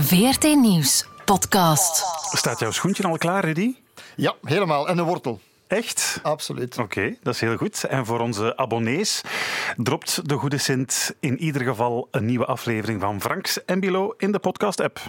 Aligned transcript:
VRT 0.00 0.42
Nieuws 0.42 1.06
podcast. 1.24 2.04
Staat 2.36 2.58
jouw 2.58 2.70
schoentje 2.70 3.02
al 3.02 3.18
klaar, 3.18 3.44
Rudy? 3.44 3.74
Ja, 4.16 4.34
helemaal. 4.42 4.88
En 4.88 4.98
een 4.98 5.04
wortel. 5.04 5.40
Echt? 5.66 6.20
Absoluut. 6.22 6.78
Oké, 6.78 7.16
dat 7.22 7.34
is 7.34 7.40
heel 7.40 7.56
goed. 7.56 7.84
En 7.84 8.06
voor 8.06 8.20
onze 8.20 8.56
abonnees 8.56 9.20
dropt 9.76 10.28
de 10.28 10.34
Goede 10.34 10.58
Sint 10.58 11.14
in 11.20 11.38
ieder 11.38 11.62
geval 11.62 12.08
een 12.10 12.24
nieuwe 12.24 12.44
aflevering 12.44 13.00
van 13.00 13.20
Franks 13.20 13.64
en 13.64 13.80
Bilo 13.80 14.14
in 14.16 14.32
de 14.32 14.38
podcast-app. 14.38 15.00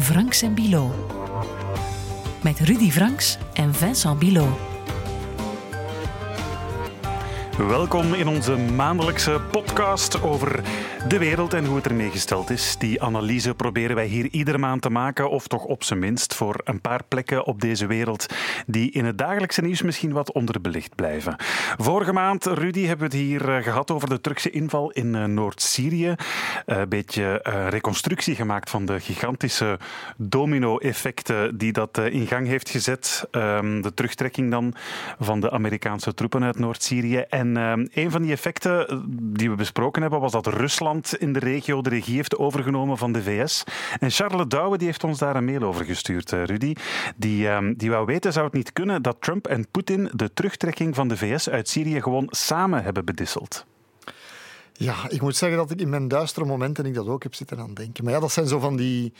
Franks 0.00 0.42
en 0.42 0.54
Bilo. 0.54 0.94
Met 2.42 2.58
Rudy 2.60 2.90
Franks 2.90 3.38
en 3.52 3.74
Vincent 3.74 4.18
Bilo. 4.18 4.77
Welkom 7.66 8.14
in 8.14 8.28
onze 8.28 8.56
maandelijkse 8.56 9.40
podcast 9.50 10.22
over 10.22 10.62
de 11.08 11.18
wereld 11.18 11.54
en 11.54 11.64
hoe 11.64 11.76
het 11.76 11.86
ermee 11.86 12.10
gesteld 12.10 12.50
is. 12.50 12.76
Die 12.78 13.02
analyse 13.02 13.54
proberen 13.54 13.96
wij 13.96 14.06
hier 14.06 14.28
iedere 14.30 14.58
maand 14.58 14.82
te 14.82 14.90
maken, 14.90 15.30
of 15.30 15.46
toch 15.46 15.64
op 15.64 15.84
zijn 15.84 15.98
minst 15.98 16.34
voor 16.34 16.60
een 16.64 16.80
paar 16.80 17.00
plekken 17.08 17.44
op 17.44 17.60
deze 17.60 17.86
wereld 17.86 18.26
die 18.66 18.90
in 18.90 19.04
het 19.04 19.18
dagelijkse 19.18 19.60
nieuws 19.60 19.82
misschien 19.82 20.12
wat 20.12 20.32
onderbelicht 20.32 20.94
blijven. 20.94 21.36
Vorige 21.78 22.12
maand, 22.12 22.44
Rudy, 22.44 22.86
hebben 22.86 23.10
we 23.10 23.16
het 23.16 23.24
hier 23.24 23.54
eh, 23.54 23.62
gehad 23.62 23.90
over 23.90 24.08
de 24.08 24.20
Turkse 24.20 24.50
inval 24.50 24.90
in 24.90 25.14
eh, 25.14 25.24
Noord-Syrië. 25.24 26.14
Eh, 26.66 26.78
een 26.78 26.88
beetje 26.88 27.40
reconstructie 27.68 28.34
gemaakt 28.34 28.70
van 28.70 28.84
de 28.84 29.00
gigantische 29.00 29.78
domino-effecten 30.16 31.58
die 31.58 31.72
dat 31.72 31.98
in 31.98 32.26
gang 32.26 32.46
heeft 32.46 32.70
gezet. 32.70 33.26
Ehm, 33.30 33.80
de 33.80 33.94
terugtrekking 33.94 34.50
dan 34.50 34.74
van 35.18 35.40
de 35.40 35.50
Amerikaanse 35.50 36.14
troepen 36.14 36.44
uit 36.44 36.58
Noord-Syrië. 36.58 37.16
En 37.28 37.47
en 37.56 37.78
uh, 37.78 38.04
een 38.04 38.10
van 38.10 38.22
die 38.22 38.32
effecten 38.32 38.88
eh, 38.88 38.98
die 39.10 39.50
we 39.50 39.56
besproken 39.56 40.02
hebben 40.02 40.20
was 40.20 40.32
dat 40.32 40.46
Rusland 40.46 41.16
in 41.16 41.32
de 41.32 41.38
regio 41.38 41.82
de 41.82 41.88
regie 41.88 42.14
heeft 42.14 42.36
overgenomen 42.36 42.98
van 42.98 43.12
de 43.12 43.22
VS. 43.22 43.64
En 44.00 44.10
Charles 44.10 44.48
Douwe 44.48 44.78
die 44.78 44.86
heeft 44.86 45.04
ons 45.04 45.18
daar 45.18 45.36
een 45.36 45.44
mail 45.44 45.62
over 45.62 45.84
gestuurd, 45.84 46.32
uh, 46.32 46.44
Rudy. 46.44 46.74
Die, 47.16 47.46
uh, 47.46 47.58
die 47.76 47.90
wou 47.90 48.06
weten, 48.06 48.32
zou 48.32 48.44
het 48.44 48.54
niet 48.54 48.72
kunnen 48.72 49.02
dat 49.02 49.16
Trump 49.20 49.46
en 49.46 49.68
Poetin 49.70 50.10
de 50.12 50.32
terugtrekking 50.32 50.94
van 50.94 51.08
de 51.08 51.16
VS 51.16 51.48
uit 51.48 51.68
Syrië 51.68 52.02
gewoon 52.02 52.26
samen 52.30 52.82
hebben 52.82 53.04
bedisseld? 53.04 53.66
Ja, 54.72 54.94
ik 55.08 55.20
moet 55.20 55.36
zeggen 55.36 55.58
dat 55.58 55.70
ik 55.70 55.80
in 55.80 55.88
mijn 55.88 56.08
duistere 56.08 56.46
momenten 56.46 56.86
ik 56.86 56.94
dat 56.94 57.06
ook 57.06 57.22
heb 57.22 57.34
zitten 57.34 57.58
aan 57.58 57.74
denken. 57.74 58.04
Maar 58.04 58.12
ja, 58.12 58.20
dat 58.20 58.32
zijn 58.32 58.46
zo 58.46 58.58
van 58.58 58.76
die 58.76 59.12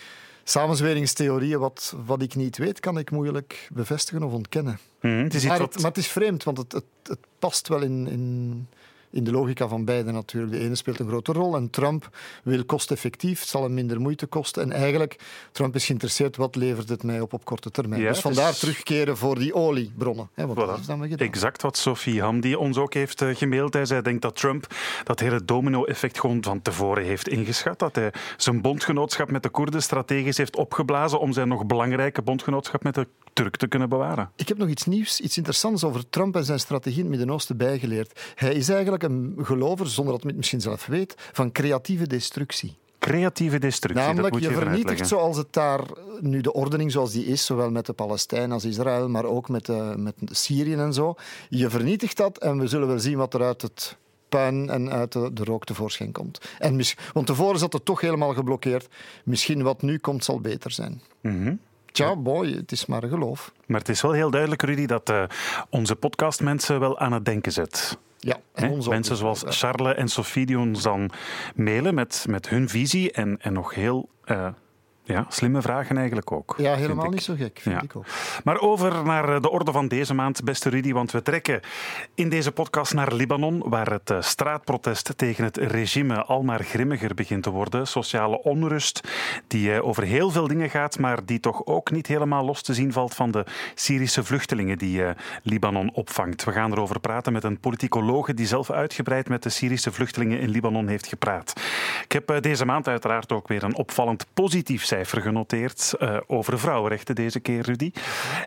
samenzweringstheorieën. 0.50 1.58
Wat, 1.58 1.94
wat 2.06 2.22
ik 2.22 2.34
niet 2.34 2.56
weet, 2.56 2.80
kan 2.80 2.98
ik 2.98 3.10
moeilijk 3.10 3.68
bevestigen 3.72 4.22
of 4.22 4.32
ontkennen. 4.32 4.78
Mm, 5.00 5.24
het 5.24 5.44
maar, 5.44 5.58
wat... 5.58 5.72
het, 5.72 5.82
maar, 5.82 5.90
het, 5.90 6.00
is 6.00 6.08
vreemd, 6.08 6.44
want 6.44 6.58
het, 6.58 6.72
het, 6.72 6.84
het 7.02 7.18
past 7.38 7.68
wel 7.68 7.80
in, 7.80 8.06
in, 8.06 8.68
in 9.10 9.24
de 9.24 9.30
logica 9.30 9.68
van 9.68 9.84
beide 9.84 10.12
natuurlijk. 10.12 10.52
De 10.52 10.58
ene 10.58 10.74
speelt 10.74 10.98
een 10.98 11.08
grote 11.08 11.32
rol 11.32 11.56
en 11.56 11.70
Trump 11.70 12.08
wil 12.44 12.64
kosteffectief, 12.64 13.40
het 13.40 13.48
zal 13.48 13.62
hem 13.62 13.74
minder 13.74 14.00
moeite 14.00 14.26
kosten. 14.26 14.62
En 14.62 14.72
eigenlijk, 14.72 15.16
Trump 15.52 15.74
is 15.74 15.86
geïnteresseerd, 15.86 16.36
wat 16.36 16.56
levert 16.56 16.88
het 16.88 17.02
mij 17.02 17.20
op 17.20 17.32
op 17.32 17.44
korte 17.44 17.70
termijn? 17.70 18.02
Ja, 18.02 18.08
dus 18.08 18.20
vandaar 18.20 18.50
is... 18.50 18.58
terugkeren 18.58 19.16
voor 19.16 19.38
die 19.38 19.54
oliebronnen. 19.54 20.28
Hè, 20.34 20.46
want 20.46 20.58
voilà. 20.58 20.66
dat 20.66 20.78
is 20.78 20.86
dan 20.86 21.02
gedaan. 21.02 21.28
Exact 21.28 21.62
wat 21.62 21.76
Sophie 21.76 22.20
Hamdi 22.20 22.54
ons 22.54 22.76
ook 22.76 22.94
heeft 22.94 23.22
uh, 23.22 23.34
gemaild. 23.34 23.72
Hij 23.72 23.84
zei, 23.84 24.02
denkt 24.02 24.22
dat 24.22 24.36
Trump 24.36 24.66
dat 25.04 25.20
hele 25.20 25.44
domino-effect 25.44 26.20
gewoon 26.20 26.42
van 26.42 26.62
tevoren 26.62 27.04
heeft 27.04 27.28
ingeschat. 27.28 27.78
Dat 27.78 27.94
hij 27.94 28.12
zijn 28.36 28.60
bondgenootschap 28.60 29.30
met 29.30 29.42
de 29.42 29.48
Koerden 29.48 29.82
strategisch 29.82 30.36
heeft 30.36 30.56
opgeblazen 30.56 31.20
om 31.20 31.32
zijn 31.32 31.48
nog 31.48 31.66
belangrijke 31.66 32.22
bondgenootschap 32.22 32.82
met 32.82 32.94
de 32.94 33.06
Turk 33.38 33.56
te 33.56 33.68
kunnen 33.68 33.88
bewaren. 33.88 34.30
Ik 34.36 34.48
heb 34.48 34.58
nog 34.58 34.68
iets 34.68 34.84
nieuws, 34.84 35.20
iets 35.20 35.36
interessants 35.36 35.84
over 35.84 36.08
Trump 36.10 36.36
en 36.36 36.44
zijn 36.44 36.58
strategie 36.58 36.98
in 36.98 37.04
het 37.04 37.16
Midden-Oosten 37.16 37.56
bijgeleerd. 37.56 38.20
Hij 38.34 38.54
is 38.54 38.68
eigenlijk 38.68 39.02
een 39.02 39.38
gelover, 39.42 39.86
zonder 39.86 40.12
dat 40.12 40.20
men 40.20 40.28
het 40.28 40.36
misschien 40.36 40.60
zelf 40.60 40.86
weet, 40.86 41.14
van 41.32 41.52
creatieve 41.52 42.06
destructie. 42.06 42.76
Creatieve 42.98 43.58
destructie, 43.58 44.02
Namelijk, 44.02 44.22
dat 44.22 44.32
moet 44.32 44.42
je, 44.42 44.48
je 44.48 44.54
vernietigt 44.54 44.88
uitleggen. 44.88 45.16
zoals 45.18 45.36
het 45.36 45.52
daar, 45.52 45.80
nu 46.20 46.40
de 46.40 46.52
ordening 46.52 46.92
zoals 46.92 47.12
die 47.12 47.26
is, 47.26 47.44
zowel 47.44 47.70
met 47.70 47.86
de 47.86 47.92
Palestijnen 47.92 48.52
als 48.52 48.64
Israël, 48.64 49.08
maar 49.08 49.24
ook 49.24 49.48
met, 49.48 49.66
de, 49.66 49.94
met 49.96 50.14
Syrië 50.24 50.74
en 50.74 50.92
zo. 50.92 51.14
Je 51.48 51.70
vernietigt 51.70 52.16
dat 52.16 52.38
en 52.38 52.58
we 52.58 52.66
zullen 52.66 52.88
wel 52.88 52.98
zien 52.98 53.16
wat 53.16 53.34
er 53.34 53.42
uit 53.42 53.62
het 53.62 53.96
puin 54.28 54.70
en 54.70 54.90
uit 54.90 55.12
de, 55.12 55.32
de 55.32 55.44
rook 55.44 55.64
tevoorschijn 55.64 56.12
komt. 56.12 56.40
En 56.58 56.80
want 57.12 57.26
tevoren 57.26 57.58
zat 57.58 57.72
het 57.72 57.84
toch 57.84 58.00
helemaal 58.00 58.34
geblokkeerd. 58.34 58.88
Misschien 59.24 59.62
wat 59.62 59.82
nu 59.82 59.98
komt 59.98 60.24
zal 60.24 60.40
beter 60.40 60.70
zijn. 60.70 61.02
Mm 61.20 61.42
-hmm. 61.42 61.58
Tja, 61.98 62.16
boy, 62.16 62.52
het 62.52 62.72
is 62.72 62.86
maar 62.86 63.02
een 63.02 63.08
geloof. 63.08 63.52
Maar 63.66 63.80
het 63.80 63.88
is 63.88 64.02
wel 64.02 64.12
heel 64.12 64.30
duidelijk, 64.30 64.62
Rudy, 64.62 64.86
dat 64.86 65.10
uh, 65.10 65.22
onze 65.70 65.96
podcastmensen 65.96 66.80
wel 66.80 66.98
aan 66.98 67.12
het 67.12 67.24
denken 67.24 67.52
zet. 67.52 67.98
Ja, 68.18 68.36
en 68.54 68.70
ons 68.70 68.88
Mensen 68.88 69.16
zoals 69.16 69.42
Charles 69.46 69.94
en 69.94 70.08
Sophie 70.08 70.46
die 70.46 70.58
ons 70.58 70.82
dan 70.82 71.10
mailen 71.54 71.94
met, 71.94 72.24
met 72.28 72.48
hun 72.48 72.68
visie 72.68 73.12
en, 73.12 73.38
en 73.40 73.52
nog 73.52 73.74
heel 73.74 74.08
uh, 74.26 74.48
ja, 75.08 75.26
slimme 75.28 75.62
vragen 75.62 75.96
eigenlijk 75.96 76.32
ook. 76.32 76.54
Ja, 76.56 76.74
helemaal 76.74 77.10
niet 77.10 77.22
zo 77.22 77.34
gek, 77.34 77.58
vind 77.62 77.74
ja. 77.74 77.82
ik 77.82 77.96
ook. 77.96 78.04
Maar 78.44 78.60
over 78.60 79.04
naar 79.04 79.40
de 79.40 79.50
orde 79.50 79.72
van 79.72 79.88
deze 79.88 80.14
maand, 80.14 80.44
beste 80.44 80.68
Rudy, 80.68 80.92
want 80.92 81.10
we 81.12 81.22
trekken 81.22 81.60
in 82.14 82.28
deze 82.28 82.52
podcast 82.52 82.94
naar 82.94 83.14
Libanon, 83.14 83.62
waar 83.66 83.90
het 83.90 84.12
straatprotest 84.20 85.12
tegen 85.16 85.44
het 85.44 85.56
regime 85.56 86.24
al 86.24 86.42
maar 86.42 86.62
grimmiger 86.62 87.14
begint 87.14 87.42
te 87.42 87.50
worden. 87.50 87.86
Sociale 87.86 88.42
onrust 88.42 89.08
die 89.46 89.82
over 89.82 90.02
heel 90.02 90.30
veel 90.30 90.46
dingen 90.46 90.70
gaat, 90.70 90.98
maar 90.98 91.24
die 91.24 91.40
toch 91.40 91.66
ook 91.66 91.90
niet 91.90 92.06
helemaal 92.06 92.44
los 92.44 92.62
te 92.62 92.74
zien 92.74 92.92
valt 92.92 93.14
van 93.14 93.30
de 93.30 93.44
Syrische 93.74 94.24
vluchtelingen 94.24 94.78
die 94.78 95.02
Libanon 95.42 95.90
opvangt. 95.94 96.44
We 96.44 96.52
gaan 96.52 96.72
erover 96.72 97.00
praten 97.00 97.32
met 97.32 97.44
een 97.44 97.60
politicologe 97.60 98.34
die 98.34 98.46
zelf 98.46 98.70
uitgebreid 98.70 99.28
met 99.28 99.42
de 99.42 99.48
Syrische 99.48 99.92
vluchtelingen 99.92 100.40
in 100.40 100.48
Libanon 100.48 100.88
heeft 100.88 101.06
gepraat. 101.06 101.52
Ik 102.04 102.12
heb 102.12 102.42
deze 102.42 102.64
maand 102.64 102.88
uiteraard 102.88 103.32
ook 103.32 103.48
weer 103.48 103.62
een 103.62 103.76
opvallend 103.76 104.26
positief 104.34 104.84
cijfer 104.84 104.96
cijfer 104.98 105.22
genoteerd 105.22 105.94
uh, 105.98 106.16
over 106.26 106.58
vrouwenrechten 106.58 107.14
deze 107.14 107.40
keer, 107.40 107.62
Rudy. 107.62 107.92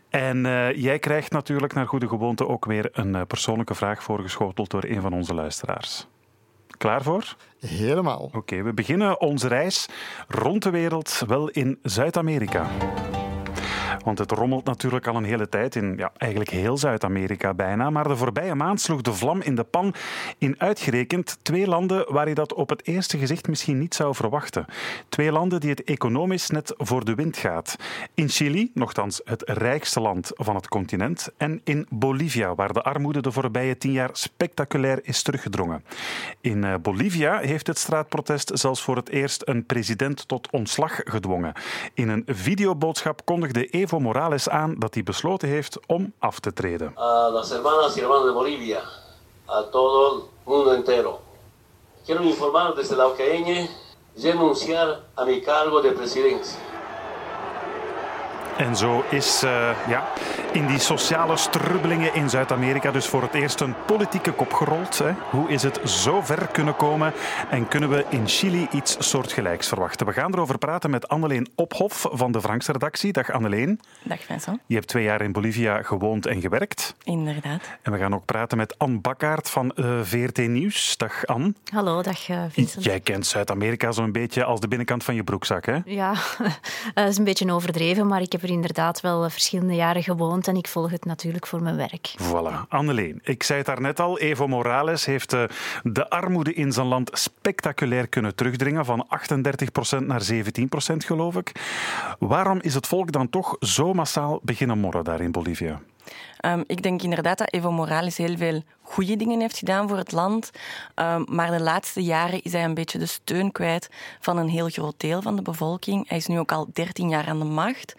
En 0.09 0.45
uh, 0.45 0.75
jij 0.75 0.99
krijgt 0.99 1.31
natuurlijk 1.31 1.73
naar 1.73 1.87
goede 1.87 2.07
gewoonte 2.07 2.47
ook 2.47 2.65
weer 2.65 2.89
een 2.91 3.15
uh, 3.15 3.21
persoonlijke 3.27 3.75
vraag 3.75 4.03
voorgeschoteld 4.03 4.69
door 4.69 4.83
een 4.83 5.01
van 5.01 5.13
onze 5.13 5.33
luisteraars. 5.33 6.07
Klaar 6.77 7.01
voor? 7.01 7.35
Helemaal. 7.59 8.19
Oké, 8.19 8.37
okay, 8.37 8.63
we 8.63 8.73
beginnen 8.73 9.21
onze 9.21 9.47
reis 9.47 9.87
rond 10.27 10.63
de 10.63 10.69
wereld 10.69 11.23
wel 11.27 11.49
in 11.49 11.79
Zuid-Amerika. 11.81 12.69
Want 14.03 14.17
het 14.17 14.31
rommelt 14.31 14.65
natuurlijk 14.65 15.07
al 15.07 15.15
een 15.15 15.23
hele 15.23 15.49
tijd 15.49 15.75
in 15.75 15.93
ja, 15.97 16.11
eigenlijk 16.17 16.51
heel 16.51 16.77
Zuid-Amerika 16.77 17.53
bijna. 17.53 17.89
Maar 17.89 18.07
de 18.07 18.15
voorbije 18.15 18.55
maand 18.55 18.81
sloeg 18.81 19.01
de 19.01 19.13
vlam 19.13 19.41
in 19.41 19.55
de 19.55 19.63
pan 19.63 19.93
in 20.37 20.55
uitgerekend 20.57 21.37
twee 21.41 21.67
landen 21.67 22.13
waar 22.13 22.27
je 22.27 22.35
dat 22.35 22.53
op 22.53 22.69
het 22.69 22.87
eerste 22.87 23.17
gezicht 23.17 23.47
misschien 23.47 23.79
niet 23.79 23.95
zou 23.95 24.15
verwachten. 24.15 24.65
Twee 25.09 25.31
landen 25.31 25.59
die 25.59 25.69
het 25.69 25.83
economisch 25.83 26.49
net 26.49 26.73
voor 26.77 27.05
de 27.05 27.15
wind 27.15 27.37
gaat. 27.37 27.75
In 28.13 28.29
Chili, 28.29 28.71
nogthans 28.73 29.21
het 29.23 29.49
rijkste 29.49 29.99
land 29.99 30.31
van 30.33 30.55
het 30.55 30.67
continent. 30.67 31.29
En 31.37 31.61
in 31.63 31.85
Bolivia, 31.89 32.55
waar 32.55 32.73
de 32.73 32.81
armoede 32.81 33.21
de 33.21 33.31
voorbije 33.31 33.77
tien 33.77 33.91
jaar 33.91 34.09
spectaculair 34.13 34.99
is 35.03 35.21
teruggedrongen. 35.21 35.83
In 36.41 36.79
Bolivia 36.81 37.39
heeft 37.39 37.67
het 37.67 37.77
straatprotest 37.77 38.51
zelfs 38.53 38.81
voor 38.81 38.95
het 38.95 39.09
eerst 39.09 39.41
een 39.45 39.65
president 39.65 40.27
tot 40.27 40.51
ontslag 40.51 40.99
gedwongen. 41.03 41.53
In 41.93 42.09
een 42.09 42.23
videoboodschap 42.25 43.25
kondigde 43.25 43.65
Evo 43.65 43.90
Morales 43.99 44.49
aan 44.49 44.75
dat 44.77 44.93
hij 44.93 45.03
besloten 45.03 45.49
heeft 45.49 45.79
om 45.87 46.13
af 46.19 46.39
te 46.39 46.53
treden. 46.53 46.93
A 46.97 47.29
las 47.29 47.49
hermanas 47.49 47.95
y 47.95 47.99
hermanos 47.99 48.25
de 48.25 48.33
Bolivia, 48.33 48.81
a 49.45 49.63
todo 49.71 50.13
el 50.13 50.23
mundo 50.43 50.73
entero. 50.73 51.19
Quiero 52.05 52.23
informar 52.23 52.75
desde 52.75 52.95
la 52.95 53.07
Ucrania 53.07 53.67
renunciar 54.15 54.99
a 55.15 55.25
mi 55.25 55.41
cargo 55.41 55.81
de 55.81 55.91
presidencia. 55.91 56.59
En 58.61 58.75
zo 58.75 59.03
is 59.09 59.43
uh, 59.43 59.69
ja, 59.87 60.07
in 60.53 60.67
die 60.67 60.79
sociale 60.79 61.37
strubbelingen 61.37 62.13
in 62.13 62.29
Zuid-Amerika 62.29 62.91
dus 62.91 63.05
voor 63.05 63.21
het 63.21 63.33
eerst 63.33 63.59
een 63.59 63.75
politieke 63.85 64.31
kop 64.31 64.53
gerold. 64.53 64.97
Hè. 64.97 65.11
Hoe 65.29 65.49
is 65.49 65.63
het 65.63 65.79
zo 65.83 66.21
ver 66.21 66.47
kunnen 66.47 66.75
komen 66.75 67.13
en 67.49 67.67
kunnen 67.67 67.89
we 67.89 68.05
in 68.09 68.27
Chili 68.27 68.67
iets 68.71 69.09
soortgelijks 69.09 69.67
verwachten? 69.67 70.05
We 70.05 70.13
gaan 70.13 70.33
erover 70.33 70.57
praten 70.57 70.89
met 70.89 71.07
Anneleen 71.07 71.47
Ophof 71.55 72.07
van 72.11 72.31
de 72.31 72.41
Franks 72.41 72.67
redactie. 72.67 73.11
Dag 73.11 73.31
Anneleen. 73.31 73.79
Dag 74.03 74.23
Vincent. 74.23 74.59
Je 74.65 74.75
hebt 74.75 74.87
twee 74.87 75.03
jaar 75.03 75.21
in 75.21 75.31
Bolivia 75.31 75.81
gewoond 75.81 76.25
en 76.25 76.41
gewerkt. 76.41 76.95
Inderdaad. 77.03 77.61
En 77.81 77.91
we 77.91 77.97
gaan 77.97 78.15
ook 78.15 78.25
praten 78.25 78.57
met 78.57 78.77
Anne 78.77 78.99
Bakkaert 78.99 79.49
van 79.49 79.71
uh, 79.75 79.99
VRT 80.03 80.37
Nieuws. 80.37 80.97
Dag 80.97 81.25
Anne. 81.25 81.53
Hallo, 81.73 82.01
dag 82.01 82.29
uh, 82.29 82.43
Vincent. 82.49 82.83
Jij 82.83 82.99
kent 82.99 83.25
Zuid-Amerika 83.25 83.91
zo'n 83.91 84.11
beetje 84.11 84.43
als 84.43 84.59
de 84.59 84.67
binnenkant 84.67 85.03
van 85.03 85.15
je 85.15 85.23
broekzak, 85.23 85.65
hè? 85.65 85.77
Ja, 85.85 86.13
dat 86.93 87.07
is 87.07 87.17
een 87.17 87.23
beetje 87.23 87.51
overdreven, 87.51 88.07
maar 88.07 88.21
ik 88.21 88.31
heb 88.31 88.43
er 88.43 88.49
inderdaad 88.51 89.01
wel 89.01 89.29
verschillende 89.29 89.75
jaren 89.75 90.03
gewoond 90.03 90.47
en 90.47 90.55
ik 90.55 90.67
volg 90.67 90.91
het 90.91 91.05
natuurlijk 91.05 91.47
voor 91.47 91.61
mijn 91.61 91.75
werk. 91.75 92.13
Voilà. 92.17 92.67
Anneleen, 92.69 93.19
ik 93.23 93.43
zei 93.43 93.57
het 93.57 93.67
daarnet 93.67 93.99
al, 93.99 94.19
Evo 94.19 94.47
Morales 94.47 95.05
heeft 95.05 95.29
de 95.83 96.09
armoede 96.09 96.53
in 96.53 96.71
zijn 96.71 96.87
land 96.87 97.09
spectaculair 97.13 98.07
kunnen 98.07 98.35
terugdringen, 98.35 98.85
van 98.85 99.07
38% 100.01 100.05
naar 100.05 100.21
17% 100.33 100.35
geloof 100.97 101.35
ik. 101.35 101.51
Waarom 102.19 102.59
is 102.61 102.73
het 102.73 102.87
volk 102.87 103.11
dan 103.11 103.29
toch 103.29 103.55
zo 103.59 103.93
massaal 103.93 104.39
beginnen 104.43 104.77
morren 104.77 105.03
daar 105.03 105.21
in 105.21 105.31
Bolivia? 105.31 105.81
Ehm, 106.41 106.63
ik 106.67 106.83
denk 106.83 107.01
inderdaad 107.01 107.37
dat 107.37 107.53
Evo 107.53 107.71
Morales 107.71 108.17
heel 108.17 108.37
veel 108.37 108.61
goede 108.81 109.15
dingen 109.15 109.39
heeft 109.39 109.57
gedaan 109.57 109.87
voor 109.87 109.97
het 109.97 110.11
land. 110.11 110.51
Ehm, 110.95 111.23
maar 111.25 111.51
de 111.51 111.61
laatste 111.61 112.03
jaren 112.03 112.41
is 112.41 112.51
hij 112.51 112.63
een 112.63 112.73
beetje 112.73 112.99
de 112.99 113.05
steun 113.05 113.51
kwijt 113.51 113.89
van 114.19 114.37
een 114.37 114.49
heel 114.49 114.69
groot 114.69 114.93
deel 114.97 115.21
van 115.21 115.35
de 115.35 115.41
bevolking. 115.41 116.07
Hij 116.09 116.17
is 116.17 116.27
nu 116.27 116.39
ook 116.39 116.51
al 116.51 116.67
13 116.73 117.09
jaar 117.09 117.27
aan 117.27 117.39
de 117.39 117.45
macht. 117.45 117.95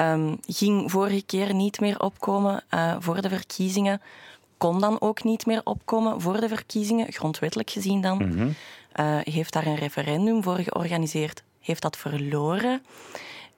Um, 0.00 0.38
ging 0.46 0.90
vorige 0.90 1.22
keer 1.22 1.54
niet 1.54 1.80
meer 1.80 2.00
opkomen 2.00 2.64
uh, 2.74 2.96
voor 2.98 3.20
de 3.20 3.28
verkiezingen. 3.28 4.00
Kon 4.56 4.80
dan 4.80 5.00
ook 5.00 5.24
niet 5.24 5.46
meer 5.46 5.60
opkomen 5.64 6.20
voor 6.20 6.40
de 6.40 6.48
verkiezingen, 6.48 7.12
grondwettelijk 7.12 7.70
gezien 7.70 8.00
dan. 8.00 8.16
Mm 8.16 8.30
-hmm. 8.30 8.54
uh, 9.00 9.18
heeft 9.22 9.52
daar 9.52 9.66
een 9.66 9.74
referendum 9.74 10.42
voor 10.42 10.56
georganiseerd, 10.56 11.42
heeft 11.60 11.82
dat 11.82 11.96
verloren. 11.96 12.82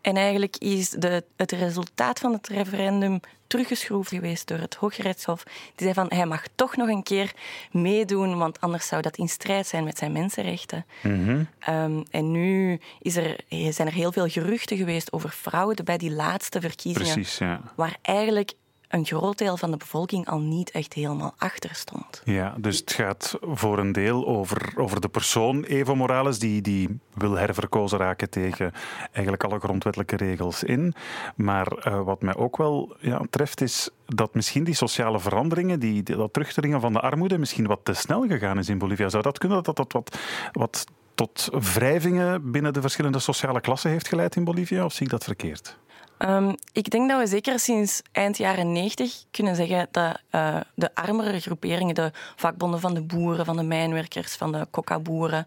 En 0.00 0.16
eigenlijk 0.16 0.56
is 0.56 0.90
de, 0.90 1.24
het 1.36 1.52
resultaat 1.52 2.18
van 2.18 2.32
het 2.32 2.48
referendum 2.48 3.20
teruggeschroefd 3.46 4.08
geweest 4.08 4.48
door 4.48 4.58
het 4.58 4.74
Hooggerechtshof. 4.74 5.42
Die 5.44 5.52
zei 5.76 5.94
van 5.94 6.06
hij 6.08 6.26
mag 6.26 6.44
toch 6.54 6.76
nog 6.76 6.88
een 6.88 7.02
keer 7.02 7.32
meedoen, 7.70 8.38
want 8.38 8.60
anders 8.60 8.86
zou 8.86 9.02
dat 9.02 9.16
in 9.16 9.28
strijd 9.28 9.66
zijn 9.66 9.84
met 9.84 9.98
zijn 9.98 10.12
mensenrechten. 10.12 10.86
Mm 11.02 11.26
-hmm. 11.26 11.48
um, 11.74 12.04
en 12.10 12.30
nu 12.30 12.80
is 13.00 13.16
er, 13.16 13.36
zijn 13.48 13.88
er 13.88 13.94
heel 13.94 14.12
veel 14.12 14.28
geruchten 14.28 14.76
geweest 14.76 15.12
over 15.12 15.30
fraude 15.30 15.82
bij 15.82 15.98
die 15.98 16.12
laatste 16.12 16.60
verkiezingen. 16.60 17.12
Precies, 17.12 17.38
ja. 17.38 17.60
Waar 17.74 17.96
eigenlijk 18.02 18.52
een 18.90 19.06
groot 19.06 19.38
deel 19.38 19.56
van 19.56 19.70
de 19.70 19.76
bevolking 19.76 20.28
al 20.28 20.40
niet 20.40 20.70
echt 20.70 20.92
helemaal 20.92 21.34
achter 21.38 21.74
stond. 21.74 22.22
Ja, 22.24 22.54
dus 22.58 22.78
het 22.78 22.92
gaat 22.92 23.36
voor 23.40 23.78
een 23.78 23.92
deel 23.92 24.26
over, 24.26 24.72
over 24.76 25.00
de 25.00 25.08
persoon 25.08 25.64
Evo 25.64 25.94
Morales, 25.94 26.38
die, 26.38 26.62
die 26.62 26.98
wil 27.14 27.36
herverkozen 27.36 27.98
raken 27.98 28.30
tegen 28.30 28.72
eigenlijk 29.12 29.44
alle 29.44 29.58
grondwettelijke 29.58 30.16
regels 30.16 30.64
in. 30.64 30.94
Maar 31.36 31.86
uh, 31.86 32.02
wat 32.02 32.22
mij 32.22 32.36
ook 32.36 32.56
wel 32.56 32.96
ja, 33.00 33.20
treft, 33.30 33.60
is 33.60 33.90
dat 34.06 34.34
misschien 34.34 34.64
die 34.64 34.74
sociale 34.74 35.20
veranderingen, 35.20 35.80
die, 35.80 36.02
die, 36.02 36.16
dat 36.16 36.32
terugdringen 36.32 36.80
van 36.80 36.92
de 36.92 37.00
armoede, 37.00 37.38
misschien 37.38 37.66
wat 37.66 37.80
te 37.82 37.94
snel 37.94 38.26
gegaan 38.26 38.58
is 38.58 38.68
in 38.68 38.78
Bolivia. 38.78 39.08
Zou 39.08 39.22
dat 39.22 39.38
kunnen, 39.38 39.62
dat 39.62 39.76
dat 39.76 39.92
wat, 39.92 40.18
wat 40.52 40.86
tot 41.14 41.48
wrijvingen 41.74 42.50
binnen 42.50 42.72
de 42.72 42.80
verschillende 42.80 43.18
sociale 43.18 43.60
klassen 43.60 43.90
heeft 43.90 44.08
geleid 44.08 44.36
in 44.36 44.44
Bolivia, 44.44 44.84
of 44.84 44.92
zie 44.92 45.04
ik 45.04 45.10
dat 45.10 45.24
verkeerd? 45.24 45.78
Um, 46.26 46.54
ik 46.72 46.90
denk 46.90 47.08
dat 47.08 47.18
we 47.18 47.26
zeker 47.26 47.58
sinds 47.58 48.02
eind 48.12 48.36
jaren 48.36 48.72
90 48.72 49.24
kunnen 49.30 49.56
zeggen 49.56 49.88
dat 49.90 50.20
uh, 50.30 50.56
de 50.74 50.94
armere 50.94 51.40
groeperingen, 51.40 51.94
de 51.94 52.10
vakbonden 52.36 52.80
van 52.80 52.94
de 52.94 53.02
boeren, 53.02 53.44
van 53.44 53.56
de 53.56 53.62
mijnwerkers, 53.62 54.36
van 54.36 54.52
de 54.52 54.66
coca-boeren, 54.70 55.46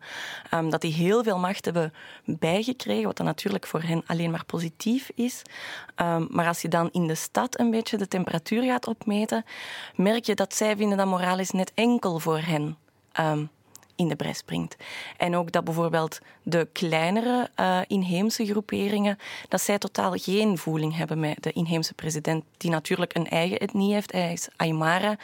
um, 0.53 0.69
dat 0.69 0.81
die 0.81 0.93
heel 0.93 1.23
veel 1.23 1.39
macht 1.39 1.65
hebben 1.65 1.93
bijgekregen, 2.25 3.05
wat 3.05 3.17
dan 3.17 3.25
natuurlijk 3.25 3.67
voor 3.67 3.81
hen 3.81 4.03
alleen 4.05 4.31
maar 4.31 4.45
positief 4.45 5.09
is. 5.15 5.41
Um, 6.01 6.27
maar 6.29 6.47
als 6.47 6.61
je 6.61 6.67
dan 6.67 6.89
in 6.91 7.07
de 7.07 7.15
stad 7.15 7.59
een 7.59 7.71
beetje 7.71 7.97
de 7.97 8.07
temperatuur 8.07 8.63
gaat 8.63 8.87
opmeten, 8.87 9.45
merk 9.95 10.25
je 10.25 10.35
dat 10.35 10.53
zij 10.53 10.75
vinden 10.75 10.97
dat 10.97 11.07
Morales 11.07 11.51
net 11.51 11.71
enkel 11.75 12.19
voor 12.19 12.39
hen 12.39 12.77
in 13.95 14.07
de 14.07 14.15
bres 14.15 14.37
springt. 14.37 14.75
En 15.17 15.35
ook 15.35 15.51
dat 15.51 15.63
bijvoorbeeld 15.63 16.19
de 16.43 16.67
kleinere 16.71 17.49
uh, 17.59 17.79
inheemse 17.87 18.45
groeperingen, 18.45 19.17
dat 19.47 19.61
zij 19.61 19.77
totaal 19.77 20.11
geen 20.11 20.57
voeling 20.57 20.95
hebben 20.95 21.19
met 21.19 21.43
de 21.43 21.51
inheemse 21.51 21.93
president, 21.93 22.43
die 22.57 22.71
natuurlijk 22.71 23.15
een 23.15 23.29
eigen 23.29 23.59
etnie 23.59 23.93
heeft. 23.93 24.11
Hij 24.11 24.33
is 24.33 24.47
Aymara. 24.55 25.17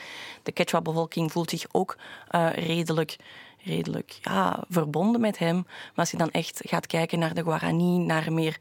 De 0.43 0.51
Quechua-bevolking 0.51 1.31
voelt 1.31 1.49
zich 1.49 1.65
ook 1.71 1.97
uh, 2.31 2.49
redelijk 2.53 3.15
redelijk 3.63 4.19
ja, 4.21 4.63
verbonden 4.69 5.21
met 5.21 5.37
hem. 5.37 5.55
Maar 5.55 5.91
als 5.95 6.11
je 6.11 6.17
dan 6.17 6.31
echt 6.31 6.61
gaat 6.65 6.87
kijken 6.87 7.19
naar 7.19 7.33
de 7.33 7.43
Guarani, 7.43 7.97
naar 7.97 8.33
meer 8.33 8.57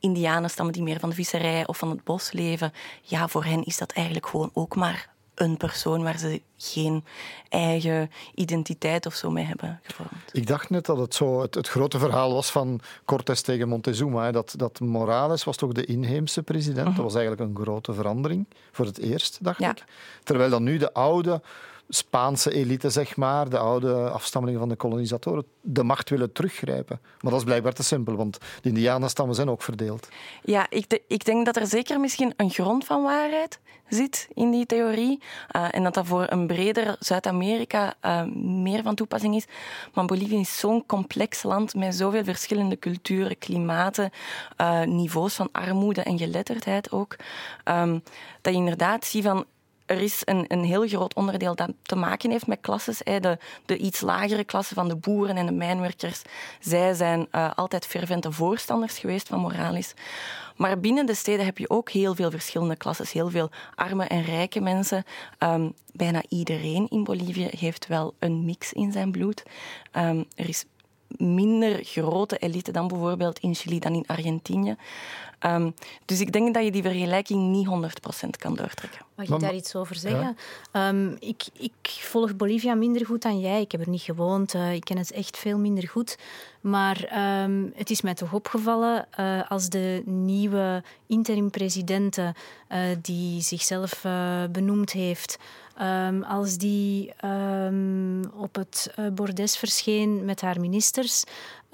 indianenstammen 0.00 0.74
die 0.74 0.82
meer 0.82 1.00
van 1.00 1.08
de 1.08 1.14
visserij 1.14 1.66
of 1.66 1.78
van 1.78 1.90
het 1.90 2.04
bos 2.04 2.32
leven, 2.32 2.72
ja, 3.02 3.28
voor 3.28 3.44
hen 3.44 3.64
is 3.64 3.76
dat 3.76 3.92
eigenlijk 3.92 4.26
gewoon 4.26 4.50
ook 4.52 4.76
maar 4.76 5.14
een 5.36 5.56
persoon 5.56 6.02
waar 6.02 6.18
ze 6.18 6.42
geen 6.56 7.04
eigen 7.48 8.10
identiteit 8.34 9.06
of 9.06 9.14
zo 9.14 9.30
mee 9.30 9.44
hebben 9.44 9.80
gevormd. 9.82 10.12
Ik 10.32 10.46
dacht 10.46 10.70
net 10.70 10.86
dat 10.86 10.98
het 10.98 11.14
zo 11.14 11.40
het, 11.40 11.54
het 11.54 11.68
grote 11.68 11.98
verhaal 11.98 12.32
was 12.32 12.50
van 12.50 12.80
Cortés 13.04 13.40
tegen 13.40 13.68
Montezuma. 13.68 14.24
Hè. 14.24 14.32
Dat, 14.32 14.54
dat 14.56 14.80
Morales 14.80 15.44
was 15.44 15.56
toch 15.56 15.72
de 15.72 15.84
inheemse 15.84 16.42
president. 16.42 16.86
Dat 16.96 17.04
was 17.04 17.14
eigenlijk 17.14 17.50
een 17.50 17.62
grote 17.62 17.92
verandering 17.92 18.46
voor 18.72 18.86
het 18.86 18.98
eerst, 18.98 19.38
dacht 19.40 19.60
ja. 19.60 19.70
ik. 19.70 19.84
Terwijl 20.22 20.50
dan 20.50 20.62
nu 20.62 20.78
de 20.78 20.92
oude 20.92 21.40
Spaanse 21.88 22.52
elite, 22.52 22.90
zeg 22.90 23.16
maar, 23.16 23.48
de 23.48 23.58
oude 23.58 23.94
afstammelingen 23.94 24.60
van 24.60 24.68
de 24.68 24.76
kolonisatoren, 24.76 25.44
de 25.60 25.82
macht 25.82 26.10
willen 26.10 26.32
teruggrijpen. 26.32 27.00
Maar 27.20 27.30
dat 27.30 27.40
is 27.40 27.46
blijkbaar 27.46 27.72
te 27.72 27.82
simpel, 27.82 28.16
want 28.16 28.38
de 28.62 28.68
Indianenstammen 28.68 29.34
zijn 29.34 29.50
ook 29.50 29.62
verdeeld. 29.62 30.08
Ja, 30.42 30.66
ik, 30.70 31.00
ik 31.08 31.24
denk 31.24 31.46
dat 31.46 31.56
er 31.56 31.66
zeker 31.66 32.00
misschien 32.00 32.34
een 32.36 32.50
grond 32.50 32.84
van 32.84 33.02
waarheid 33.02 33.60
zit 33.88 34.28
in 34.34 34.50
die 34.50 34.66
theorie. 34.66 35.22
Uh, 35.56 35.68
en 35.70 35.82
dat 35.82 35.94
dat 35.94 36.06
voor 36.06 36.26
een 36.28 36.46
breder 36.46 36.96
Zuid-Amerika 36.98 37.94
uh, 38.04 38.22
meer 38.42 38.82
van 38.82 38.94
toepassing 38.94 39.34
is. 39.34 39.46
Maar 39.94 40.04
Bolivie 40.04 40.40
is 40.40 40.58
zo'n 40.58 40.86
complex 40.86 41.42
land 41.42 41.74
met 41.74 41.94
zoveel 41.94 42.24
verschillende 42.24 42.78
culturen, 42.78 43.38
klimaten, 43.38 44.10
uh, 44.60 44.82
niveaus 44.82 45.34
van 45.34 45.48
armoede 45.52 46.02
en 46.02 46.18
geletterdheid 46.18 46.92
ook. 46.92 47.16
Um, 47.64 48.02
dat 48.40 48.52
je 48.52 48.58
inderdaad 48.58 49.04
ziet 49.04 49.24
van 49.24 49.44
er 49.86 50.00
is 50.00 50.22
een, 50.24 50.44
een 50.48 50.64
heel 50.64 50.86
groot 50.86 51.14
onderdeel 51.14 51.54
dat 51.54 51.70
te 51.82 51.96
maken 51.96 52.30
heeft 52.30 52.46
met 52.46 52.60
klasses. 52.60 52.98
De, 52.98 53.38
de 53.66 53.76
iets 53.76 54.00
lagere 54.00 54.44
klassen 54.44 54.74
van 54.74 54.88
de 54.88 54.96
boeren 54.96 55.36
en 55.36 55.46
de 55.46 55.52
mijnwerkers, 55.52 56.22
zij 56.60 56.94
zijn 56.94 57.26
uh, 57.32 57.50
altijd 57.54 57.86
fervente 57.86 58.32
voorstanders 58.32 58.98
geweest 58.98 59.28
van 59.28 59.40
Morales. 59.40 59.94
Maar 60.56 60.80
binnen 60.80 61.06
de 61.06 61.14
steden 61.14 61.44
heb 61.44 61.58
je 61.58 61.70
ook 61.70 61.90
heel 61.90 62.14
veel 62.14 62.30
verschillende 62.30 62.76
klassen, 62.76 63.06
heel 63.10 63.30
veel 63.30 63.50
arme 63.74 64.04
en 64.04 64.22
rijke 64.22 64.60
mensen. 64.60 65.04
Um, 65.38 65.74
bijna 65.92 66.22
iedereen 66.28 66.86
in 66.88 67.04
Bolivie 67.04 67.48
heeft 67.58 67.86
wel 67.86 68.14
een 68.18 68.44
mix 68.44 68.72
in 68.72 68.92
zijn 68.92 69.10
bloed. 69.10 69.42
Um, 69.92 70.24
er 70.34 70.48
is 70.48 70.64
minder 71.08 71.84
grote 71.84 72.36
elite 72.36 72.72
dan 72.72 72.88
bijvoorbeeld 72.88 73.38
in 73.38 73.54
Chili 73.54 73.78
dan 73.78 73.94
in 73.94 74.06
Argentinië. 74.06 74.76
Um, 75.40 75.74
dus 76.04 76.20
ik 76.20 76.32
denk 76.32 76.54
dat 76.54 76.64
je 76.64 76.70
die 76.70 76.82
vergelijking 76.82 77.50
niet 77.50 77.66
100% 77.66 78.28
kan 78.38 78.54
doortrekken. 78.54 79.04
Mag 79.16 79.28
ik 79.28 79.40
daar 79.40 79.54
iets 79.54 79.74
over 79.74 79.96
zeggen? 79.96 80.36
Ja. 80.72 80.88
Um, 80.88 81.16
ik, 81.18 81.42
ik, 81.58 81.72
volg 81.82 82.36
Bolivia 82.36 82.74
minder 82.74 83.06
goed 83.06 83.22
dan 83.22 83.40
jij. 83.40 83.60
Ik 83.60 83.72
heb 83.72 83.80
er 83.80 83.88
niet 83.88 84.02
gewoond. 84.02 84.54
Uh, 84.54 84.72
ik 84.72 84.84
ken 84.84 84.98
het 84.98 85.12
echt 85.12 85.36
veel 85.36 85.58
minder 85.58 85.88
goed. 85.88 86.18
Maar 86.60 87.18
um, 87.42 87.72
het 87.74 87.90
is 87.90 88.00
mij 88.00 88.14
toch 88.14 88.32
opgevallen 88.32 89.06
uh, 89.20 89.50
als 89.50 89.68
de 89.68 90.02
nieuwe 90.04 90.82
interim-president 91.06 92.18
uh, 92.18 92.32
die 93.02 93.40
zichzelf 93.40 94.04
benoemd 94.50 94.92
heeft, 94.92 95.38
Um, 95.82 96.22
als 96.22 96.56
die 96.56 97.12
um, 97.24 98.24
op 98.36 98.54
het 98.54 98.94
bordes 99.12 99.56
verscheen 99.56 100.24
met 100.24 100.40
haar 100.40 100.60
ministers, 100.60 101.24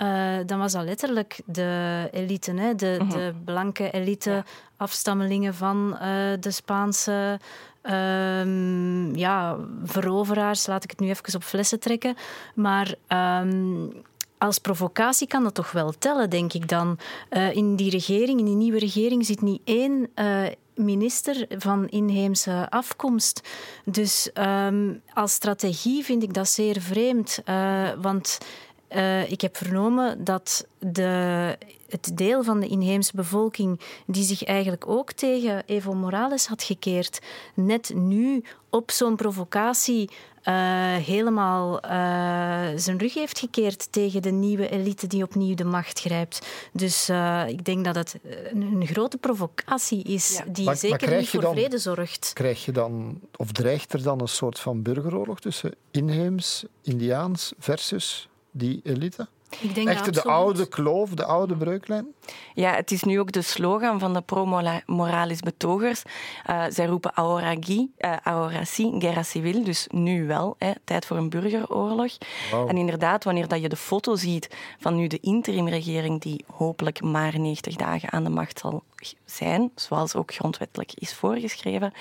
uh, 0.03 0.37
dan 0.47 0.59
was 0.59 0.73
dat 0.73 0.85
letterlijk 0.85 1.41
de 1.45 2.09
elite, 2.13 2.53
hè? 2.53 2.75
De, 2.75 2.99
uh 3.01 3.09
-huh. 3.09 3.11
de 3.11 3.35
blanke 3.45 3.91
elite, 3.91 4.31
ja. 4.31 4.45
afstammelingen 4.77 5.55
van 5.55 5.93
uh, 5.93 6.01
de 6.41 6.51
Spaanse 6.51 7.41
um, 7.83 9.17
ja, 9.17 9.57
veroveraars, 9.85 10.67
laat 10.67 10.85
ik 10.85 10.91
het 10.91 11.01
nu 11.01 11.09
even 11.09 11.35
op 11.35 11.43
flessen 11.43 11.81
trekken. 11.81 12.17
Maar 12.55 12.95
als 14.39 14.59
provocatie 14.59 15.27
kan 15.27 15.43
dat 15.43 15.55
toch 15.55 15.73
wel 15.73 15.93
tellen, 15.99 16.31
denk 16.31 16.53
ik 16.53 16.69
dan. 16.69 16.99
Uh, 17.31 17.55
in 17.55 17.77
die 17.77 17.91
regering, 17.91 18.39
in 18.39 18.45
die 18.45 18.55
nieuwe 18.55 18.79
regering, 18.79 19.27
zit 19.27 19.41
niet 19.41 19.61
één 19.65 20.09
minister 20.75 21.47
van 21.59 21.89
inheemse 21.89 22.67
afkomst. 22.71 23.49
Dus 23.85 24.31
um, 24.35 25.03
als 25.15 25.33
strategie 25.33 26.05
vind 26.05 26.23
ik 26.23 26.35
dat 26.35 26.49
zeer 26.49 26.81
vreemd. 26.81 27.43
Uh, 28.97 29.23
want 29.23 29.33
ik 29.33 29.41
heb 29.41 29.57
vernomen 29.57 30.25
dat 30.25 30.67
de, 30.79 31.57
het 31.89 32.11
deel 32.15 32.43
van 32.43 32.61
de 32.61 32.67
inheemse 32.67 33.13
bevolking 33.17 33.81
die 34.07 34.25
zich 34.25 34.45
eigenlijk 34.45 34.89
ook 34.89 35.13
tegen 35.13 35.63
Evo 35.67 35.95
Morales 35.95 36.47
had 36.47 36.63
gekeerd, 36.63 37.21
net 37.55 37.93
nu 37.95 38.45
op 38.71 38.91
zo'n 38.91 39.17
provocatie 39.17 40.11
uh, 40.45 40.55
helemaal 40.97 41.85
uh, 41.85 41.91
zijn 42.77 42.99
rug 42.99 43.15
heeft 43.15 43.39
gekeerd 43.39 43.93
tegen 43.93 44.23
de 44.23 44.31
nieuwe 44.31 44.69
elite 44.69 45.07
die 45.07 45.23
opnieuw 45.23 45.55
de 45.55 45.65
macht 45.65 46.01
grijpt. 46.01 46.47
Dus 46.73 47.11
uh, 47.11 47.45
ik 47.49 47.65
denk 47.65 47.85
dat 47.85 47.95
het 47.95 48.19
een, 48.23 48.63
een 48.63 48.87
grote 48.87 49.19
provocatie 49.19 50.03
is 50.03 50.37
ja. 50.37 50.53
die 50.53 50.65
maar, 50.65 50.77
zeker 50.77 51.09
maar 51.09 51.19
niet 51.19 51.29
voor 51.29 51.41
dan, 51.41 51.55
vrede 51.55 51.79
zorgt. 51.79 52.31
Krijg 52.33 52.65
je 52.65 52.73
dan, 52.73 53.21
of 53.37 53.53
dreigt 53.53 53.93
er 53.93 54.03
dan 54.03 54.21
een 54.21 54.29
soort 54.29 54.59
van 54.59 54.83
burgeroorlog 54.83 55.41
tussen 55.41 55.75
inheems, 55.91 56.65
Indiaans 56.83 57.53
versus 57.59 58.29
die 58.53 58.81
elite? 58.85 59.29
Ik 59.61 59.75
denk 59.75 59.89
Echt 59.89 60.15
de 60.15 60.23
oude 60.23 60.69
kloof, 60.69 61.11
de 61.11 61.25
oude 61.25 61.57
breuklijn? 61.57 62.07
Ja, 62.55 62.75
het 62.75 62.91
is 62.91 63.03
nu 63.03 63.21
ook 63.21 63.33
de 63.33 63.43
slogan 63.43 63.99
van 63.99 64.13
de 64.13 64.21
pro-moralis 64.21 65.41
betogers. 65.41 66.03
Uh, 66.51 66.65
zij 66.69 66.87
roepen 66.87 67.15
ahora, 67.15 67.55
uh, 67.67 67.83
ahora 68.23 68.65
sí, 68.65 68.93
guerra 68.99 69.23
civil, 69.23 69.65
dus 69.65 69.87
nu 69.91 70.27
wel, 70.27 70.55
hè, 70.59 70.71
tijd 70.85 71.07
voor 71.07 71.17
een 71.17 71.29
burgeroorlog. 71.29 72.19
En 72.69 72.77
inderdaad, 72.77 73.25
wanneer 73.25 73.49
dat 73.49 73.61
je 73.61 73.69
de 73.69 73.77
foto 73.77 74.17
ziet 74.17 74.49
van 74.79 74.95
nu 74.97 75.07
de 75.07 75.21
interimregering, 75.21 76.21
die 76.21 76.45
hopelijk 76.53 77.03
maar 77.03 77.39
90 77.39 77.77
dagen 77.77 78.13
aan 78.13 78.25
de 78.25 78.31
macht 78.31 78.59
zal 78.59 78.83
zijn, 79.25 79.71
zoals 79.75 80.15
ook 80.15 80.35
grondwettelijk 80.35 80.93
is 80.95 81.15
voorgeschreven, 81.15 81.93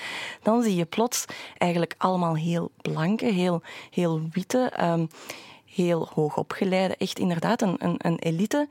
dan 0.41 0.63
zie 0.63 0.75
je 0.75 0.85
plots 0.85 1.25
eigenlijk 1.57 1.95
allemaal 1.97 2.35
heel 2.35 2.71
blanke, 2.81 3.25
heel, 3.25 3.61
heel 3.89 4.21
witte, 4.31 4.73
um, 4.81 5.09
heel 5.73 6.07
hoogopgeleide, 6.13 6.95
echt 6.95 7.19
inderdaad 7.19 7.61
een, 7.61 7.75
een, 7.77 7.95
een 7.97 8.19
elite 8.19 8.67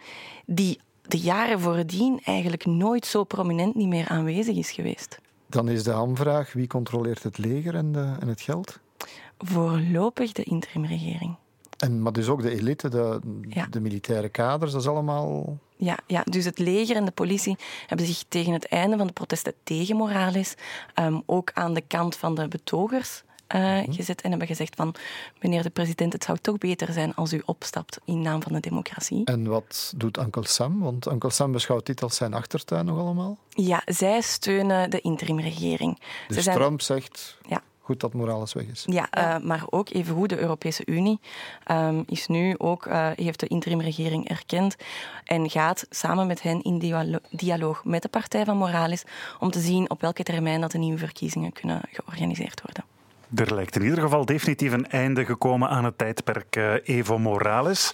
die 0.47 0.80
de 1.02 1.19
jaren 1.19 1.61
voordien 1.61 2.21
eigenlijk 2.25 2.66
nooit 2.66 3.07
zo 3.07 3.25
prominent 3.25 3.75
niet 3.75 3.88
meer 3.88 4.09
aanwezig 4.09 4.57
is 4.57 4.71
geweest. 4.71 5.19
Dan 5.47 5.69
is 5.69 5.83
de 5.83 5.90
hamvraag, 5.90 6.52
wie 6.52 6.66
controleert 6.66 7.23
het 7.23 7.38
leger 7.38 7.75
en, 7.75 7.92
de, 7.92 8.16
en 8.21 8.28
het 8.28 8.40
geld? 8.40 8.78
Voorlopig 9.38 10.33
de 10.33 10.42
interimregering. 10.42 11.37
En, 11.78 12.02
maar 12.02 12.12
dus 12.12 12.28
ook 12.28 12.42
de 12.42 12.50
elite, 12.50 12.88
de, 12.88 13.21
de 13.71 13.80
militaire 13.80 14.28
kaders, 14.28 14.73
dat 14.73 14.80
is 14.80 14.87
allemaal... 14.87 15.59
Ja, 15.76 15.99
ja, 16.07 16.23
dus 16.25 16.45
het 16.45 16.59
leger 16.59 16.97
en 16.97 17.04
de 17.04 17.11
politie 17.11 17.57
hebben 17.87 18.07
zich 18.07 18.25
tegen 18.28 18.52
het 18.52 18.66
einde 18.66 18.97
van 18.97 19.07
de 19.07 19.12
protesten 19.12 19.54
tegen 19.62 19.97
Morales 19.97 20.54
um, 20.99 21.23
ook 21.26 21.50
aan 21.54 21.75
de 21.75 21.80
kant 21.80 22.16
van 22.16 22.35
de 22.35 22.49
betogers 22.49 23.23
uh, 23.54 23.78
gezet 23.90 24.21
en 24.21 24.30
hebben 24.30 24.49
gezegd 24.49 24.76
van 24.76 24.95
meneer 25.40 25.62
de 25.62 25.71
president, 25.71 26.12
het 26.12 26.25
zou 26.25 26.38
toch 26.40 26.59
beter 26.59 26.92
zijn 26.92 27.14
als 27.14 27.33
u 27.33 27.42
opstapt 27.45 27.99
in 28.04 28.23
naam 28.23 28.42
van 28.42 28.52
de 28.52 28.61
democratie. 28.61 29.25
En 29.25 29.49
wat 29.49 29.92
doet 29.97 30.19
Uncle 30.19 30.47
Sam? 30.47 30.80
Want 30.80 31.07
Uncle 31.07 31.30
Sam 31.30 31.52
beschouwt 31.52 31.87
dit 31.87 32.02
als 32.02 32.16
zijn 32.16 32.35
achtertuin 32.35 32.85
nog 32.85 32.99
allemaal? 32.99 33.38
Ja, 33.49 33.83
zij 33.85 34.21
steunen 34.21 34.90
de 34.90 35.00
interimregering. 35.00 36.00
Dus 36.28 36.45
zijn... 36.45 36.57
Trump 36.57 36.80
zegt... 36.80 37.38
Ja 37.49 37.62
goed 37.90 38.00
dat 38.00 38.14
Morales 38.14 38.52
weg 38.52 38.66
is. 38.66 38.85
Ja, 38.87 39.09
uh, 39.19 39.45
maar 39.45 39.62
ook 39.71 39.90
evengoed 39.90 40.28
de 40.28 40.38
Europese 40.38 40.83
Unie 40.87 41.21
um, 41.71 42.02
is 42.07 42.26
nu 42.26 42.54
ook, 42.59 42.87
uh, 42.87 43.11
heeft 43.14 43.40
de 43.40 43.47
interimregering 43.47 44.28
erkend 44.28 44.76
en 45.25 45.50
gaat 45.50 45.87
samen 45.90 46.26
met 46.26 46.42
hen 46.42 46.62
in 46.62 46.78
dialo 46.78 47.19
dialoog 47.30 47.85
met 47.85 48.02
de 48.02 48.09
partij 48.09 48.45
van 48.45 48.57
Morales 48.57 49.04
om 49.38 49.50
te 49.50 49.61
zien 49.61 49.90
op 49.90 50.00
welke 50.00 50.23
termijn 50.23 50.61
dat 50.61 50.71
de 50.71 50.78
nieuwe 50.78 50.99
verkiezingen 50.99 51.52
kunnen 51.52 51.80
georganiseerd 51.92 52.62
worden. 52.62 52.85
Er 53.35 53.55
lijkt 53.55 53.77
in 53.77 53.83
ieder 53.83 54.01
geval 54.01 54.25
definitief 54.25 54.73
een 54.73 54.87
einde 54.87 55.25
gekomen 55.25 55.69
aan 55.69 55.85
het 55.85 55.99
tijdperk 55.99 56.57
uh, 56.57 56.75
Evo 56.85 57.19
Morales. 57.19 57.93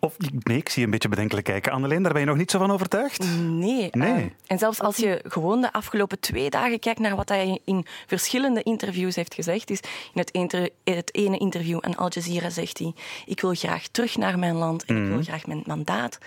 Of, 0.00 0.16
nee, 0.42 0.56
ik 0.56 0.68
zie 0.68 0.78
je 0.78 0.84
een 0.84 0.90
beetje 0.90 1.08
bedenkelijk 1.08 1.46
kijken. 1.46 1.72
Anneleen, 1.72 2.02
daar 2.02 2.12
ben 2.12 2.20
je 2.20 2.26
nog 2.26 2.36
niet 2.36 2.50
zo 2.50 2.58
van 2.58 2.70
overtuigd? 2.70 3.24
Nee. 3.40 3.88
nee. 3.92 4.24
Uh, 4.24 4.30
en 4.46 4.58
zelfs 4.58 4.80
als 4.80 4.96
je 4.96 5.20
gewoon 5.26 5.60
de 5.60 5.72
afgelopen 5.72 6.20
twee 6.20 6.50
dagen 6.50 6.78
kijkt 6.78 7.00
naar 7.00 7.16
wat 7.16 7.28
hij 7.28 7.60
in 7.64 7.86
verschillende 8.06 8.62
interviews 8.62 9.16
heeft 9.16 9.34
gezegd, 9.34 9.70
is 9.70 9.80
in 9.80 10.20
het, 10.20 10.30
inter 10.30 10.68
het 10.84 11.14
ene 11.14 11.38
interview 11.38 11.78
aan 11.80 11.96
Al 11.96 12.08
Jazeera 12.08 12.50
zegt 12.50 12.78
hij 12.78 12.92
ik 13.26 13.40
wil 13.40 13.54
graag 13.54 13.88
terug 13.88 14.16
naar 14.16 14.38
mijn 14.38 14.54
land 14.54 14.84
en 14.84 14.94
mm 14.94 15.02
ik 15.02 15.08
wil 15.08 15.18
mhm. 15.18 15.26
graag 15.26 15.46
mijn 15.46 15.62
mandaat 15.66 16.18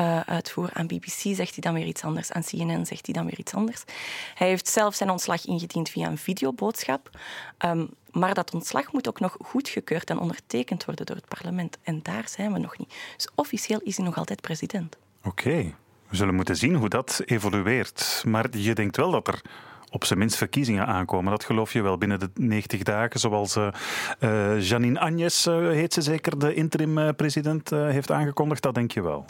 uh, 0.00 0.20
uitvoeren. 0.20 0.74
Aan 0.74 0.86
BBC 0.86 1.10
zegt 1.10 1.38
hij 1.38 1.60
dan 1.60 1.74
weer 1.74 1.86
iets 1.86 2.02
anders. 2.02 2.32
Aan 2.32 2.42
CNN 2.42 2.86
zegt 2.86 3.06
hij 3.06 3.14
dan 3.14 3.24
weer 3.24 3.38
iets 3.38 3.54
anders. 3.54 3.84
Hij 4.34 4.48
heeft 4.48 4.68
zelf 4.68 4.94
zijn 4.94 5.10
ontslag 5.10 5.46
ingediend 5.46 5.88
via 5.88 6.08
een 6.08 6.18
videoboodschap. 6.18 7.10
Um, 7.66 7.88
maar 8.10 8.34
dat 8.34 8.54
ontslag 8.54 8.92
moet 8.92 9.08
ook 9.08 9.20
nog 9.20 9.36
goedgekeurd 9.40 10.10
en 10.10 10.18
ondertekend 10.18 10.84
worden 10.84 11.06
door 11.06 11.16
het 11.16 11.28
parlement. 11.28 11.78
En 11.82 12.00
daar 12.02 12.28
zijn 12.28 12.52
we 12.52 12.58
nog 12.58 12.78
niet. 12.78 12.94
Dus 13.16 13.28
officieel 13.34 13.80
is 13.80 13.96
hij 13.96 14.06
nog 14.06 14.16
altijd 14.16 14.40
president. 14.40 14.96
Oké, 15.24 15.74
we 16.08 16.16
zullen 16.16 16.34
moeten 16.34 16.56
zien 16.56 16.74
hoe 16.74 16.88
dat 16.88 17.22
evolueert. 17.24 18.22
Maar 18.26 18.56
je 18.56 18.74
denkt 18.74 18.96
wel 18.96 19.10
dat 19.10 19.28
er 19.28 19.40
op 19.90 20.04
zijn 20.04 20.18
minst 20.18 20.36
verkiezingen 20.36 20.86
aankomen. 20.86 21.30
Dat 21.30 21.44
geloof 21.44 21.72
je 21.72 21.82
wel 21.82 21.98
binnen 21.98 22.18
de 22.18 22.30
90 22.34 22.82
dagen, 22.82 23.20
zoals 23.20 23.56
uh, 23.56 23.68
uh, 24.20 24.60
Janine 24.60 25.00
Agnes, 25.00 25.44
heet 25.44 25.94
ze 25.94 26.02
zeker, 26.02 26.38
de 26.38 26.54
interim-president, 26.54 27.70
heeft 27.70 28.10
aangekondigd. 28.10 28.62
Dat 28.62 28.74
denk 28.74 28.92
je 28.92 29.02
wel? 29.02 29.26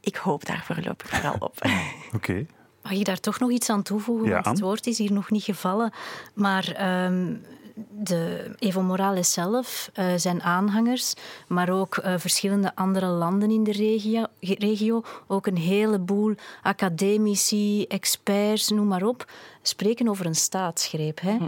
Ik 0.00 0.16
hoop 0.16 0.46
daar 0.46 0.62
voorlopig 0.64 1.08
vooral 1.08 1.36
op. 1.38 1.56
Oké. 1.62 2.16
Okay. 2.16 2.46
Mag 2.82 2.92
ik 2.92 3.04
daar 3.04 3.20
toch 3.20 3.38
nog 3.38 3.50
iets 3.50 3.70
aan 3.70 3.82
toevoegen? 3.82 4.28
Ja, 4.28 4.32
want 4.32 4.46
het 4.46 4.60
woord 4.60 4.86
is 4.86 4.98
hier 4.98 5.12
nog 5.12 5.30
niet 5.30 5.44
gevallen. 5.44 5.92
Maar 6.34 7.04
um, 7.04 7.42
de 7.90 8.50
Evo 8.58 8.82
Morales 8.82 9.32
zelf, 9.32 9.90
uh, 9.94 10.06
zijn 10.16 10.42
aanhangers, 10.42 11.14
maar 11.48 11.70
ook 11.70 11.96
uh, 11.96 12.14
verschillende 12.16 12.74
andere 12.74 13.06
landen 13.06 13.50
in 13.50 13.64
de 13.64 13.72
regio, 13.72 14.24
regio, 14.40 15.02
ook 15.26 15.46
een 15.46 15.56
heleboel 15.56 16.34
academici, 16.62 17.84
experts, 17.84 18.68
noem 18.68 18.86
maar 18.86 19.02
op, 19.02 19.30
spreken 19.62 20.08
over 20.08 20.26
een 20.26 20.34
staatsgreep. 20.34 21.20
Hè. 21.20 21.36
Hm. 21.36 21.44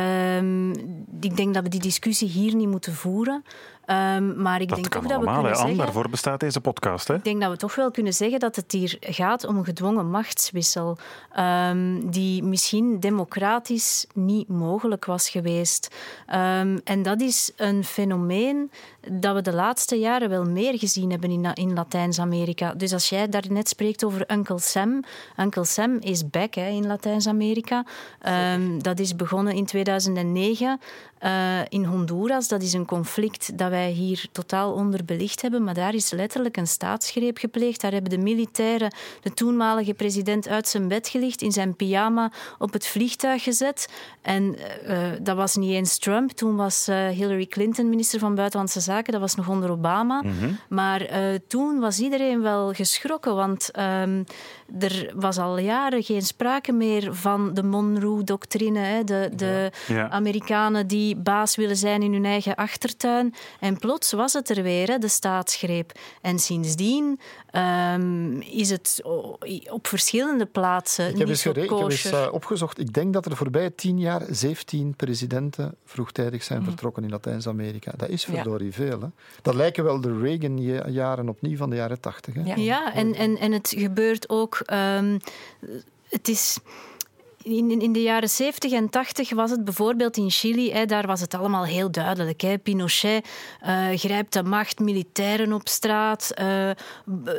Um, 0.00 0.70
ik 1.20 1.36
denk 1.36 1.54
dat 1.54 1.62
we 1.62 1.68
die 1.68 1.80
discussie 1.80 2.28
hier 2.28 2.54
niet 2.54 2.68
moeten 2.68 2.94
voeren. 2.94 3.44
Um, 3.86 4.42
maar 4.42 4.60
ik 4.60 4.68
dat 4.68 4.78
denk 4.78 4.92
toch 4.92 5.06
dat 5.06 5.20
we 5.20 5.26
kunnen 5.26 5.56
zeggen... 5.56 5.76
Daarvoor 5.76 6.08
bestaat 6.08 6.40
deze 6.40 6.60
podcast. 6.60 7.08
Hè? 7.08 7.14
Ik 7.14 7.24
denk 7.24 7.40
dat 7.40 7.50
we 7.50 7.56
toch 7.56 7.74
wel 7.74 7.90
kunnen 7.90 8.12
zeggen 8.12 8.40
dat 8.40 8.56
het 8.56 8.72
hier 8.72 8.96
gaat 9.00 9.44
om 9.44 9.56
een 9.56 9.64
gedwongen 9.64 10.10
machtswissel 10.10 10.98
um, 11.38 12.10
die 12.10 12.42
misschien 12.42 13.00
democratisch 13.00 14.06
niet 14.14 14.48
mogelijk 14.48 15.04
was 15.04 15.28
geweest. 15.28 15.94
Um, 16.26 16.80
en 16.84 17.02
dat 17.02 17.20
is 17.20 17.52
een 17.56 17.84
fenomeen 17.84 18.70
dat 19.10 19.34
we 19.34 19.42
de 19.42 19.54
laatste 19.54 19.98
jaren 19.98 20.28
wel 20.28 20.44
meer 20.44 20.78
gezien 20.78 21.10
hebben 21.10 21.30
in, 21.30 21.52
in 21.54 21.72
Latijns-Amerika. 21.72 22.74
Dus 22.74 22.92
als 22.92 23.08
jij 23.08 23.28
daar 23.28 23.44
net 23.48 23.68
spreekt 23.68 24.04
over 24.04 24.32
Uncle 24.32 24.60
Sam, 24.60 25.02
Uncle 25.36 25.64
Sam 25.64 25.96
is 26.00 26.30
back 26.30 26.54
hè, 26.54 26.68
in 26.68 26.86
Latijns-Amerika. 26.86 27.84
dat 28.78 28.98
is 28.98 29.16
begonnen 29.16 29.54
in 29.54 29.66
2009 29.66 30.80
uh, 31.24 31.60
in 31.68 31.84
Honduras. 31.84 32.48
Dat 32.48 32.62
is 32.62 32.72
een 32.72 32.86
conflict 32.86 33.58
dat 33.58 33.70
wij 33.74 33.90
hier 33.90 34.26
totaal 34.32 34.72
onderbelicht 34.72 35.42
hebben, 35.42 35.64
maar 35.64 35.74
daar 35.74 35.94
is 35.94 36.10
letterlijk 36.10 36.56
een 36.56 36.66
staatsgreep 36.66 37.38
gepleegd. 37.38 37.80
Daar 37.80 37.92
hebben 37.92 38.10
de 38.10 38.18
militairen 38.18 38.94
de 39.20 39.34
toenmalige 39.34 39.94
president 39.94 40.48
uit 40.48 40.68
zijn 40.68 40.88
bed 40.88 41.08
gelicht, 41.08 41.42
in 41.42 41.52
zijn 41.52 41.76
pyjama 41.76 42.32
op 42.58 42.72
het 42.72 42.86
vliegtuig 42.86 43.42
gezet. 43.42 43.88
En 44.22 44.56
uh, 44.86 44.98
dat 45.20 45.36
was 45.36 45.56
niet 45.56 45.70
eens 45.70 45.98
Trump. 45.98 46.30
Toen 46.30 46.56
was 46.56 46.88
uh, 46.88 47.08
Hillary 47.08 47.46
Clinton 47.46 47.88
minister 47.88 48.18
van 48.18 48.34
Buitenlandse 48.34 48.80
Zaken. 48.80 49.12
Dat 49.12 49.20
was 49.20 49.34
nog 49.34 49.48
onder 49.48 49.70
Obama. 49.70 50.22
Mm 50.22 50.38
-hmm. 50.38 50.58
Maar 50.68 51.08
toen 51.46 51.80
was 51.80 52.00
iedereen 52.00 52.42
wel 52.42 52.72
geschrokken, 52.72 53.34
want 53.34 53.70
um, 53.78 54.24
er 54.78 55.12
was 55.14 55.38
al 55.38 55.58
jaren 55.58 56.02
geen 56.02 56.22
sprake 56.22 56.72
meer 56.72 57.14
van 57.14 57.54
de 57.54 57.62
Monroe-doctrine. 57.62 59.04
De, 59.04 59.30
de 59.36 59.72
ja. 59.86 60.10
Amerikanen 60.10 60.86
die 60.86 61.16
baas 61.16 61.56
willen 61.56 61.76
zijn 61.76 62.02
in 62.02 62.12
hun 62.12 62.24
eigen 62.24 62.54
achtertuin. 62.54 63.34
En 63.60 63.78
plots 63.78 64.12
was 64.12 64.32
het 64.32 64.50
er 64.50 64.62
weer, 64.62 65.00
de 65.00 65.08
staatsgreep. 65.08 65.92
En 66.20 66.38
sindsdien 66.38 67.20
um, 67.56 68.40
is 68.40 68.70
het 68.70 69.02
op 69.70 69.86
verschillende 69.86 70.46
plaatsen 70.46 71.04
ik 71.04 71.10
heb 71.10 71.28
niet 71.28 71.28
eens, 71.28 71.46
ik 71.46 71.70
heb 71.70 71.90
eens 71.90 72.12
uh, 72.12 72.28
opgezocht. 72.30 72.78
Ik 72.78 72.92
denk 72.92 73.12
dat 73.12 73.26
er 73.26 73.36
voorbij 73.36 73.70
tien 73.70 73.98
jaar 73.98 74.22
17 74.28 74.94
presidenten 74.96 75.74
vroegtijdig 75.84 76.42
zijn 76.42 76.58
mm. 76.58 76.64
vertrokken 76.64 77.02
in 77.04 77.10
Latijns-Amerika. 77.10 77.92
Dat 77.96 78.08
is 78.08 78.24
verdorie 78.24 78.66
ja. 78.66 78.72
veel. 78.72 79.00
Hè? 79.00 79.06
Dat 79.42 79.54
lijken 79.54 79.84
wel 79.84 80.00
de 80.00 80.18
Reagan-jaren 80.18 81.28
opnieuw 81.28 81.56
van 81.56 81.70
de 81.70 81.76
jaren 81.76 82.00
80. 82.00 82.34
Ja, 82.44 82.54
ja 82.56 82.94
en, 82.94 83.14
en, 83.14 83.38
en 83.38 83.52
het 83.52 83.74
gebeurt 83.76 84.28
ook... 84.28 84.62
Um, 84.72 85.18
het 86.08 86.28
is 86.28 86.58
in, 87.44 87.80
in 87.80 87.92
de 87.92 88.02
jaren 88.02 88.28
70 88.28 88.72
en 88.72 88.90
80 88.90 89.30
was 89.34 89.50
het 89.50 89.64
bijvoorbeeld 89.64 90.16
in 90.16 90.30
Chili, 90.30 90.72
hè, 90.72 90.86
daar 90.86 91.06
was 91.06 91.20
het 91.20 91.34
allemaal 91.34 91.64
heel 91.64 91.90
duidelijk. 91.90 92.40
Hè. 92.40 92.58
Pinochet 92.58 93.28
uh, 93.62 93.88
grijpt 93.94 94.32
de 94.32 94.42
macht, 94.42 94.78
militairen 94.78 95.52
op 95.52 95.68
straat, 95.68 96.32
uh, 96.38 96.70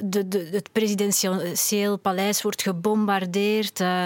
de, 0.03 0.27
de, 0.27 0.49
het 0.51 0.71
presidentieel 0.71 1.97
paleis 1.97 2.41
wordt 2.41 2.61
gebombardeerd, 2.61 3.79
uh, 3.79 4.03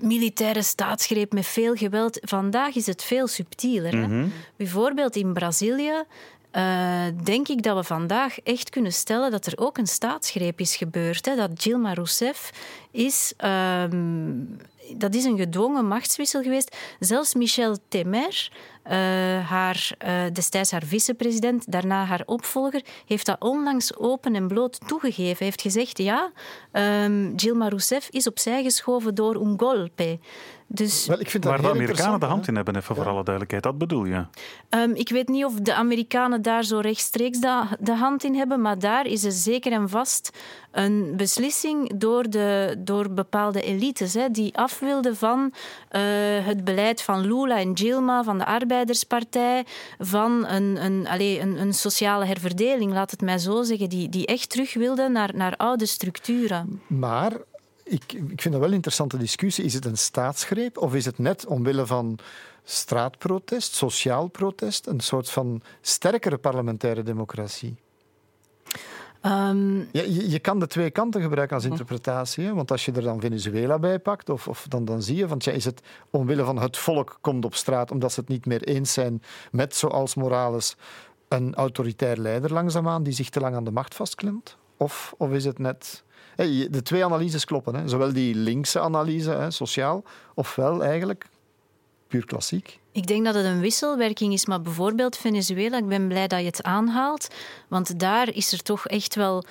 militaire 0.00 0.62
staatsgreep 0.62 1.32
met 1.32 1.46
veel 1.46 1.74
geweld. 1.74 2.18
Vandaag 2.20 2.74
is 2.74 2.86
het 2.86 3.02
veel 3.02 3.26
subtieler. 3.26 3.96
Mm 3.96 4.04
-hmm. 4.04 4.32
Bijvoorbeeld 4.56 5.16
in 5.16 5.32
Brazilië 5.32 6.04
uh, 6.52 7.04
denk 7.24 7.48
ik 7.48 7.62
dat 7.62 7.76
we 7.76 7.84
vandaag 7.84 8.40
echt 8.40 8.70
kunnen 8.70 8.92
stellen 8.92 9.30
dat 9.30 9.46
er 9.46 9.58
ook 9.58 9.78
een 9.78 9.86
staatsgreep 9.86 10.60
is 10.60 10.76
gebeurd. 10.76 11.26
Hè? 11.26 11.36
Dat 11.36 11.60
Dilma 11.60 11.94
Rousseff 11.94 12.52
is, 12.90 13.32
um, 13.44 14.56
dat 14.96 15.14
is 15.14 15.24
een 15.24 15.38
gedwongen 15.38 15.86
machtswissel 15.86 16.42
geweest. 16.42 16.76
Zelfs 16.98 17.34
Michel 17.34 17.76
Temer, 17.88 18.52
haar, 19.46 19.90
destijds 20.32 20.70
haar 20.70 20.84
vicepresident, 20.84 21.72
daarna 21.72 22.04
haar 22.04 22.22
opvolger, 22.26 22.82
heeft 23.06 23.26
dat 23.26 23.40
onlangs 23.40 23.96
open 23.96 24.34
en 24.34 24.48
bloot 24.48 24.80
toegegeven. 24.86 25.36
Hij 25.36 25.46
heeft 25.46 25.62
gezegd, 25.62 25.98
ja, 25.98 26.32
um, 26.72 27.36
Dilma 27.36 27.68
Rousseff 27.68 28.08
is 28.10 28.26
opzij 28.26 28.62
geschoven 28.62 29.14
door 29.14 29.34
un 29.34 29.54
golpe. 29.56 30.18
Dus, 30.70 31.06
Wel, 31.06 31.20
ik 31.20 31.30
vind 31.30 31.42
dat 31.42 31.52
Waar 31.52 31.62
de 31.62 31.68
Amerikanen 31.68 32.20
de 32.20 32.26
hand 32.26 32.48
in 32.48 32.56
hebben, 32.56 32.76
even 32.76 32.94
voor 32.94 33.08
alle 33.08 33.24
duidelijkheid. 33.24 33.62
Dat 33.62 33.78
bedoel 33.78 34.04
je? 34.04 34.24
Um, 34.70 34.94
ik 34.94 35.08
weet 35.08 35.28
niet 35.28 35.44
of 35.44 35.54
de 35.54 35.74
Amerikanen 35.74 36.42
daar 36.42 36.64
zo 36.64 36.78
rechtstreeks 36.78 37.40
de, 37.40 37.62
de, 37.80 37.94
hand 37.94 38.24
in 38.24 38.34
hebben, 38.34 38.60
maar 38.60 38.78
daar 38.78 39.06
is 39.06 39.24
er 39.24 39.32
zeker 39.32 39.72
en 39.72 39.88
vast 39.88 40.30
een 40.72 41.12
beslissing 41.16 41.98
door, 41.98 42.30
de, 42.30 42.74
door 42.78 43.10
bepaalde 43.10 43.62
elites 43.62 44.14
hè, 44.14 44.30
die 44.30 44.56
af 44.56 44.78
wilden 44.78 45.16
van 45.16 45.52
uh, 45.92 46.00
het 46.46 46.64
beleid 46.64 47.02
van 47.02 47.20
Lula 47.20 47.58
en 47.58 47.76
Gilma, 47.76 48.22
van 48.24 48.38
de 48.38 48.44
Arbeiderspartij, 48.78 49.64
van 49.98 50.46
een, 50.46 50.84
een, 50.84 51.06
allez, 51.06 51.38
een, 51.38 51.60
een 51.60 51.74
sociale 51.74 52.24
herverdeling, 52.24 52.92
laat 52.92 53.10
het 53.10 53.20
mij 53.20 53.38
zo 53.38 53.62
zeggen, 53.62 53.88
die, 53.88 54.08
die 54.08 54.26
echt 54.26 54.50
terug 54.50 54.74
wilden 54.74 55.12
naar, 55.12 55.30
naar 55.34 55.56
oude 55.56 55.86
structuren. 55.86 56.82
Maar 56.86 57.32
ik, 57.84 58.12
ik 58.12 58.40
vind 58.40 58.50
dat 58.50 58.58
wel 58.58 58.68
een 58.68 58.74
interessante 58.74 59.16
discussie. 59.16 59.64
Is 59.64 59.74
het 59.74 59.84
een 59.84 59.98
staatsgreep 59.98 60.78
of 60.78 60.94
is 60.94 61.04
het 61.04 61.18
net 61.18 61.46
omwille 61.46 61.86
van 61.86 62.18
straatprotest, 62.64 63.74
sociaal 63.74 64.28
protest, 64.28 64.86
een 64.86 65.00
soort 65.00 65.30
van 65.30 65.62
sterkere 65.80 66.38
parlementaire 66.38 67.02
democratie? 67.02 67.76
Um... 69.22 69.88
Ja, 69.92 70.02
je, 70.02 70.38
kan 70.38 70.58
de 70.58 70.66
twee 70.66 70.90
kanten 70.90 71.22
gebruiken 71.22 71.56
als 71.56 71.64
interpretatie. 71.64 72.52
Want 72.54 72.70
als 72.70 72.84
je 72.84 72.92
er 72.92 73.02
dan 73.02 73.20
Venezuela 73.20 73.78
bij 73.78 73.98
pakt, 73.98 74.30
of, 74.30 74.48
of 74.48 74.66
dan, 74.68 74.84
dan 74.84 75.02
zie 75.02 75.16
je, 75.16 75.26
ja, 75.38 75.52
is 75.52 75.64
het 75.64 75.82
omwille 76.10 76.44
van 76.44 76.58
het 76.58 76.76
volk 76.76 77.18
komt 77.20 77.44
op 77.44 77.54
straat 77.54 77.90
omdat 77.90 78.12
ze 78.12 78.20
het 78.20 78.28
niet 78.28 78.46
meer 78.46 78.62
eens 78.62 78.92
zijn 78.92 79.22
met, 79.50 79.76
zoals 79.76 80.14
Morales, 80.14 80.76
een 81.28 81.54
autoritair 81.54 82.16
leider 82.16 82.52
langzaamaan 82.52 83.02
die 83.02 83.12
zich 83.12 83.28
te 83.28 83.40
lang 83.40 83.54
aan 83.54 83.64
de 83.64 83.70
macht 83.70 83.94
vastklemt? 83.94 84.56
Of, 84.76 85.14
of 85.16 85.30
is 85.30 85.44
het 85.44 85.58
net 85.58 86.02
de 86.70 86.82
twee 86.82 87.04
analyses 87.04 87.44
kloppen. 87.44 87.74
Hè. 87.74 87.88
Zowel 87.88 88.12
die 88.12 88.34
linkse 88.34 88.80
analyse, 88.80 89.30
hè, 89.30 89.50
sociaal, 89.50 90.04
ofwel 90.34 90.84
eigenlijk 90.84 91.28
puur 92.06 92.24
klassiek. 92.24 92.80
Ik 92.98 93.06
denk 93.06 93.24
dat 93.24 93.34
het 93.34 93.44
een 93.44 93.60
wisselwerking 93.60 94.32
is, 94.32 94.46
maar 94.46 94.60
bijvoorbeeld 94.60 95.16
Venezuela, 95.16 95.76
ik 95.76 95.88
ben 95.88 96.08
blij 96.08 96.26
dat 96.26 96.40
je 96.40 96.46
het 96.46 96.62
aanhaalt, 96.62 97.28
want 97.68 98.00
daar 98.00 98.34
is 98.34 98.52
er 98.52 98.62
toch 98.62 98.86
echt 98.86 99.14
wel. 99.14 99.44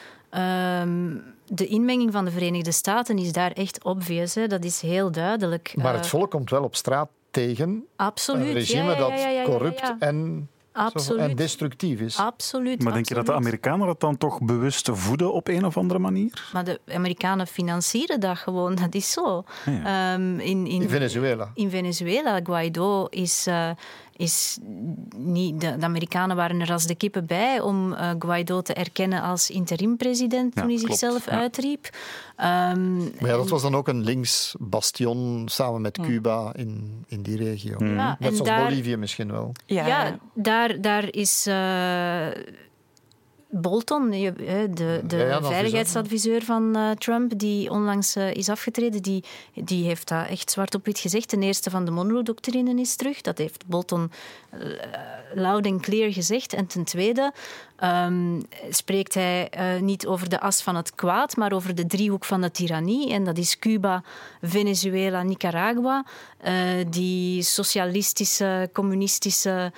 Um, 0.81 1.23
de 1.45 1.67
inmenging 1.67 2.11
van 2.11 2.25
de 2.25 2.31
Verenigde 2.31 2.71
Staten 2.71 3.17
is 3.17 3.31
daar 3.31 3.51
echt 3.51 3.83
obvious. 3.83 4.35
Hè. 4.35 4.47
Dat 4.47 4.63
is 4.63 4.81
heel 4.81 5.11
duidelijk. 5.11 5.73
Maar 5.75 5.93
het 5.93 6.03
eh, 6.03 6.09
volk 6.09 6.31
komt 6.31 6.49
wel 6.49 6.63
op 6.63 6.75
straat 6.75 7.09
tegen 7.31 7.85
Absoluut. 7.95 8.47
een 8.47 8.53
regime 8.53 8.95
dat 8.95 9.13
corrupt 9.43 9.93
en 9.99 10.49
Absoluut. 10.77 11.21
en 11.21 11.35
destructief 11.35 11.99
is. 11.99 12.17
Absoluut. 12.17 12.83
Maar 12.83 12.93
denk 12.93 13.07
je 13.07 13.13
dat 13.13 13.25
de 13.25 13.33
Amerikanen 13.33 13.87
dat 13.87 13.99
dan 13.99 14.17
toch 14.17 14.41
bewust 14.41 14.89
voeden 14.91 15.33
op 15.33 15.47
een 15.47 15.65
of 15.65 15.77
andere 15.77 15.99
manier? 15.99 16.49
Maar 16.53 16.63
de 16.63 16.79
Amerikanen 16.87 17.47
financieren 17.47 18.19
dat 18.19 18.37
gewoon, 18.37 18.75
dat 18.75 18.95
is 18.95 19.11
zo. 19.11 19.43
Ehm, 19.65 20.39
in, 20.39 20.67
in, 20.67 20.81
in, 20.81 20.89
Venezuela. 20.89 21.51
In 21.53 21.69
Venezuela. 21.69 22.39
Guaido 22.43 23.05
is. 23.05 23.47
Uh, 23.47 23.69
is 24.17 24.57
niet, 25.15 25.61
de, 25.61 25.77
de, 25.77 25.85
Amerikanen 25.85 26.35
waren 26.35 26.61
er 26.61 26.71
als 26.71 26.85
de 26.85 26.95
kippen 26.95 27.25
bij 27.25 27.59
om 27.59 27.91
uh, 27.91 28.11
Guaido 28.19 28.61
te 28.61 28.73
erkennen 28.73 29.21
als 29.21 29.49
interim-president 29.49 30.55
toen 30.55 30.67
hij 30.67 30.77
zichzelf 30.77 31.27
uitriep. 31.27 31.85
Um, 31.85 32.97
maar 32.97 33.29
ja, 33.29 33.35
dat 33.35 33.49
was 33.49 33.61
dan 33.61 33.75
ook 33.75 33.87
een 33.87 34.03
links 34.03 34.55
bastion 34.59 35.43
samen 35.49 35.81
met 35.81 35.99
Cuba 36.01 36.53
in, 36.55 37.03
in 37.07 37.21
die 37.21 37.37
regio. 37.37 37.85
Ja, 37.85 38.17
Net 38.19 38.35
zoals 38.35 38.49
daar, 38.49 38.67
Bolivie 38.67 38.97
misschien 38.97 39.31
wel. 39.31 39.51
Ja, 39.65 39.87
ja 39.87 40.19
daar, 40.33 40.81
daar 40.81 41.13
is... 41.13 41.45
Uh, 41.47 42.27
Bolton, 43.49 44.09
de, 44.09 45.01
de 45.07 45.39
veiligheidsadviseur 45.41 46.43
van 46.43 46.77
uh, 46.77 46.91
Trump, 46.91 47.39
die 47.39 47.69
onlangs 47.69 48.15
uh, 48.15 48.33
is 48.33 48.49
afgetreden, 48.49 49.01
die, 49.01 49.23
die 49.53 49.85
heeft 49.85 50.07
dat 50.07 50.27
echt 50.27 50.51
zwart 50.51 50.75
op 50.75 50.85
wit 50.85 50.99
gezegd. 50.99 51.27
Ten 51.27 51.43
eerste 51.43 51.69
van 51.69 51.85
de 51.85 51.91
Monroe-doctrine 51.91 52.79
is 52.79 52.95
terug. 52.95 53.21
Dat 53.21 53.37
heeft 53.37 53.65
Bolton 53.65 54.11
uh, 54.53 54.59
loud 55.33 55.65
en 55.65 55.81
clear 55.81 56.11
gezegd. 56.11 56.53
En 56.53 56.67
ten 56.67 56.83
tweede 56.83 57.33
um, 57.83 58.41
spreekt 58.69 59.13
hij 59.13 59.49
niet 59.81 60.07
over 60.07 60.29
de 60.29 60.39
as 60.39 60.61
van 60.61 60.75
het 60.75 60.95
kwaad, 60.95 61.35
maar 61.35 61.51
over 61.51 61.75
de 61.75 61.85
driehoek 61.85 62.25
van 62.25 62.41
de 62.41 62.51
tirannie. 62.51 63.11
En 63.11 63.23
dat 63.23 63.37
is 63.37 63.59
Cuba, 63.59 64.03
Venezuela, 64.41 65.23
Nicaragua. 65.23 66.05
die 66.89 67.41
socialistische, 67.41 68.69
communistische 68.73 69.71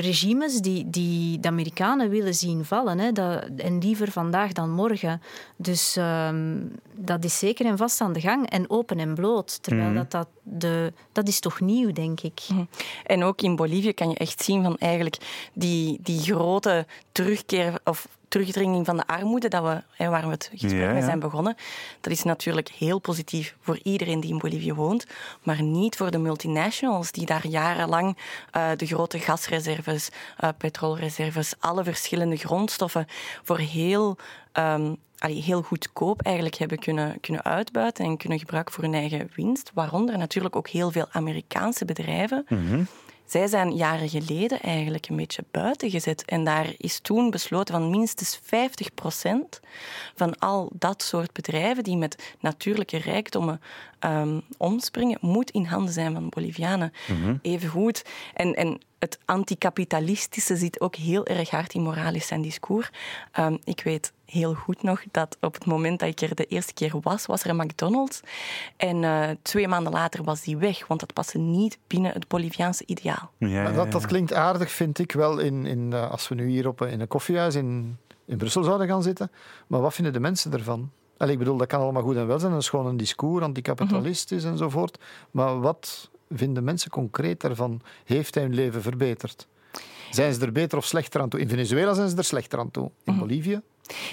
regimes 0.00 0.60
die, 0.60 0.90
die 0.90 1.40
de 1.40 1.48
Amerikanen 1.48 2.10
willen 2.10 2.34
zien 2.34 2.64
vallen. 2.64 2.98
Hè, 2.98 3.12
dat, 3.12 3.48
en 3.56 3.78
liever 3.78 4.10
vandaag 4.10 4.52
dan 4.52 4.70
morgen. 4.70 5.22
Dus 5.56 5.96
um, 5.96 6.72
dat 6.94 7.24
is 7.24 7.38
zeker 7.38 7.66
en 7.66 7.76
vast 7.76 8.00
aan 8.00 8.12
de 8.12 8.20
gang 8.20 8.48
en 8.48 8.70
open 8.70 8.98
en 8.98 9.14
bloot. 9.14 9.62
Terwijl 9.62 9.88
mm. 9.88 9.94
dat, 9.94 10.10
dat, 10.10 10.28
de, 10.42 10.92
dat 11.12 11.28
is 11.28 11.40
toch 11.40 11.60
nieuw, 11.60 11.92
denk 11.92 12.20
ik. 12.20 12.40
Mhm. 12.48 12.64
En 13.06 13.24
ook 13.24 13.42
in 13.42 13.56
Bolivie 13.56 13.92
kan 13.92 14.08
je 14.08 14.16
echt 14.16 14.44
zien 14.44 14.62
van 14.62 14.76
eigenlijk 14.76 15.50
die, 15.52 15.98
die 16.02 16.20
grote 16.20 16.86
terugkeer 17.12 17.80
of 17.84 18.08
terugdringing 18.30 18.86
van 18.86 18.96
de 18.96 19.06
armoede, 19.06 19.48
dat 19.48 19.62
we, 19.62 20.06
waar 20.08 20.24
we 20.24 20.30
het 20.30 20.50
gesprek 20.54 20.92
mee 20.92 21.02
zijn 21.02 21.18
begonnen, 21.20 21.56
dat 22.00 22.12
is 22.12 22.22
natuurlijk 22.22 22.68
heel 22.68 22.98
positief 22.98 23.56
voor 23.60 23.78
iedereen 23.82 24.20
die 24.20 24.30
in 24.30 24.38
Bolivie 24.38 24.74
woont, 24.74 25.06
maar 25.42 25.62
niet 25.62 25.96
voor 25.96 26.10
de 26.10 26.18
multinationals 26.18 27.12
die 27.12 27.26
daar 27.26 27.46
jarenlang 27.46 28.16
uh, 28.56 28.70
de 28.76 28.86
grote 28.86 29.18
gasreserves, 29.18 30.08
uh, 30.40 30.48
petrolreserves, 30.58 31.54
alle 31.58 31.84
verschillende 31.84 32.36
grondstoffen 32.36 33.06
voor 33.42 33.58
heel 33.58 34.16
um, 34.52 34.96
heel 35.28 35.62
goedkoop 35.62 36.22
eigenlijk 36.22 36.56
hebben 36.56 36.78
kunnen, 36.78 37.20
kunnen 37.20 37.44
uitbuiten 37.44 38.04
en 38.04 38.16
kunnen 38.16 38.38
gebruiken 38.38 38.74
voor 38.74 38.84
hun 38.84 38.94
eigen 38.94 39.30
winst. 39.34 39.70
Waaronder 39.74 40.18
natuurlijk 40.18 40.56
ook 40.56 40.68
heel 40.68 40.90
veel 40.90 41.06
Amerikaanse 41.10 41.84
bedrijven. 41.84 42.46
Mhm. 42.48 42.82
Zij 43.30 43.46
zijn 43.46 43.76
jaren 43.76 44.08
geleden 44.08 44.60
eigenlijk 44.60 45.08
een 45.08 45.16
beetje 45.16 45.44
buiten 45.50 45.90
gezet. 45.90 46.24
En 46.24 46.44
daar 46.44 46.74
is 46.76 47.00
toen 47.00 47.30
besloten 47.30 47.74
van 47.74 47.90
minstens 47.90 48.40
50% 48.40 48.40
van 50.14 50.38
al 50.38 50.70
dat 50.72 51.02
soort 51.02 51.32
bedrijven 51.32 51.84
die 51.84 51.96
met 51.96 52.34
natuurlijke 52.40 52.98
rijkdommen 52.98 53.60
um, 54.00 54.42
omspringen, 54.56 55.18
moet 55.20 55.50
in 55.50 55.64
handen 55.64 55.92
zijn 55.92 56.12
van 56.12 56.28
Bolivianen. 56.28 56.92
Mm 57.06 57.38
Even 57.42 57.68
goed. 57.68 58.04
En, 58.34 58.54
en 58.54 58.80
het 58.98 59.18
anticapitalistische 59.24 60.56
zit 60.56 60.80
ook 60.80 60.94
heel 60.96 61.26
erg 61.26 61.50
hard 61.50 61.74
in 61.74 61.82
Morales 61.82 62.26
zijn 62.26 62.42
discours. 62.42 62.90
Um, 63.38 63.58
ik 63.64 63.80
weet 63.82 64.12
heel 64.30 64.54
goed 64.54 64.82
nog 64.82 65.02
dat 65.10 65.36
op 65.40 65.54
het 65.54 65.66
moment 65.66 65.98
dat 65.98 66.08
ik 66.08 66.20
er 66.20 66.34
de 66.34 66.44
eerste 66.44 66.72
keer 66.72 66.94
was, 67.00 67.26
was 67.26 67.44
er 67.44 67.50
een 67.50 67.56
McDonald's. 67.56 68.20
En 68.76 69.02
uh, 69.02 69.28
twee 69.42 69.68
maanden 69.68 69.92
later 69.92 70.24
was 70.24 70.42
die 70.42 70.56
weg, 70.56 70.86
want 70.86 71.00
dat 71.00 71.12
paste 71.12 71.38
niet 71.38 71.78
binnen 71.86 72.12
het 72.12 72.28
Boliviaanse 72.28 72.82
ideaal. 72.86 73.30
Ja, 73.38 73.48
ja, 73.48 73.72
dat, 73.72 73.92
dat, 73.92 74.06
klinkt 74.06 74.32
aardig, 74.32 74.70
vind 74.70 74.98
ik 74.98 75.12
wel, 75.12 75.38
in, 75.38 75.66
in, 75.66 75.90
uh, 75.92 76.10
als 76.10 76.28
we 76.28 76.34
nu 76.34 76.48
hier 76.48 76.68
op, 76.68 76.82
in 76.82 77.00
een 77.00 77.08
koffiehuis 77.08 77.54
in, 77.54 77.98
in 78.24 78.36
Brussel 78.36 78.62
zouden 78.62 78.88
gaan 78.88 79.02
zitten. 79.02 79.30
Maar 79.66 79.80
wat 79.80 79.94
vinden 79.94 80.12
de 80.12 80.20
mensen 80.20 80.52
ervan? 80.52 80.90
Allee, 81.16 81.32
ik 81.32 81.38
bedoel, 81.38 81.56
dat 81.56 81.66
kan 81.66 81.80
allemaal 81.80 82.02
goed 82.02 82.16
en 82.16 82.26
wel 82.26 82.38
zijn. 82.38 82.52
Dat 82.52 82.60
is 82.60 82.68
gewoon 82.68 82.86
een 82.86 82.96
discours, 82.96 83.44
anticapitalistisch 83.44 84.44
mm 84.44 84.50
enzovoort. 84.50 84.98
Maar 85.30 85.60
wat 85.60 86.10
vinden 86.30 86.64
mensen 86.64 86.90
concreet 86.90 87.40
daarvan? 87.40 87.80
Heeft 88.04 88.34
hij 88.34 88.44
hun 88.44 88.54
leven 88.54 88.82
verbeterd? 88.82 89.48
Zijn 90.10 90.34
ze 90.34 90.40
er 90.40 90.52
beter 90.52 90.78
of 90.78 90.84
slechter 90.84 91.20
aan 91.20 91.28
toe? 91.28 91.40
In 91.40 91.48
Venezuela 91.48 91.94
zijn 91.94 92.08
ze 92.08 92.16
er 92.16 92.24
slechter 92.24 92.58
aan 92.58 92.70
toe. 92.70 92.90
In 93.04 93.14
mhm. 93.14 93.22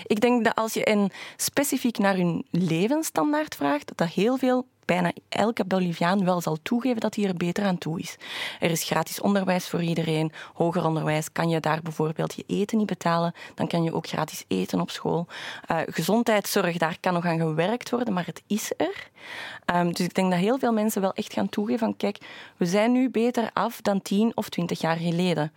Ik 0.05 0.21
denk 0.21 0.43
dat 0.43 0.55
als 0.55 0.73
je 0.73 0.89
een 0.89 1.11
specifiek 1.35 1.97
naar 1.97 2.15
hun 2.15 2.45
levensstandaard 2.51 3.55
vraagt, 3.55 3.91
dat 3.95 4.07
heel 4.07 4.37
veel 4.37 4.65
bijna 4.87 5.11
elke 5.29 5.65
Boliviaan 5.65 6.25
wel 6.25 6.41
zal 6.41 6.57
toegeven 6.61 6.99
dat 6.99 7.15
hij 7.15 7.25
er 7.25 7.35
beter 7.35 7.65
aan 7.65 7.77
toe 7.77 7.99
is. 7.99 8.17
Er 8.59 8.71
is 8.71 8.83
gratis 8.83 9.21
onderwijs 9.21 9.69
voor 9.69 9.81
iedereen. 9.81 10.31
Hoger 10.53 10.85
onderwijs 10.85 11.31
kan 11.31 11.49
je 11.49 11.59
daar 11.59 11.81
bijvoorbeeld 11.81 12.33
je 12.35 12.43
eten 12.47 12.77
niet 12.77 12.87
betalen. 12.87 13.33
Dan 13.55 13.67
kan 13.67 13.83
je 13.83 13.93
ook 13.93 14.07
gratis 14.07 14.43
eten 14.47 14.81
op 14.81 14.89
school. 14.89 15.27
Uh, 15.71 15.79
gezondheidszorg, 15.85 16.77
daar 16.77 16.97
kan 16.99 17.13
nog 17.13 17.25
aan 17.25 17.39
gewerkt 17.39 17.89
worden, 17.89 18.13
maar 18.13 18.25
het 18.25 18.41
is 18.47 18.71
er. 18.77 19.09
Um, 19.75 19.93
dus 19.93 20.05
ik 20.05 20.13
denk 20.13 20.31
dat 20.31 20.39
heel 20.39 20.59
veel 20.59 20.73
mensen 20.73 21.01
wel 21.01 21.13
echt 21.13 21.33
gaan 21.33 21.49
toegeven 21.49 21.79
van 21.79 21.97
kijk, 21.97 22.17
we 22.57 22.65
zijn 22.65 22.91
nu 22.91 23.09
beter 23.09 23.49
af 23.53 23.81
dan 23.81 24.01
tien 24.01 24.31
of 24.35 24.49
twintig 24.49 24.81
jaar 24.81 24.97
geleden. 24.97 25.51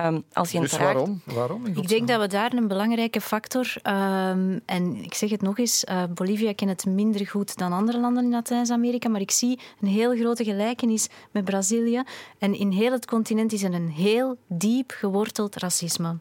Um, 0.00 0.24
als 0.32 0.50
je 0.50 0.60
dus 0.60 0.78
waarom? 0.78 1.20
waarom 1.24 1.66
ik 1.66 1.88
denk 1.88 2.08
dat 2.08 2.20
we 2.20 2.26
daar 2.26 2.52
een 2.52 2.68
belangrijke 2.68 3.20
factor, 3.20 3.74
um, 3.82 4.60
en 4.64 4.96
ik 4.96 5.14
zeg 5.14 5.30
het 5.30 5.42
nog 5.42 5.58
eens, 5.58 5.84
uh, 5.84 6.02
Bolivia 6.14 6.54
kent 6.54 6.70
het 6.70 6.94
minder 6.94 7.26
goed 7.26 7.58
dan 7.58 7.72
andere 7.72 8.00
landen 8.00 8.24
in 8.24 8.30
Latijns-Amerika, 8.30 9.08
maar 9.08 9.20
ik 9.20 9.30
zie 9.30 9.60
een 9.80 9.88
heel 9.88 10.16
grote 10.16 10.44
gelijkenis 10.44 11.08
met 11.30 11.44
Brazilië. 11.44 12.02
En 12.38 12.54
in 12.54 12.70
heel 12.70 12.92
het 12.92 13.06
continent 13.06 13.52
is 13.52 13.62
er 13.62 13.74
een 13.74 13.88
heel 13.88 14.36
diep 14.46 14.90
geworteld 14.90 15.56
racisme. 15.56 16.16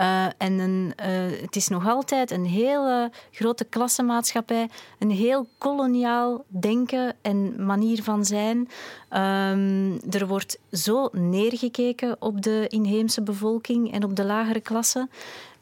Uh, 0.00 0.24
en 0.24 0.58
een, 0.58 0.92
uh, 1.00 1.40
het 1.40 1.56
is 1.56 1.68
nog 1.68 1.88
altijd 1.88 2.30
een 2.30 2.44
hele 2.44 3.10
grote 3.30 3.64
klassenmaatschappij, 3.64 4.68
een 4.98 5.10
heel 5.10 5.46
koloniaal 5.58 6.44
denken 6.48 7.16
en 7.22 7.64
manier 7.64 8.02
van 8.02 8.24
zijn. 8.24 8.58
Um, 8.58 10.00
er 10.10 10.26
wordt 10.26 10.58
zo 10.72 11.08
neergekeken 11.12 12.16
op 12.18 12.42
de 12.42 12.64
inheemse 12.68 13.22
bevolking 13.22 13.92
en 13.92 14.04
op 14.04 14.16
de 14.16 14.24
lagere 14.24 14.60
klasse. 14.60 15.08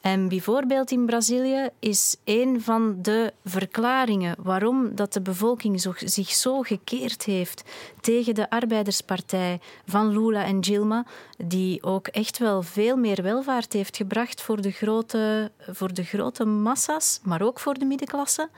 En 0.01 0.29
bijvoorbeeld 0.29 0.91
in 0.91 1.07
Brazilië 1.07 1.69
is 1.79 2.17
een 2.25 2.63
van 2.63 2.99
de 3.03 3.33
verklaringen 3.45 4.37
waarom 4.39 4.95
dat 4.95 5.13
de 5.13 5.21
bevolking 5.21 5.87
zich 5.99 6.31
zo 6.31 6.63
gekeerd 6.63 7.25
heeft 7.25 7.65
tegen 8.01 8.35
de 8.35 8.51
arbeiderspartij 8.51 9.61
van 9.87 10.09
Lula 10.09 10.45
en 10.45 10.61
Dilma, 10.61 11.05
die 11.37 11.83
ook 11.83 12.07
echt 12.07 12.39
wel 12.39 12.63
veel 12.63 12.97
meer 12.97 13.23
welvaart 13.23 13.73
heeft 13.73 13.97
gebracht 13.97 14.41
voor 14.41 14.61
de 14.61 14.71
grote, 14.71 15.51
voor 15.59 15.95
de 15.95 16.05
grote 16.05 16.45
massa's, 16.45 17.21
maar 17.23 17.43
ook 17.43 17.61
voor 17.61 17.75
de 17.75 17.85
middenklasse 17.85 18.49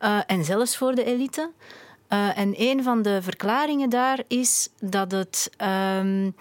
uh, 0.00 0.20
en 0.26 0.44
zelfs 0.44 0.76
voor 0.76 0.94
de 0.94 1.04
elite. 1.04 1.50
Uh, 2.08 2.38
en 2.38 2.54
een 2.56 2.82
van 2.82 3.02
de 3.02 3.22
verklaringen 3.22 3.90
daar 3.90 4.22
is 4.28 4.68
dat 4.80 5.10
het. 5.10 5.50
Um, 5.98 6.34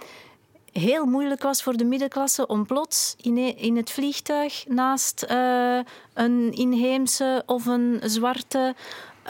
heel 0.74 1.06
moeilijk 1.06 1.44
was 1.44 1.64
voor 1.64 1.78
de 1.78 1.84
middenklasse 1.84 2.48
om 2.48 2.66
plots 2.66 3.16
in, 3.22 3.38
e- 3.38 3.56
in 3.58 3.76
het 3.76 3.92
vliegtuig 3.92 4.64
naast 4.68 5.26
uh, 5.32 5.80
een 6.14 6.52
inheemse 6.52 7.44
of 7.46 7.66
een 7.66 8.00
zwarte 8.04 8.76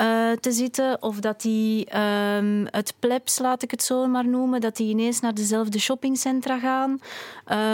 uh, 0.01 0.31
te 0.31 0.51
zitten. 0.51 1.01
Of 1.01 1.19
dat 1.19 1.41
die 1.41 1.97
um, 1.97 2.67
het 2.71 2.93
plebs, 2.99 3.39
laat 3.39 3.63
ik 3.63 3.71
het 3.71 3.83
zo 3.83 4.07
maar 4.07 4.27
noemen, 4.27 4.61
dat 4.61 4.75
die 4.75 4.89
ineens 4.89 5.19
naar 5.19 5.33
dezelfde 5.33 5.79
shoppingcentra 5.79 6.59
gaan. 6.59 6.99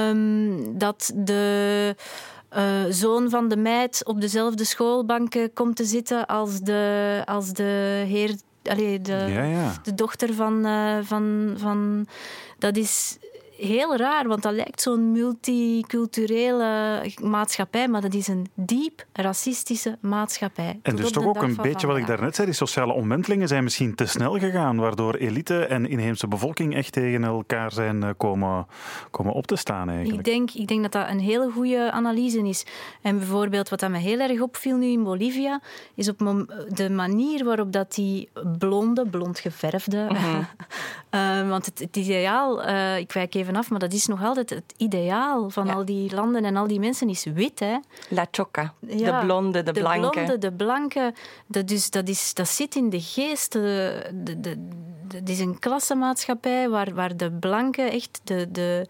Um, 0.10 0.78
dat 0.78 1.12
de... 1.16 1.96
Uh, 2.58 2.84
zoon 2.90 3.30
van 3.30 3.48
de 3.48 3.58
meid 3.58 4.02
op 4.06 4.22
dezelfde 4.22 4.64
schoolbanken 4.64 5.54
komt 5.54 5.76
te 5.76 5.86
zitten 5.86 6.26
als 6.26 6.60
de, 6.60 7.22
als 7.26 7.54
de 7.54 8.04
heer. 8.08 8.36
Allee, 8.64 9.02
de, 9.02 9.26
ja, 9.28 9.44
ja. 9.44 9.74
de 9.84 9.96
dochter 9.96 10.34
van, 10.34 10.66
uh, 10.66 10.98
van, 11.02 11.54
van. 11.58 12.08
Dat 12.58 12.78
is 12.78 13.18
heel 13.60 13.96
raar, 13.96 14.28
want 14.28 14.44
dat 14.44 14.54
lijkt 14.54 14.82
zo'n 14.82 15.12
multiculturele 15.12 17.02
maatschappij, 17.22 17.88
maar 17.88 18.02
dat 18.02 18.14
is 18.14 18.28
een 18.28 18.48
diep 18.54 19.06
racistische 19.14 19.98
maatschappij. 20.02 20.80
En 20.82 20.96
dus 20.96 21.12
toch 21.12 21.26
ook 21.26 21.42
een 21.42 21.56
beetje 21.62 21.88
wat 21.88 21.98
ik 21.98 22.08
daarnet 22.08 22.36
zei, 22.36 22.48
die 22.48 22.56
sociale 22.56 22.94
omwentelingen 22.94 23.48
zijn 23.48 23.64
misschien 23.64 23.96
te 23.96 24.06
snel 24.06 24.40
gegaan, 24.40 24.78
waardoor 24.78 25.16
elite 25.16 25.66
en 25.66 25.90
inheemse 25.90 26.28
bevolking 26.28 26.76
echt 26.76 26.92
tegen 26.92 27.24
elkaar 27.24 27.72
zijn 27.72 28.04
eh, 28.04 28.10
komen, 28.18 28.68
komen 29.12 29.34
op 29.34 29.48
te 29.48 29.56
staan 29.56 29.90
eigenlijk. 29.90 30.28
Ik 30.28 30.34
denk, 30.34 30.52
ik 30.52 30.68
denk 30.68 30.82
dat 30.82 30.92
dat 30.92 31.10
een 31.10 31.20
hele 31.20 31.52
goede 31.52 31.92
analyse 31.92 32.48
is. 32.48 32.66
En 33.02 33.18
bijvoorbeeld 33.18 33.70
wat 33.70 33.80
dat 33.80 33.90
me 33.90 33.98
heel 33.98 34.20
erg 34.20 34.42
opviel 34.42 34.78
nu 34.78 34.88
in 34.88 35.04
Bolivia, 35.04 35.62
is 35.96 36.10
op 36.10 36.46
de 36.70 36.90
manier 36.90 37.46
waarop 37.46 37.72
dat 37.72 37.94
die 37.96 38.30
blonde, 38.58 39.06
blond 39.06 39.40
geverfde, 39.40 40.08
mm 40.10 40.48
uh, 41.12 41.50
want 41.54 41.66
het, 41.66 41.80
het 41.80 41.96
ideaal, 41.96 42.68
uh, 42.70 42.98
ik 42.98 43.12
wijk 43.12 43.34
even 43.34 43.49
af, 43.56 43.70
maar 43.70 43.80
dat 43.80 43.94
is 43.94 44.06
nog 44.06 44.24
altijd 44.24 44.50
het 44.50 44.74
ideaal 44.78 45.50
van 45.50 45.70
al 45.70 45.86
die 45.86 46.16
landen 46.16 46.46
en 46.46 46.56
al 46.56 46.68
die 46.68 46.80
mensen 46.80 47.10
is 47.10 47.24
wit. 47.24 47.60
Hè. 47.60 47.78
La 48.10 48.28
choca, 48.32 48.74
de 48.80 49.18
blonde, 49.22 49.64
de, 49.64 49.72
blanke. 49.72 50.02
De 50.02 50.10
blonde, 50.10 50.38
de 50.38 50.52
blanke. 50.52 51.14
Dat, 51.48 51.68
dus, 51.68 51.90
dat, 51.90 52.08
is, 52.08 52.34
dat 52.34 52.48
zit 52.48 52.76
in 52.76 52.90
de 52.90 53.02
geest. 53.02 53.52
De, 53.52 54.10
de, 54.14 54.40
de, 54.40 54.58
het 55.14 55.30
is 55.30 55.40
een 55.40 55.60
klassenmaatschappij 55.60 56.70
waar, 56.70 56.94
waar 56.94 57.18
de 57.18 57.32
blanken 57.32 57.92
echt 57.92 58.22
de, 58.24 58.52
de, 58.52 58.88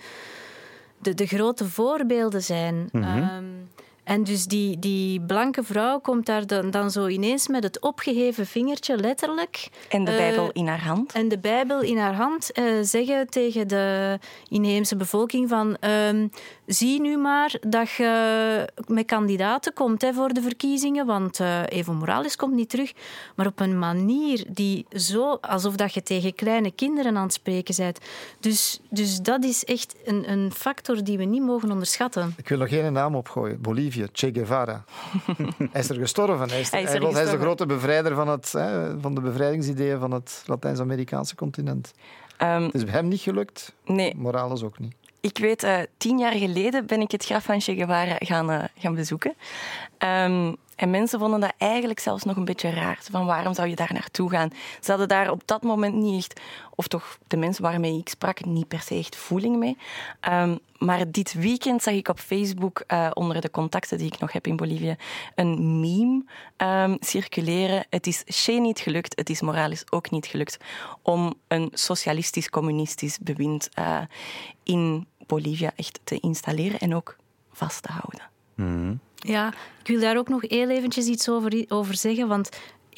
de, 0.98 1.14
de 1.14 1.26
grote 1.26 1.70
voorbeelden 1.70 2.44
zijn. 2.44 2.90
Mm 2.92 3.04
-hmm. 3.04 3.30
um, 3.30 3.70
en 4.10 4.24
dus 4.24 4.46
die, 4.46 4.80
die 4.80 5.22
blanke 5.22 5.64
vrouw 5.64 6.00
komt 6.00 6.26
daar 6.26 6.48
dan, 6.48 6.72
dan 6.72 6.92
zo 6.92 7.08
ineens 7.08 7.48
met 7.48 7.64
het 7.64 7.82
opgeheven 7.82 8.46
vingertje, 8.46 8.98
letterlijk. 8.98 9.70
En 9.90 10.06
de 10.06 10.12
Bijbel 10.12 10.44
uh, 10.44 10.50
in 10.54 10.68
haar 10.68 10.84
hand. 10.84 11.14
En 11.14 11.28
de 11.28 11.40
Bijbel 11.40 11.82
in 11.82 11.98
haar 11.98 12.16
hand 12.16 12.60
uh, 12.60 12.66
zeggen 12.82 13.28
tegen 13.30 13.68
de 13.68 14.18
inheemse 14.48 14.96
bevolking 14.96 15.50
van... 15.50 15.78
Uh, 15.84 16.28
zie 16.66 17.02
nu 17.02 17.18
maar 17.18 17.56
dat 17.68 17.92
je 17.92 18.70
met 18.88 19.06
kandidaten 19.06 19.74
komt 19.74 20.02
hè, 20.02 20.14
voor 20.14 20.34
de 20.34 20.42
verkiezingen, 20.42 21.06
want 21.06 21.40
uh, 21.40 21.62
Evo 21.68 21.94
Morales 21.94 22.36
komt 22.36 22.54
niet 22.54 22.70
terug. 22.70 22.94
Maar 23.36 23.46
op 23.46 23.60
een 23.60 23.80
manier 23.80 24.46
die 24.48 24.86
zo... 24.92 25.38
Alsof 25.42 25.76
dat 25.76 25.94
je 25.94 26.04
tegen 26.04 26.36
kleine 26.36 26.72
kinderen 26.72 27.18
aan 27.18 27.24
het 27.24 27.34
spreken 27.34 27.76
bent. 27.78 28.00
Dus, 28.40 28.80
dus 28.90 29.20
dat 29.22 29.44
is 29.44 29.66
echt 29.66 29.96
een, 30.06 30.32
een 30.32 30.52
factor 30.52 31.04
die 31.04 31.18
we 31.18 31.24
niet 31.24 31.44
mogen 31.44 31.72
onderschatten. 31.72 32.34
Ik 32.38 32.50
wil 32.50 32.58
nog 32.58 32.70
geen 32.70 32.94
naam 32.94 33.16
opgooien. 33.16 33.62
Bolivia. 33.62 33.99
Che 34.12 34.32
Guevara. 34.34 34.84
hij 35.72 35.82
is 35.82 35.90
er 35.90 35.96
gestorven. 35.96 36.50
Hij 36.50 36.60
is, 36.60 36.72
hij 36.72 36.84
is, 36.84 36.90
hij 36.90 37.00
was, 37.00 37.14
hij 37.14 37.24
is 37.24 37.30
de 37.30 37.40
grote 37.40 37.66
bevrijder 37.66 38.16
van, 38.16 38.28
het, 38.28 38.52
hè, 38.52 39.00
van 39.00 39.16
de 39.16 39.22
bevrijdingsideeën 39.22 40.00
van 40.00 40.12
het 40.12 40.44
Latijns-Amerikaanse 40.46 41.36
continent. 41.36 41.94
Um, 42.42 42.64
het 42.64 42.74
is 42.74 42.84
hem 42.92 43.08
niet 43.08 43.22
gelukt. 43.22 43.74
Nee. 43.86 44.16
Morales 44.16 44.64
ook 44.64 44.80
niet. 44.80 44.94
Ik 45.22 45.38
weet, 45.38 45.64
uh, 45.64 45.78
tien 45.98 46.18
jaar 46.18 46.34
geleden 46.34 46.86
ben 46.86 47.02
ik 47.02 47.12
het 47.12 47.26
graf 47.26 47.44
van 47.44 47.62
Che 47.62 47.76
Guevara 47.76 48.16
gaan, 48.20 48.52
uh, 48.52 48.64
gaan 48.78 48.96
bezoeken. 48.96 49.34
Um, 50.00 50.56
en 50.80 50.90
mensen 50.90 51.20
vonden 51.20 51.40
dat 51.40 51.54
eigenlijk 51.58 52.00
zelfs 52.00 52.24
nog 52.24 52.36
een 52.36 52.46
beetje 52.46 52.70
raar. 52.70 53.00
Van 53.12 53.26
waarom 53.26 53.54
zou 53.54 53.68
je 53.68 53.76
daar 53.76 53.94
naartoe 53.94 54.30
gaan? 54.30 54.50
Ze 54.80 54.90
hadden 54.90 55.08
daar 55.08 55.32
op 55.32 55.42
dat 55.46 55.64
moment 55.64 55.96
niet 55.96 56.18
echt, 56.18 56.40
of 56.76 56.88
toch 56.88 57.18
de 57.28 57.38
mensen 57.38 57.64
waarmee 57.64 57.98
ik 57.98 58.10
sprak, 58.10 58.46
niet 58.46 58.68
per 58.68 58.80
se 58.80 58.96
echt 58.96 59.16
voeling 59.16 59.58
mee. 59.58 59.78
Um, 60.30 60.60
maar 60.78 61.12
dit 61.12 61.34
weekend 61.34 61.84
zag 61.84 61.94
ik 61.94 62.08
op 62.08 62.20
Facebook, 62.20 62.84
uh, 62.88 63.10
onder 63.14 63.42
de 63.42 63.52
contacten 63.52 63.98
die 63.98 64.08
ik 64.14 64.20
nog 64.20 64.32
heb 64.32 64.48
in 64.48 64.56
Bolivia, 64.56 64.96
een 65.36 65.80
meme 65.80 66.24
um, 66.58 66.98
circuleren. 67.00 67.86
Het 67.90 68.08
is 68.08 68.24
Che 68.26 68.52
niet 68.52 68.80
gelukt, 68.80 69.18
het 69.18 69.30
is 69.30 69.42
Morales 69.42 69.92
ook 69.92 70.12
niet 70.12 70.26
gelukt 70.26 70.58
om 71.02 71.34
een 71.48 71.70
socialistisch-communistisch 71.74 73.18
bewind 73.22 73.70
uh, 73.80 74.02
in 74.64 75.08
Bolivia 75.26 75.72
echt 75.76 76.00
te 76.04 76.20
installeren 76.20 76.80
en 76.80 76.96
ook 76.96 77.16
vast 77.52 77.84
te 77.84 77.92
houden. 77.92 78.30
Mm. 78.56 79.00
Ja, 79.20 79.54
ik 79.82 79.88
wil 79.88 80.00
daar 80.00 80.18
ook 80.18 80.30
nog 80.30 80.42
heel 80.42 80.70
eventjes 80.70 81.06
iets 81.06 81.30
over, 81.30 81.66
over 81.68 81.96
zeggen, 81.96 82.28
want 82.28 82.50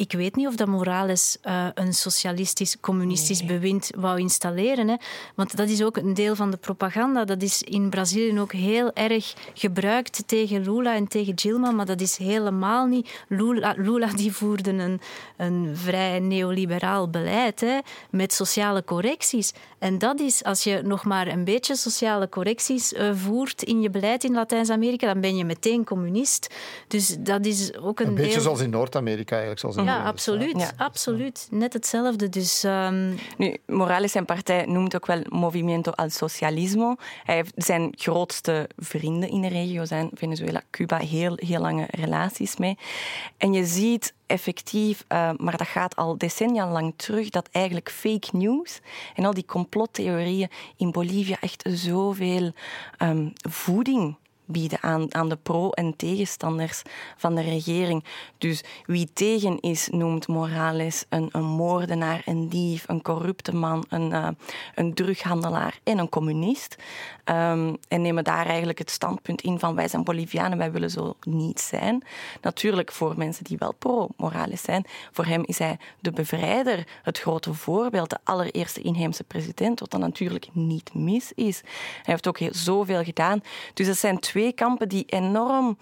ik 0.02 0.12
weet 0.12 0.36
niet 0.36 0.48
of 0.48 0.56
dat 0.56 0.68
Morales 0.68 1.38
uh, 1.44 1.68
een 1.74 1.94
socialistisch-communistisch 1.94 3.40
nee. 3.40 3.48
bewind 3.48 3.90
wou 3.96 4.20
installeren. 4.20 4.88
Hè. 4.88 4.96
Want 5.36 5.56
dat 5.56 5.70
is 5.70 5.84
ook 5.84 5.98
een 5.98 6.14
deel 6.14 6.36
van 6.36 6.52
de 6.52 6.58
propaganda. 6.58 7.26
Dat 7.26 7.42
is 7.42 7.62
in 7.62 7.90
Brazilië 7.90 8.40
ook 8.40 8.52
heel 8.52 8.94
erg 8.94 9.34
gebruikt 9.54 10.24
tegen 10.28 10.64
Lula 10.64 10.96
en 10.96 11.08
tegen 11.08 11.36
Dilma. 11.36 11.72
Maar 11.72 11.86
dat 11.86 12.02
is 12.02 12.18
helemaal 12.18 12.86
niet... 12.86 13.24
Lula, 13.28 13.74
Lula 13.78 14.08
die 14.22 14.32
voerde 14.32 14.72
een, 14.72 15.02
een 15.38 15.72
vrij 15.74 16.20
neoliberaal 16.20 17.10
beleid 17.10 17.60
hè, 17.60 17.80
met 18.10 18.34
sociale 18.34 18.84
correcties. 18.84 19.54
En 19.82 19.98
dat 19.98 20.20
is, 20.20 20.44
als 20.44 20.64
je 20.64 20.82
nog 20.84 21.06
maar 21.06 21.28
een 21.28 21.44
beetje 21.44 21.76
sociale 21.76 22.30
correcties 22.30 22.94
uh, 22.94 23.12
voert 23.14 23.64
in 23.64 23.82
je 23.82 23.90
beleid 23.90 24.24
in 24.24 24.34
Latijns-Amerika, 24.34 25.08
dan 25.08 25.22
ben 25.22 25.36
je 25.36 25.46
meteen 25.46 25.84
communist. 25.84 26.56
Dus 26.88 27.16
dat 27.20 27.46
is 27.46 27.78
ook 27.78 28.00
een, 28.00 28.08
een 28.08 28.16
beetje 28.16 28.32
deel... 28.32 28.42
zoals 28.42 28.60
in 28.62 28.70
Noord-Amerika 28.70 29.32
eigenlijk. 29.32 29.60
Zoals 29.60 29.76
in 29.76 29.84
ja, 29.84 30.04
absoluut. 30.04 30.60
Ja. 30.60 30.72
absoluut. 30.78 31.48
Net 31.52 31.74
hetzelfde. 31.74 32.30
Dus, 32.30 32.64
um... 32.64 33.16
nu, 33.38 33.58
Morales 33.66 34.12
zijn 34.12 34.26
partij 34.26 34.66
noemt 34.66 34.96
ook 34.96 35.06
wel 35.06 35.22
Movimiento 35.30 35.92
al 35.92 36.10
Socialismo. 36.10 36.96
Hij 37.24 37.36
heeft 37.36 37.54
zijn 37.56 37.94
grootste 37.98 38.70
vrienden 38.78 39.30
in 39.30 39.42
de 39.42 39.48
regio 39.48 39.86
zijn 39.86 40.10
Venezuela, 40.14 40.62
Cuba, 40.72 40.98
heel, 40.98 41.34
heel 41.36 41.62
lange 41.62 41.88
relaties 41.90 42.58
mee. 42.58 42.78
En 43.38 43.54
je 43.54 43.66
ziet 43.66 44.14
effectief, 44.32 45.06
uh, 45.08 45.32
maar 45.38 45.58
dat 45.58 45.68
gaat 45.68 45.96
al 45.96 46.18
decennia 46.18 46.72
lang 46.72 46.94
terug, 46.96 47.30
dat 47.30 47.50
eigenlijk 47.52 47.92
fake 47.92 48.28
news 48.32 48.80
en 49.16 49.26
al 49.26 49.34
die 49.34 49.46
complottheorieën 49.46 50.50
in 50.78 50.92
Bolivia 50.92 51.38
echt 51.40 51.70
zoveel 51.70 52.52
um, 53.00 53.34
voeding 53.50 54.16
bieden 54.52 54.82
aan, 54.82 55.14
aan 55.14 55.30
de 55.30 55.36
pro- 55.36 55.70
en 55.70 55.96
tegenstanders 55.96 56.82
van 57.18 57.36
de 57.36 57.42
regering. 57.42 58.04
Dus 58.38 58.64
wie 58.86 59.10
tegen 59.14 59.60
is, 59.60 59.88
noemt 59.92 60.28
Morales 60.28 61.06
een, 61.10 61.30
een 61.32 61.46
moordenaar, 61.46 62.22
een 62.26 62.50
dief, 62.50 62.84
een 62.88 63.02
corrupte 63.02 63.56
man, 63.56 63.86
een, 63.90 64.12
uh, 64.12 64.28
een 64.76 64.94
drughandelaar 64.94 65.80
en 65.84 65.98
een 65.98 66.10
communist. 66.10 66.76
Um, 67.26 67.78
en 67.88 68.02
nemen 68.02 68.24
daar 68.24 68.46
eigenlijk 68.46 68.80
het 68.80 68.92
standpunt 68.92 69.42
in 69.42 69.60
van 69.60 69.76
wij 69.76 69.88
zijn 69.88 70.04
Bolivianen, 70.04 70.58
wij 70.58 70.72
willen 70.72 70.90
zo 70.90 71.16
niet 71.24 71.60
zijn. 71.60 72.04
Natuurlijk 72.42 72.92
voor 72.92 73.14
mensen 73.18 73.44
die 73.44 73.58
wel 73.58 73.74
pro-Morales 73.74 74.62
zijn. 74.62 74.86
Voor 75.12 75.26
hem 75.26 75.44
is 75.46 75.58
hij 75.58 75.78
de 76.00 76.12
bevrijder, 76.12 76.88
het 77.04 77.20
grote 77.20 77.54
voorbeeld, 77.54 78.10
de 78.10 78.18
allereerste 78.24 78.82
inheemse 78.82 79.24
president, 79.24 79.80
wat 79.80 79.92
dan 79.92 80.00
natuurlijk 80.00 80.48
niet 80.52 80.94
mis 80.94 81.32
is. 81.36 81.62
Hij 81.62 82.04
heeft 82.04 82.28
ook 82.28 82.40
heel, 82.40 82.54
zoveel 82.54 83.04
gedaan. 83.04 83.42
Dus 83.74 83.88
dat 83.88 83.98
zijn 83.98 84.20
twee 84.20 84.41
twee 84.42 84.54
kampen 84.54 84.90
die 84.90 85.06
enorm 85.06 85.78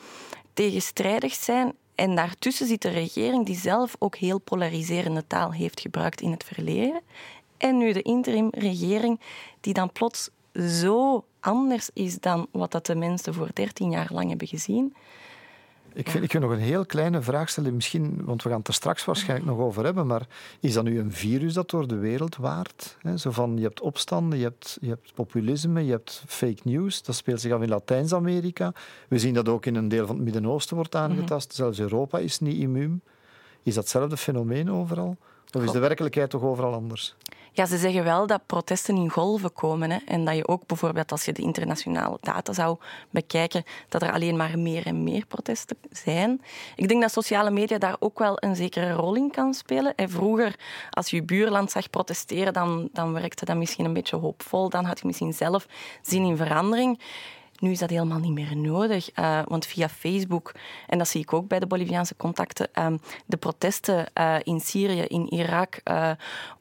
tegenstrijdig 0.54 1.34
zijn. 1.34 1.74
En 1.96 2.16
daartussen 2.16 2.68
zit 2.68 2.82
de 2.82 2.90
regering 2.90 3.46
die 3.46 3.56
zelf 3.56 3.96
ook 4.00 4.16
heel 4.16 4.40
polariserende 4.40 5.28
taal 5.28 5.54
heeft 5.54 5.80
gebruikt 5.80 6.22
in 6.22 6.32
het 6.32 6.44
verleden. 6.44 7.02
En 7.58 7.78
nu 7.78 7.92
de 7.92 8.02
interim-regering 8.02 9.20
die 9.62 9.74
dan 9.74 9.92
plots 9.92 10.30
zo 10.54 11.26
anders 11.40 11.90
is 11.94 12.20
dan 12.20 12.48
wat 12.52 12.72
dat 12.72 12.86
de 12.86 12.96
mensen 12.96 13.34
voor 13.34 13.50
13 13.54 13.90
jaar 13.90 14.10
lang 14.12 14.30
hebben 14.30 14.48
gezien. 14.48 14.96
Ik, 16.00 16.10
vind, 16.10 16.24
ik 16.24 16.32
wil 16.32 16.42
nog 16.42 16.52
een 16.52 16.58
heel 16.58 16.86
kleine 16.86 17.22
vraag 17.22 17.50
stellen, 17.50 17.76
misschien, 17.76 18.22
want 18.24 18.44
we 18.44 18.50
gaan 18.50 18.58
het 18.58 18.68
er 18.68 18.74
straks 18.74 19.06
waarschijnlijk 19.06 19.50
nog 19.50 19.60
over 19.60 19.84
hebben, 19.84 20.08
maar 20.08 20.28
is 20.60 20.74
dat 20.74 20.84
nu 20.84 21.00
een 21.00 21.12
virus 21.12 21.54
dat 21.54 21.70
door 21.70 21.88
de 21.88 21.98
wereld 21.98 22.36
waart? 22.36 22.98
zo 23.16 23.32
van, 23.32 23.58
je 23.58 23.64
hebt 23.64 23.82
opstanden, 23.82 24.38
je 24.38 24.44
hebt, 24.44 24.78
je 24.82 24.88
hebt 24.88 25.14
populisme, 25.14 25.86
je 25.86 25.92
hebt 25.92 26.24
fake 26.28 26.62
news, 26.64 27.04
dat 27.04 27.16
speelt 27.16 27.42
zich 27.42 27.52
af 27.52 27.62
in 27.62 27.70
Latijns-Amerika. 27.70 28.74
We 29.08 29.20
zien 29.20 29.34
dat 29.34 29.50
ook 29.50 29.66
in 29.66 29.76
een 29.76 29.88
deel 29.88 30.06
van 30.06 30.16
het 30.16 30.24
Midden-Oosten 30.24 30.76
wordt 30.76 30.96
aangetast, 30.96 31.48
mhm. 31.48 31.56
zelfs 31.56 31.80
Europa 31.80 32.18
is 32.18 32.40
niet 32.40 32.58
immuun. 32.58 33.02
Is 33.64 33.74
datzelfde 33.74 34.18
fenomeen 34.18 34.72
overal? 34.72 35.18
Of 35.52 35.64
is 35.64 35.72
de 35.72 35.80
werkelijkheid 35.80 36.30
toch 36.30 36.42
overal 36.42 36.74
anders? 36.74 37.16
Ja, 37.60 37.66
ze 37.66 37.78
zeggen 37.78 38.04
wel 38.04 38.28
dat 38.28 38.46
protesten 38.46 38.96
in 38.96 39.10
golven 39.10 39.54
komen. 39.54 39.92
Hè, 39.92 39.98
en 40.06 40.26
dat 40.26 40.36
je 40.36 40.48
ook 40.48 40.66
bijvoorbeeld, 40.66 41.12
als 41.12 41.26
je 41.26 41.34
de 41.34 41.42
internationale 41.42 42.18
data 42.22 42.54
zou 42.54 42.78
bekijken, 43.10 43.64
dat 43.90 44.02
er 44.02 44.12
alleen 44.12 44.38
maar 44.38 44.60
meer 44.60 44.86
en 44.86 45.04
meer 45.04 45.26
protesten 45.26 45.78
zijn. 45.92 46.42
Ik 46.76 46.88
denk 46.88 47.02
dat 47.02 47.12
sociale 47.12 47.52
media 47.52 47.78
daar 47.78 47.96
ook 48.00 48.20
wel 48.20 48.38
een 48.40 48.56
zekere 48.56 48.92
rol 48.92 49.16
in 49.16 49.32
kan 49.32 49.54
spelen. 49.54 49.96
En 49.96 50.10
vroeger, 50.10 50.56
als 50.90 51.10
je 51.10 51.16
je 51.16 51.24
buurland 51.24 51.72
zag 51.72 51.90
protesteren, 51.90 52.54
dan, 52.54 52.90
dan 52.94 53.14
werkte 53.14 53.46
dat 53.46 53.58
misschien 53.58 53.86
een 53.86 53.94
beetje 53.94 54.16
hoopvol. 54.16 54.70
Dan 54.70 54.86
had 54.86 55.00
je 55.00 55.08
misschien 55.08 55.34
zelf 55.34 55.68
zin 56.02 56.24
in 56.24 56.38
verandering. 56.38 57.00
Nu 57.60 57.72
is 57.72 57.80
dat 57.80 57.90
helemaal 57.90 58.20
niet 58.20 58.32
meer 58.32 58.58
nodig, 58.58 59.18
uh, 59.20 59.42
want 59.48 59.66
via 59.66 59.90
Facebook, 59.90 60.52
en 60.88 60.98
dat 60.98 61.08
zie 61.08 61.22
ik 61.22 61.34
ook 61.34 61.48
bij 61.48 61.60
de 61.60 61.68
Boliviaanse 61.68 62.16
contacten, 62.16 62.68
uh, 62.80 62.88
de 63.26 63.38
protesten 63.38 64.06
uh, 64.20 64.36
in 64.44 64.60
Syrië, 64.60 65.02
in 65.02 65.34
Irak, 65.34 65.80
eh, 65.84 66.12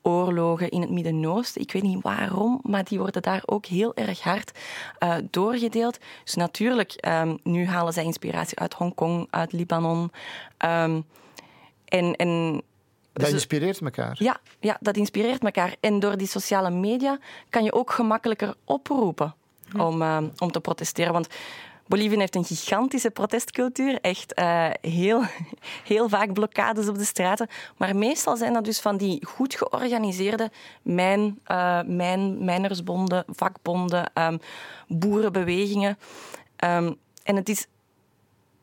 oorlogen 0.02 0.68
in 0.70 0.80
het 0.80 0.90
Midden-Oosten, 0.90 1.60
ik 1.60 1.72
weet 1.72 1.82
niet 1.82 2.02
waarom, 2.02 2.60
maar 2.62 2.84
die 2.84 2.98
worden 2.98 3.22
daar 3.22 3.42
ook 3.46 3.66
heel 3.66 3.94
erg 3.94 4.20
hard 4.20 4.58
doorgedeeld. 5.30 5.98
Dus 6.24 6.34
natuurlijk, 6.34 7.06
um, 7.08 7.38
nu 7.42 7.66
halen 7.66 7.92
zij 7.92 8.04
inspiratie 8.04 8.58
uit 8.58 8.74
Hongkong, 8.74 9.26
uit 9.30 9.52
Libanon. 9.52 10.12
Um, 10.64 11.04
en, 11.84 12.16
en 12.16 12.62
dat 13.12 13.28
inspireert 13.28 13.80
elkaar. 13.80 14.16
Ja, 14.18 14.40
ja, 14.60 14.76
dat 14.80 14.96
inspireert 14.96 15.44
elkaar. 15.44 15.76
En 15.80 16.00
door 16.00 16.16
die 16.16 16.26
sociale 16.26 16.70
media 16.70 17.18
kan 17.50 17.64
je 17.64 17.72
ook 17.72 17.90
gemakkelijker 17.90 18.54
oproepen 18.64 19.34
om, 19.76 20.02
uh, 20.02 20.18
om 20.38 20.50
te 20.50 20.60
protesteren. 20.60 21.12
Want 21.12 21.28
Bolivie 21.88 22.18
heeft 22.18 22.34
een 22.34 22.44
gigantische 22.44 23.10
protestcultuur. 23.10 24.00
Echt 24.00 24.38
uh, 24.38 24.68
heel, 24.80 25.22
heel 25.92 26.08
vaak 26.08 26.32
blokkades 26.32 26.88
op 26.88 26.98
de 26.98 27.04
straten. 27.04 27.48
Maar 27.76 27.96
meestal 27.96 28.36
zijn 28.36 28.52
dat 28.52 28.64
dus 28.64 28.80
van 28.80 28.96
die 28.96 29.26
goed 29.26 29.54
georganiseerde 29.54 30.50
mijn, 30.82 31.38
uh, 31.50 31.80
mijn, 31.86 32.44
mijnersbonden, 32.44 33.24
vakbonden, 33.26 34.10
um, 34.14 34.40
boerenbewegingen. 34.88 35.98
Um, 36.64 36.96
en 37.22 37.36
het 37.36 37.48
is 37.48 37.66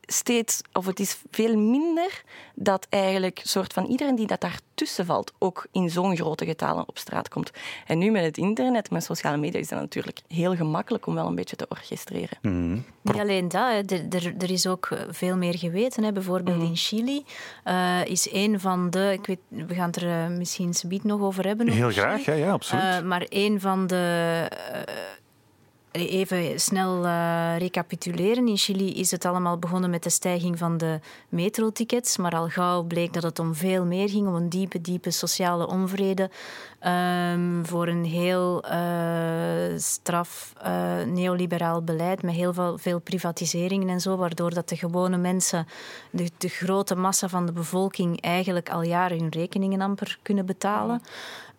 steeds, 0.06 0.60
of 0.72 0.86
het 0.86 1.00
is 1.00 1.18
veel 1.30 1.56
minder 1.56 2.22
dat 2.54 2.86
eigenlijk 2.90 3.40
soort 3.44 3.72
van 3.72 3.84
iedereen 3.86 4.14
die 4.14 4.26
dat 4.26 4.40
daartussen 4.40 5.06
valt 5.06 5.32
ook 5.38 5.66
in 5.72 5.90
zo'n 5.90 6.16
grote 6.16 6.44
getalen 6.44 6.88
op 6.88 6.98
straat 6.98 7.28
komt. 7.28 7.50
En 7.86 7.98
nu 7.98 8.10
met 8.10 8.24
het 8.24 8.38
internet, 8.38 8.90
met 8.90 9.04
sociale 9.04 9.36
media, 9.36 9.60
is 9.60 9.68
dat 9.68 9.80
natuurlijk 9.80 10.20
heel 10.28 10.56
gemakkelijk 10.56 11.06
om 11.06 11.14
wel 11.14 11.26
een 11.26 11.34
beetje 11.34 11.56
te 11.56 11.66
orchestreren. 11.68 12.38
Mm. 12.42 12.84
Niet 13.02 13.18
alleen 13.18 13.48
dat, 13.48 13.90
er, 13.90 14.34
er, 14.38 14.50
is 14.50 14.66
ook 14.66 14.88
veel 15.10 15.36
meer 15.36 15.58
geweten. 15.58 16.04
Hè. 16.04 16.12
Bijvoorbeeld 16.12 16.56
mm. 16.56 16.64
in 16.64 16.76
Chili 16.76 17.24
uh, 17.64 18.04
is 18.04 18.32
een 18.32 18.60
van 18.60 18.90
de, 18.90 19.12
ik 19.12 19.26
weet, 19.26 19.40
we 19.48 19.74
gaan 19.74 19.86
het 19.86 19.96
er 19.96 20.30
uh, 20.30 20.36
misschien 20.36 20.74
subiet 20.74 21.04
nog 21.04 21.20
over 21.20 21.46
hebben. 21.46 21.68
Heel 21.68 21.90
graag, 21.90 22.24
ja, 22.24 22.32
ja 22.32 22.52
absoluut. 22.52 22.84
Uh, 22.84 23.00
maar 23.00 23.26
een 23.28 23.60
van 23.60 23.86
de 23.86 24.48
Even 25.98 26.60
snel 26.60 27.04
uh, 27.04 27.58
recapituleren. 27.58 28.48
In 28.48 28.56
Chili 28.56 28.94
is 28.94 29.10
het 29.10 29.24
allemaal 29.24 29.58
begonnen 29.58 29.90
met 29.90 30.02
de 30.02 30.10
stijging 30.10 30.58
van 30.58 30.76
de 30.76 31.00
metrotickets. 31.28 32.16
Maar 32.16 32.32
al 32.32 32.48
gauw 32.48 32.82
bleek 32.82 33.12
dat 33.12 33.22
het 33.22 33.38
om 33.38 33.54
veel 33.54 33.84
meer 33.84 34.08
ging, 34.08 34.26
om 34.26 34.34
een 34.34 34.48
diepe, 34.48 34.80
diepe 34.80 35.10
sociale 35.10 35.66
onvrede. 35.66 36.30
Um, 36.86 37.66
voor 37.66 37.86
een 37.86 38.04
heel 38.04 38.64
uh, 38.70 39.78
straf 39.78 40.52
uh, 40.66 41.02
neoliberaal 41.06 41.82
beleid 41.82 42.22
met 42.22 42.34
heel 42.34 42.52
veel, 42.52 42.78
veel, 42.78 42.98
privatiseringen 42.98 43.88
en 43.88 44.00
zo, 44.00 44.16
waardoor 44.16 44.54
dat 44.54 44.68
de 44.68 44.76
gewone 44.76 45.16
mensen, 45.16 45.66
de, 46.10 46.30
de, 46.38 46.48
grote 46.48 46.94
massa 46.94 47.28
van 47.28 47.46
de 47.46 47.52
bevolking, 47.52 48.20
eigenlijk 48.20 48.70
al 48.70 48.82
jaren 48.82 49.18
hun 49.18 49.28
rekeningen 49.28 49.80
amper 49.80 50.18
kunnen 50.22 50.46
betalen. 50.46 51.02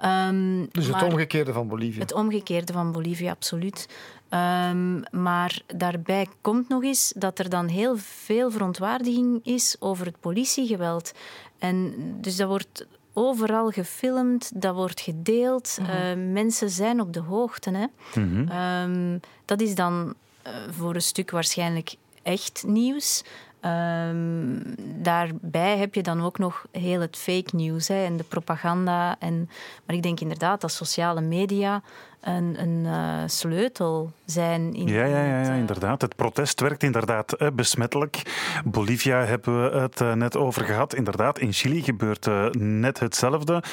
Um, 0.06 0.68
dus 0.72 0.88
het 0.88 1.04
omgekeerde 1.04 1.54
van 1.54 1.68
Bolivia? 1.68 2.02
Het 2.02 2.14
omgekeerde 2.14 2.74
van 2.74 2.92
Bolivia, 2.92 3.32
absoluut. 3.32 3.88
Um, 4.30 5.04
maar 5.12 5.62
daarbij 5.76 6.28
komt 6.42 6.70
nog 6.70 6.84
eens 6.84 7.14
dat 7.16 7.40
er 7.40 7.50
dan 7.50 7.68
heel 7.68 7.98
veel 7.98 8.52
verontwaardiging 8.52 9.40
is 9.46 9.76
over 9.80 10.06
het 10.06 10.20
politiegeweld. 10.20 11.12
En 11.60 11.94
dus 12.22 12.36
dat 12.36 12.48
wordt 12.48 12.86
overal 13.14 13.70
gefilmd, 13.70 14.62
dat 14.62 14.76
wordt 14.76 15.02
gedeeld. 15.02 15.78
Uh, 15.82 15.88
mensen 16.32 16.70
zijn 16.70 17.02
op 17.02 17.14
de 17.14 17.20
hoogte. 17.20 17.70
Hè. 17.70 17.86
Mm 18.22 18.50
um, 18.52 19.20
dat 19.46 19.62
is 19.62 19.76
dan 19.76 20.14
uh, 20.48 20.54
voor 20.70 20.96
een 20.96 21.02
stuk 21.02 21.32
waarschijnlijk 21.32 21.96
echt 22.24 22.64
nieuws. 22.68 23.24
Um, 23.62 24.76
daarbij 25.02 25.78
heb 25.78 25.96
je 25.96 26.04
dan 26.04 26.22
ook 26.22 26.38
nog 26.38 26.66
heel 26.72 27.02
het 27.02 27.18
fake 27.18 27.56
news 27.56 27.88
hè, 27.88 28.06
en 28.06 28.18
de 28.18 28.24
propaganda. 28.24 29.16
En, 29.20 29.50
maar 29.86 29.96
ik 29.96 30.04
denk 30.04 30.20
inderdaad 30.20 30.62
dat 30.62 30.72
sociale 30.72 31.22
media 31.22 31.82
een, 32.22 32.62
een 32.62 32.84
uh, 32.86 33.24
sleutel 33.26 34.12
zijn. 34.26 34.74
In 34.74 34.88
ja, 34.88 35.06
ja, 35.06 35.24
ja, 35.24 35.42
ja, 35.42 35.50
eh, 35.50 35.58
inderdaad. 35.58 36.02
Het 36.02 36.16
protest 36.16 36.60
werkt 36.60 36.84
inderdaad 36.84 37.38
besmettelijk. 37.54 38.22
Bolivia 38.66 39.26
hebben 39.26 39.64
we 39.64 39.78
het 39.78 40.02
uh, 40.02 40.14
net 40.14 40.38
over 40.38 40.64
gehad. 40.64 40.94
Inderdaad, 40.94 41.40
in 41.40 41.54
Chili 41.54 41.82
gebeurt 41.82 42.30
net 42.60 43.00
hetzelfde. 43.00 43.64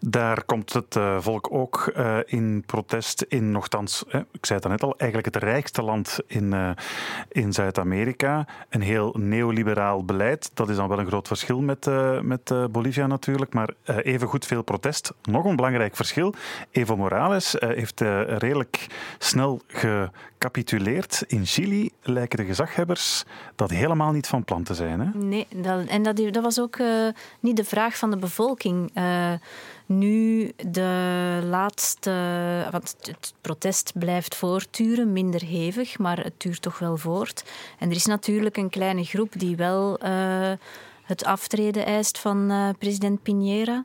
Daar 0.00 0.44
komt 0.44 0.72
het 0.72 0.98
volk 1.18 1.48
ook 1.52 1.92
in 2.26 2.62
protest 2.66 3.22
in, 3.22 3.50
nogthans, 3.50 4.04
ik 4.32 4.46
zei 4.46 4.58
het 4.58 4.68
net 4.68 4.82
al, 4.82 4.94
eigenlijk 4.96 5.34
het 5.34 5.44
rijkste 5.44 5.82
land 5.82 6.18
in, 6.26 6.76
in 7.28 7.52
Zuid-Amerika. 7.52 8.46
Een 8.68 8.80
heel 8.80 9.14
neoliberaal 9.18 10.04
beleid. 10.04 10.50
Dat 10.54 10.68
is 10.68 10.76
dan 10.76 10.88
wel 10.88 10.98
een 10.98 11.06
groot 11.06 11.26
verschil 11.26 11.60
met, 11.60 11.90
met 12.22 12.54
Bolivia 12.70 13.06
natuurlijk, 13.06 13.54
maar 13.54 13.68
even 13.84 14.28
goed 14.28 14.46
veel 14.46 14.62
protest. 14.62 15.12
Nog 15.22 15.44
een 15.44 15.56
belangrijk 15.56 15.96
verschil. 15.96 16.34
Evo 16.70 16.96
Morales 16.96 17.54
heeft 17.84 18.00
uh, 18.00 18.38
redelijk 18.38 18.86
snel 19.18 19.60
gecapituleerd. 19.66 21.24
In 21.26 21.46
Chili 21.46 21.90
lijken 22.02 22.38
de 22.38 22.44
gezaghebbers 22.44 23.24
dat 23.54 23.70
helemaal 23.70 24.12
niet 24.12 24.26
van 24.26 24.44
plan 24.44 24.62
te 24.62 24.74
zijn. 24.74 25.00
Hè? 25.00 25.18
Nee, 25.18 25.46
dat, 25.54 25.86
en 25.86 26.02
dat, 26.02 26.16
dat 26.16 26.42
was 26.42 26.60
ook 26.60 26.76
uh, 26.76 27.08
niet 27.40 27.56
de 27.56 27.64
vraag 27.64 27.96
van 27.96 28.10
de 28.10 28.16
bevolking. 28.16 28.90
Uh, 28.98 29.32
nu 29.86 30.52
de 30.56 31.40
laatste, 31.44 32.10
want 32.70 32.96
het 33.00 33.34
protest 33.40 33.92
blijft 33.98 34.34
voortduren, 34.34 35.12
minder 35.12 35.44
hevig, 35.44 35.98
maar 35.98 36.18
het 36.18 36.40
duurt 36.40 36.62
toch 36.62 36.78
wel 36.78 36.96
voort. 36.96 37.44
En 37.78 37.90
er 37.90 37.96
is 37.96 38.06
natuurlijk 38.06 38.56
een 38.56 38.70
kleine 38.70 39.04
groep 39.04 39.32
die 39.36 39.56
wel 39.56 39.98
het 41.02 41.24
aftreden 41.24 41.86
eist 41.86 42.18
van 42.18 42.52
president 42.78 43.20
Piñera. 43.20 43.84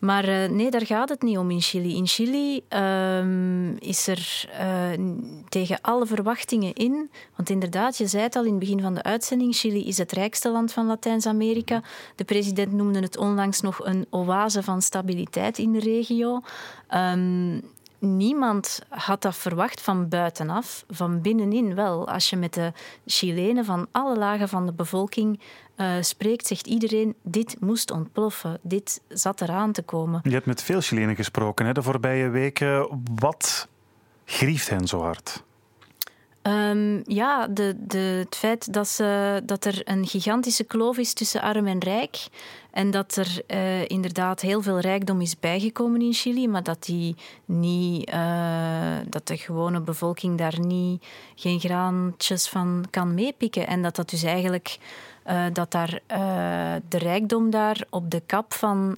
Maar 0.00 0.28
uh, 0.28 0.48
nee, 0.48 0.70
daar 0.70 0.86
gaat 0.86 1.08
het 1.08 1.22
niet 1.22 1.38
om 1.38 1.50
in 1.50 1.60
Chili. 1.60 1.96
In 1.96 2.06
Chili 2.06 2.64
um, 2.68 3.76
is 3.78 4.06
er 4.06 4.50
uh, 4.60 5.06
tegen 5.48 5.78
alle 5.80 6.06
verwachtingen 6.06 6.74
in. 6.74 7.10
Want 7.36 7.50
inderdaad, 7.50 7.96
je 7.96 8.06
zei 8.06 8.22
het 8.22 8.36
al 8.36 8.44
in 8.44 8.50
het 8.50 8.58
begin 8.58 8.80
van 8.80 8.94
de 8.94 9.02
uitzending: 9.02 9.54
Chili 9.54 9.86
is 9.86 9.98
het 9.98 10.12
rijkste 10.12 10.50
land 10.50 10.72
van 10.72 10.86
Latijns-Amerika. 10.86 11.82
De 12.16 12.24
president 12.24 12.72
noemde 12.72 13.00
het 13.00 13.16
onlangs 13.16 13.60
nog 13.60 13.84
een 13.84 14.06
oase 14.10 14.62
van 14.62 14.82
stabiliteit 14.82 15.58
in 15.58 15.72
de 15.72 15.80
regio. 15.80 16.40
Um, 16.94 17.62
niemand 18.00 18.78
had 18.88 19.22
dat 19.22 19.36
verwacht 19.36 19.80
van 19.80 20.08
buitenaf, 20.08 20.84
van 20.88 21.20
binnenin 21.20 21.74
wel. 21.74 22.08
Als 22.08 22.30
je 22.30 22.36
met 22.36 22.54
de 22.54 22.72
Chilenen 23.06 23.64
van 23.64 23.86
alle 23.92 24.16
lagen 24.16 24.48
van 24.48 24.66
de 24.66 24.72
bevolking 24.72 25.40
uh, 25.80 25.92
spreekt, 26.00 26.46
zegt 26.46 26.66
iedereen: 26.66 27.14
dit 27.22 27.56
moest 27.60 27.90
ontploffen, 27.90 28.58
dit 28.62 29.00
zat 29.08 29.40
eraan 29.40 29.72
te 29.72 29.82
komen. 29.82 30.20
Je 30.22 30.30
hebt 30.30 30.46
met 30.46 30.62
veel 30.62 30.80
Chilenen 30.80 31.16
gesproken 31.16 31.66
hè, 31.66 31.72
de 31.72 31.82
voorbije 31.82 32.28
weken. 32.28 33.02
Wat 33.14 33.68
grieft 34.24 34.70
hen 34.70 34.86
zo 34.86 35.00
hard? 35.00 35.42
Um, 36.42 37.02
ja, 37.04 37.46
de, 37.46 37.74
de, 37.78 37.98
het 37.98 38.36
feit 38.36 38.72
dat, 38.72 38.88
ze, 38.88 39.42
dat 39.44 39.64
er 39.64 39.80
een 39.84 40.06
gigantische 40.06 40.64
kloof 40.64 40.98
is 40.98 41.12
tussen 41.12 41.40
arm 41.40 41.66
en 41.66 41.78
rijk. 41.78 42.28
En 42.70 42.90
dat 42.90 43.16
er 43.16 43.42
uh, 43.46 43.88
inderdaad 43.88 44.40
heel 44.40 44.62
veel 44.62 44.78
rijkdom 44.78 45.20
is 45.20 45.38
bijgekomen 45.40 46.02
in 46.02 46.12
Chili, 46.12 46.48
maar 46.48 46.62
dat, 46.62 46.84
die 46.84 47.16
niet, 47.44 48.12
uh, 48.12 48.96
dat 49.08 49.26
de 49.26 49.36
gewone 49.36 49.80
bevolking 49.80 50.38
daar 50.38 50.60
niet, 50.60 51.04
geen 51.34 51.60
graantjes 51.60 52.48
van 52.48 52.84
kan 52.90 53.14
meepikken. 53.14 53.66
En 53.66 53.82
dat 53.82 53.96
dat 53.96 54.10
dus 54.10 54.22
eigenlijk 54.22 54.78
uh, 55.26 55.44
dat 55.52 55.70
daar, 55.70 56.00
de 56.88 56.98
rijkdom 56.98 57.50
daar 57.50 57.84
op 57.90 58.10
de 58.10 58.22
kap 58.26 58.54
van 58.54 58.96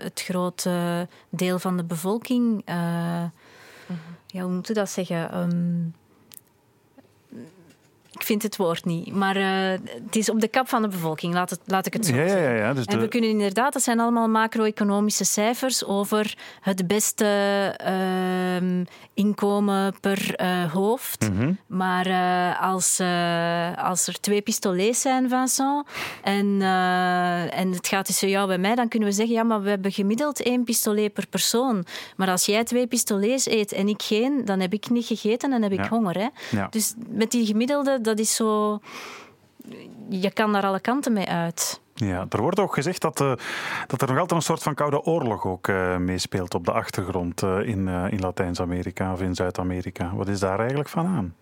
het 0.00 0.22
grote 0.24 1.08
deel 1.28 1.58
van 1.58 1.76
de 1.76 1.84
bevolking, 1.84 2.62
-hmm. 2.64 3.32
ja, 4.26 4.42
hoe 4.42 4.52
moet 4.52 4.66
je 4.66 4.74
dat 4.74 4.90
zeggen? 4.90 5.38
Um, 5.38 5.94
ik 8.14 8.22
vind 8.22 8.42
het 8.42 8.56
woord 8.56 8.84
niet. 8.84 9.14
Maar 9.14 9.36
uh, 9.36 9.70
het 10.04 10.16
is 10.16 10.30
op 10.30 10.40
de 10.40 10.48
kap 10.48 10.68
van 10.68 10.82
de 10.82 10.88
bevolking, 10.88 11.34
laat, 11.34 11.50
het, 11.50 11.60
laat 11.66 11.86
ik 11.86 11.92
het 11.92 12.06
zo 12.06 12.14
ja, 12.14 12.28
zeggen. 12.28 12.42
Ja, 12.42 12.56
ja, 12.56 12.74
dus 12.74 12.84
en 12.84 13.00
we 13.00 13.08
kunnen 13.08 13.30
inderdaad, 13.30 13.72
dat 13.72 13.82
zijn 13.82 14.00
allemaal 14.00 14.28
macro-economische 14.28 15.24
cijfers 15.24 15.84
over 15.84 16.34
het 16.60 16.86
beste 16.86 17.26
uh, 17.86 18.84
inkomen 19.14 19.94
per 20.00 20.40
uh, 20.40 20.72
hoofd. 20.72 21.30
Mhm. 21.30 21.52
Maar 21.66 22.06
uh, 22.06 22.62
als, 22.62 23.00
als 23.76 24.06
er 24.06 24.20
twee 24.20 24.42
pistolets 24.42 25.00
zijn, 25.00 25.28
Vincent, 25.28 25.86
en, 26.22 26.62
en 27.50 27.72
het 27.72 27.88
gaat 27.88 28.04
tussen 28.04 28.28
jou 28.28 28.52
en 28.52 28.60
mij, 28.60 28.74
dan 28.74 28.88
kunnen 28.88 29.08
we 29.08 29.14
zeggen, 29.14 29.34
ja, 29.34 29.42
maar 29.42 29.62
we 29.62 29.68
hebben 29.68 29.92
gemiddeld 29.92 30.42
één 30.42 30.64
pistolet 30.64 31.12
per 31.12 31.26
persoon. 31.26 31.84
Maar 32.16 32.28
als 32.28 32.46
jij 32.46 32.64
twee 32.64 32.86
pistolets 32.86 33.46
eet 33.46 33.72
en 33.72 33.88
ik 33.88 34.02
geen, 34.02 34.44
dan 34.44 34.60
heb 34.60 34.72
ik 34.72 34.90
niet 34.90 35.06
gegeten 35.06 35.52
en 35.52 35.62
heb 35.62 35.72
ik 35.72 35.84
honger. 35.84 36.18
Hè? 36.18 36.28
Dus 36.70 36.94
met 37.08 37.30
die 37.30 37.46
gemiddelde, 37.46 38.00
dat 38.04 38.18
is 38.18 38.34
zo... 38.34 38.78
Je 40.08 40.30
kan 40.30 40.52
daar 40.52 40.66
alle 40.66 40.80
kanten 40.80 41.12
mee 41.12 41.28
uit. 41.28 41.80
Ja, 41.94 42.26
er 42.28 42.40
wordt 42.40 42.58
ook 42.58 42.74
gezegd 42.74 43.00
dat, 43.00 43.20
eh, 43.20 43.32
dat 43.86 44.02
er 44.02 44.08
nog 44.08 44.18
altijd 44.18 44.40
een 44.40 44.46
soort 44.46 44.62
van 44.62 44.74
koude 44.74 45.02
oorlog 45.02 45.46
ook 45.46 45.68
eh, 45.68 45.96
meespeelt 45.96 46.54
op 46.54 46.64
de 46.64 46.72
achtergrond 46.72 47.42
eh, 47.42 47.58
in, 47.60 47.88
eh, 47.88 48.04
in 48.10 48.20
Latijns-Amerika 48.20 49.12
of 49.12 49.20
in 49.20 49.34
Zuid-Amerika. 49.34 50.14
Wat 50.14 50.28
is 50.28 50.40
daar 50.40 50.58
eigenlijk 50.58 50.88
van 50.88 51.06
aan? 51.06 51.34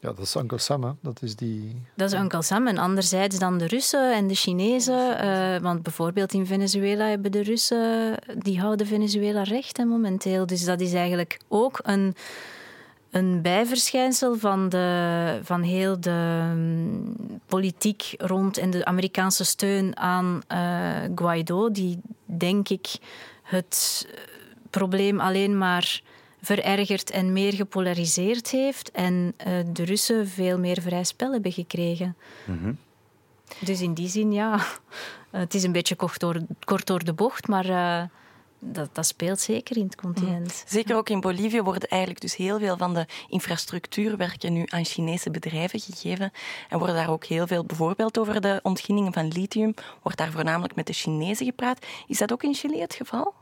Ja, 0.00 0.08
dat 0.08 0.18
is 0.18 0.34
Uncle 0.34 0.58
Sam, 0.58 0.82
hè. 0.84 0.90
Dat 1.00 1.22
is 1.22 1.36
die... 1.36 1.82
Dat 1.94 2.12
is 2.12 2.18
Uncle 2.18 2.42
Sam. 2.42 2.66
En 2.66 2.78
anderzijds 2.78 3.38
dan 3.38 3.58
de 3.58 3.66
Russen 3.66 4.14
en 4.14 4.26
de 4.26 4.34
Chinezen. 4.34 5.18
eh, 5.18 5.60
want 5.62 5.82
bijvoorbeeld 5.82 6.32
in 6.32 6.46
Venezuela 6.46 7.04
hebben 7.04 7.32
de 7.32 7.42
Russen... 7.42 8.14
Die 8.38 8.60
houden 8.60 8.86
Venezuela 8.86 9.42
recht 9.42 9.76
hè, 9.76 9.84
momenteel. 9.84 10.46
Dus 10.46 10.64
dat 10.64 10.80
is 10.80 10.92
eigenlijk 10.92 11.40
ook 11.48 11.78
een, 11.82 12.14
een 13.12 13.42
bijverschijnsel 13.42 14.36
van, 14.36 14.68
de, 14.68 15.40
van 15.42 15.62
heel 15.62 16.00
de 16.00 16.50
mm, 16.54 17.14
politiek 17.46 18.14
rond... 18.18 18.56
en 18.56 18.70
de 18.70 18.84
Amerikaanse 18.84 19.44
steun 19.44 19.96
aan 19.96 20.42
eh, 20.46 20.58
Guaido. 21.14 21.70
Die, 21.70 22.00
denk 22.24 22.68
ik, 22.68 22.86
het 23.42 24.06
eh, 24.08 24.22
probleem 24.70 25.20
alleen 25.20 25.58
maar 25.58 26.02
verergerd 26.40 27.10
en 27.10 27.32
meer 27.32 27.52
gepolariseerd 27.52 28.50
heeft. 28.50 28.90
En 28.90 29.34
uh, 29.46 29.52
de 29.72 29.84
Russen 29.84 30.28
veel 30.28 30.58
meer 30.58 30.82
vrij 30.82 31.04
spel 31.04 31.32
hebben 31.32 31.52
gekregen. 31.52 32.16
Mhm. 32.44 32.72
Dus 33.58 33.80
in 33.80 33.94
die 33.94 34.08
zin, 34.08 34.32
ja, 34.32 34.58
het 35.30 35.54
is 35.54 35.62
een 35.62 35.72
beetje 35.72 35.94
kort 35.94 36.20
door, 36.20 36.40
kort 36.64 36.86
door 36.86 37.04
de 37.04 37.12
bocht, 37.12 37.48
maar 37.48 37.66
uh, 37.66 38.02
dat, 38.64 38.88
dat, 38.92 39.06
speelt 39.06 39.40
zeker 39.40 39.76
in 39.76 39.84
het 39.84 39.96
continent. 39.96 40.64
Zeker 40.66 40.96
ook 40.96 41.08
in 41.08 41.20
Bolivie 41.20 41.62
worden 41.62 41.88
eigenlijk 41.88 42.20
dus 42.20 42.36
heel 42.36 42.58
veel 42.58 42.76
van 42.76 42.94
de 42.94 43.06
infrastructuurwerken 43.28 44.52
nu 44.52 44.64
aan 44.68 44.84
Chinese 44.84 45.30
bedrijven 45.30 45.80
gegeven. 45.80 46.32
En 46.68 46.78
worden 46.78 46.96
daar 46.96 47.10
ook 47.10 47.24
heel 47.24 47.46
veel, 47.46 47.64
bijvoorbeeld 47.64 48.18
over 48.18 48.40
de 48.40 48.60
ontginningen 48.62 49.12
van 49.12 49.28
lithium, 49.28 49.74
wordt 50.02 50.18
daar 50.18 50.30
voornamelijk 50.30 50.74
met 50.74 50.86
de 50.86 50.92
Chinezen 50.92 51.46
gepraat. 51.46 51.86
Is 52.06 52.18
dat 52.18 52.32
ook 52.32 52.42
in 52.42 52.54
Chili 52.54 52.80
het 52.80 52.94
geval? 52.94 53.34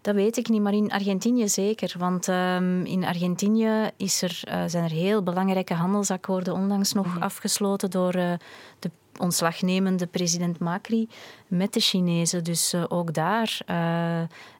Dat 0.00 0.14
weet 0.14 0.36
ik 0.36 0.48
niet, 0.48 0.62
maar 0.62 0.72
in 0.72 0.92
Argentinië 0.92 1.48
zeker. 1.48 1.94
Want 1.98 2.28
um, 2.28 2.84
in 2.84 3.04
Argentinië 3.04 3.90
is 3.96 4.22
er, 4.22 4.42
uh, 4.48 4.62
zijn 4.66 4.84
er 4.84 4.90
heel 4.90 5.22
belangrijke 5.22 5.74
handelsakkoorden 5.74 6.54
onlangs 6.54 6.92
nog 6.92 7.14
mm. 7.14 7.22
afgesloten 7.22 7.90
door 7.90 8.16
uh, 8.16 8.32
de 8.78 8.90
ontslagnemende 9.20 10.06
president 10.06 10.58
Macri 10.58 11.08
met 11.46 11.72
de 11.72 11.80
Chinezen. 11.80 12.44
Dus 12.44 12.74
uh, 12.74 12.84
ook 12.88 13.14
daar, 13.14 13.60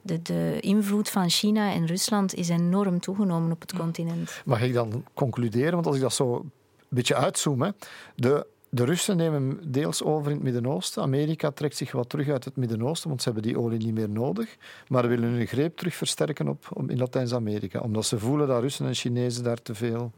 de, 0.03 0.23
de, 0.23 0.57
invloed 0.61 1.11
van 1.11 1.31
China 1.31 1.73
en 1.73 1.87
Rusland 1.87 2.35
is 2.35 2.49
enorm 2.49 3.01
toegenomen 3.01 3.53
op 3.53 3.61
het 3.61 3.77
continent. 3.77 4.43
Mag 4.45 4.63
ik 4.63 4.73
dan 4.73 5.05
concluderen? 5.15 5.73
Want 5.73 5.87
als 5.87 5.97
ik 5.97 6.03
dat 6.03 6.15
zo 6.15 6.35
een 6.35 6.51
beetje 6.89 7.15
uitzoom, 7.15 7.63
hè, 7.63 7.71
de 8.15 8.47
de 8.77 8.85
Russen 8.85 9.17
nemen 9.17 9.73
deels 9.73 10.03
over 10.03 10.31
in 10.31 10.37
het 10.37 10.45
Midden-Oosten. 10.45 11.03
Amerika 11.03 11.51
trekt 11.51 11.77
zich 11.77 11.93
wat 11.93 12.09
terug 12.09 12.29
uit 12.29 12.45
het 12.45 12.57
Midden-Oosten, 12.57 13.09
want 13.09 13.23
ze 13.23 13.31
hebben 13.31 13.49
die 13.49 13.61
olie 13.61 13.79
niet 13.79 13.95
meer 13.95 14.09
nodig. 14.09 14.57
Maar 14.89 15.09
willen 15.09 15.29
hun 15.29 15.47
greep 15.47 15.77
terug 15.77 15.95
versterken 15.95 16.49
op, 16.49 16.69
op 16.73 16.91
in 16.91 16.99
Latijns-Amerika. 16.99 17.81
Omdat 17.81 18.07
ze 18.07 18.19
voelen 18.19 18.49
dat 18.49 18.61
Russen 18.61 18.87
en 18.87 18.95
Chinezen 18.95 19.45
daar 19.45 19.63
te 19.63 19.75
veel 19.75 20.13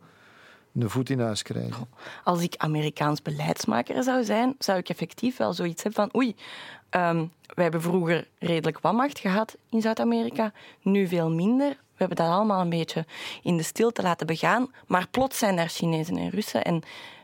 een 0.74 0.90
voet 0.90 1.10
in 1.10 1.20
huis 1.20 1.42
krijgen. 1.42 1.88
Als 2.24 2.42
ik 2.42 2.54
Amerikaans 2.56 3.22
beleidsmaker 3.22 4.02
zou 4.02 4.24
zijn, 4.24 4.54
zou 4.58 4.78
ik 4.78 4.88
effectief 4.88 5.36
wel 5.36 5.52
zoiets 5.52 5.82
hebben 5.82 6.02
van 6.10 6.20
oei, 6.20 6.34
um, 6.90 7.32
wij 7.54 7.64
hebben 7.64 7.82
vroeger 7.82 8.28
redelijk 8.38 8.80
wat 8.80 8.92
macht 8.92 9.18
gehad 9.18 9.56
in 9.70 9.80
Zuid-Amerika, 9.80 10.52
nu 10.82 11.06
veel 11.06 11.30
minder. 11.30 11.68
We 11.68 12.04
hebben 12.04 12.16
dat 12.16 12.26
allemaal 12.26 12.60
een 12.60 12.68
beetje 12.68 13.06
in 13.42 13.56
de 13.56 13.62
stilte 13.62 14.02
laten 14.02 14.26
begaan. 14.26 14.70
Maar 14.86 15.08
plots 15.10 15.38
zijn 15.38 15.56
daar 15.56 15.68
Chinezen 15.68 16.16
en 16.16 16.30
Russen 16.30 16.64
en 16.64 16.82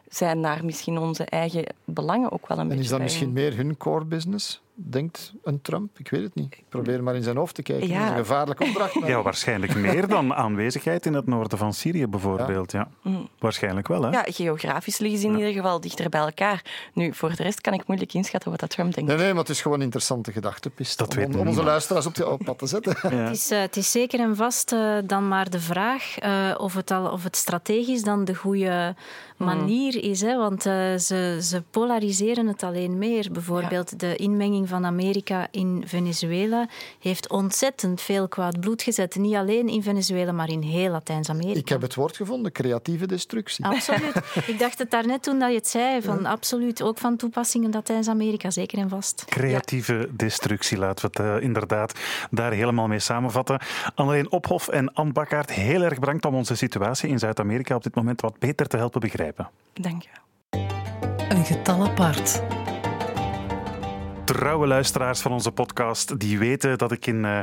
zijn 0.09 0.43
daar 0.43 0.65
misschien 0.65 0.99
onze 0.99 1.25
eigen 1.25 1.65
belangen 1.85 2.33
ook 2.33 2.49
wel 2.49 2.57
een 2.59 2.63
en 2.63 2.69
beetje 2.69 2.85
is 2.85 2.91
dat 2.91 3.01
misschien 3.01 3.33
meer 3.33 3.57
hun 3.57 3.77
core 3.77 4.05
business, 4.05 4.61
denkt 4.75 5.33
een 5.43 5.61
Trump? 5.63 5.99
Ik 5.99 6.09
weet 6.09 6.23
het 6.23 6.35
niet. 6.35 6.53
Ik 6.53 6.65
probeer 6.69 7.03
maar 7.03 7.15
in 7.15 7.23
zijn 7.23 7.37
hoofd 7.37 7.55
te 7.55 7.63
kijken. 7.63 7.89
Ja. 7.89 7.95
Dat 7.95 8.05
is 8.05 8.11
een 8.11 8.17
gevaarlijke 8.17 8.65
opdracht. 8.65 8.95
maar- 9.01 9.09
Ja, 9.09 9.23
waarschijnlijk 9.23 9.75
meer 9.75 10.09
dan 10.09 10.35
aanwezigheid 10.35 11.07
in 11.07 11.15
het 11.15 11.27
noorden 11.27 11.59
van 11.59 11.73
Syrië 11.73 12.07
bijvoorbeeld. 12.07 12.73
Ja. 12.73 12.89
Mm. 13.03 13.29
Waarschijnlijk 13.39 13.89
wel, 13.89 14.03
hè? 14.03 14.11
Ja, 14.11 14.25
geografisch 14.27 14.99
liggen 14.99 15.21
ze 15.21 15.27
in 15.27 15.37
ieder 15.37 15.53
geval 15.53 15.81
dichter 15.81 16.09
bij 16.09 16.21
elkaar. 16.21 16.65
Nu, 16.95 17.15
voor 17.15 17.35
de 17.37 17.43
rest 17.43 17.61
kan 17.61 17.73
ik 17.73 17.87
moeilijk 17.87 18.13
inschatten 18.15 18.51
wat 18.51 18.61
dat 18.61 18.71
Trump 18.71 18.95
denkt. 18.95 19.11
Nee, 19.11 19.19
nee, 19.19 19.31
maar 19.33 19.41
het 19.43 19.49
is 19.49 19.63
gewoon 19.63 19.79
een 19.79 19.85
interessante 19.85 20.33
gedachtepiste. 20.33 20.97
Dat 20.97 21.17
om, 21.17 21.23
weet 21.23 21.37
om 21.37 21.49
onze 21.49 21.63
luisteraars 21.63 22.07
op, 22.07 22.15
de, 22.15 22.29
op 22.29 22.41
pad 22.45 22.59
te 22.59 22.67
zetten. 22.67 22.97
Ja. 23.15 23.21
Het 23.21 23.37
is, 23.37 23.51
uh, 23.53 23.61
het 23.61 23.77
is 23.77 23.91
zeker 23.91 24.21
en 24.21 24.37
vast 24.37 24.73
uh, 24.73 24.97
dan 25.05 25.29
maar 25.29 25.51
de 25.51 25.61
vraag 25.61 26.23
uh, 26.25 26.55
of, 26.59 26.75
het 26.75 26.91
al, 26.91 27.11
of 27.11 27.23
het 27.23 27.37
strategisch 27.37 28.03
dan 28.03 28.25
de 28.25 28.35
goede 28.35 28.95
manier 29.37 30.03
is. 30.03 30.21
Hè? 30.21 30.37
Want 30.37 30.67
uh, 30.67 30.97
ze, 30.97 31.39
ze 31.43 31.63
polariseren 31.71 32.47
het 32.47 32.63
alleen 32.63 32.99
meer. 32.99 33.29
Bijvoorbeeld 33.33 33.91
ja. 33.91 33.97
de 33.97 34.17
inmenging 34.17 34.64
van 34.67 34.87
Amerika 34.87 35.49
in 35.51 35.83
Venezuela 35.87 36.69
heeft 37.01 37.31
ontzettend 37.31 38.01
veel 38.01 38.29
kwaad 38.29 38.61
bloed 38.61 38.83
gezet. 38.83 39.15
Niet 39.15 39.35
alleen 39.35 39.69
in 39.69 39.83
Venezuela, 39.83 40.33
maar 40.33 40.49
in 40.49 40.63
heel 40.63 40.91
Latijns-Amerika. 40.91 41.59
Ik 41.59 41.69
heb 41.69 41.81
het 41.81 41.95
woord 41.95 42.17
gevonden, 42.17 42.53
creatieve 42.53 43.07
destructie. 43.07 43.65
Absoluut. 43.65 44.17
Ik 44.53 44.59
dacht 44.59 44.79
het 44.79 44.91
daarnet 44.91 45.23
toen 45.23 45.39
dat 45.39 45.51
je 45.51 45.57
het 45.57 45.69
zei. 45.69 46.03
Van 46.03 46.19
ja. 46.23 46.31
Absoluut, 46.31 46.83
ook 46.83 46.99
van 46.99 47.17
toepassing 47.17 47.65
in 47.65 47.71
Latijns-Amerika, 47.71 48.51
zeker 48.51 48.79
en 48.79 48.89
vast. 48.89 49.25
Creatieve 49.29 49.95
ja. 49.95 50.07
destructie, 50.11 50.79
laten 50.79 51.11
we 51.11 51.23
het 51.23 51.33
uh, 51.37 51.43
inderdaad 51.43 51.99
daar 52.31 52.53
helemaal 52.53 52.87
mee 52.87 52.99
samenvatten. 52.99 53.61
Annelien 53.95 54.31
Ophof 54.31 54.69
en 54.69 54.93
Anne 54.93 55.13
Bakkaert, 55.13 55.53
heel 55.53 55.83
erg 55.83 55.99
bedankt 55.99 56.25
om 56.25 56.35
onze 56.35 56.55
situatie 56.55 57.09
in 57.09 57.19
Zuid-Amerika 57.19 57.75
op 57.75 57.83
dit 57.83 57.95
moment 57.95 58.21
wat 58.21 58.39
beter 58.39 58.67
te 58.67 58.77
helpen 58.77 59.01
begrijpen. 59.01 59.51
Dank 59.73 60.03
je 60.03 60.09
Een 61.29 61.45
getal 61.45 61.85
apart. 61.85 62.43
Trouwe 64.25 64.67
luisteraars 64.67 65.21
van 65.21 65.33
onze 65.33 65.53
podcast, 65.53 66.21
die 66.21 66.39
weten 66.39 66.79
dat 66.79 66.93
ik 66.93 67.07
in 67.07 67.25
uh, 67.25 67.39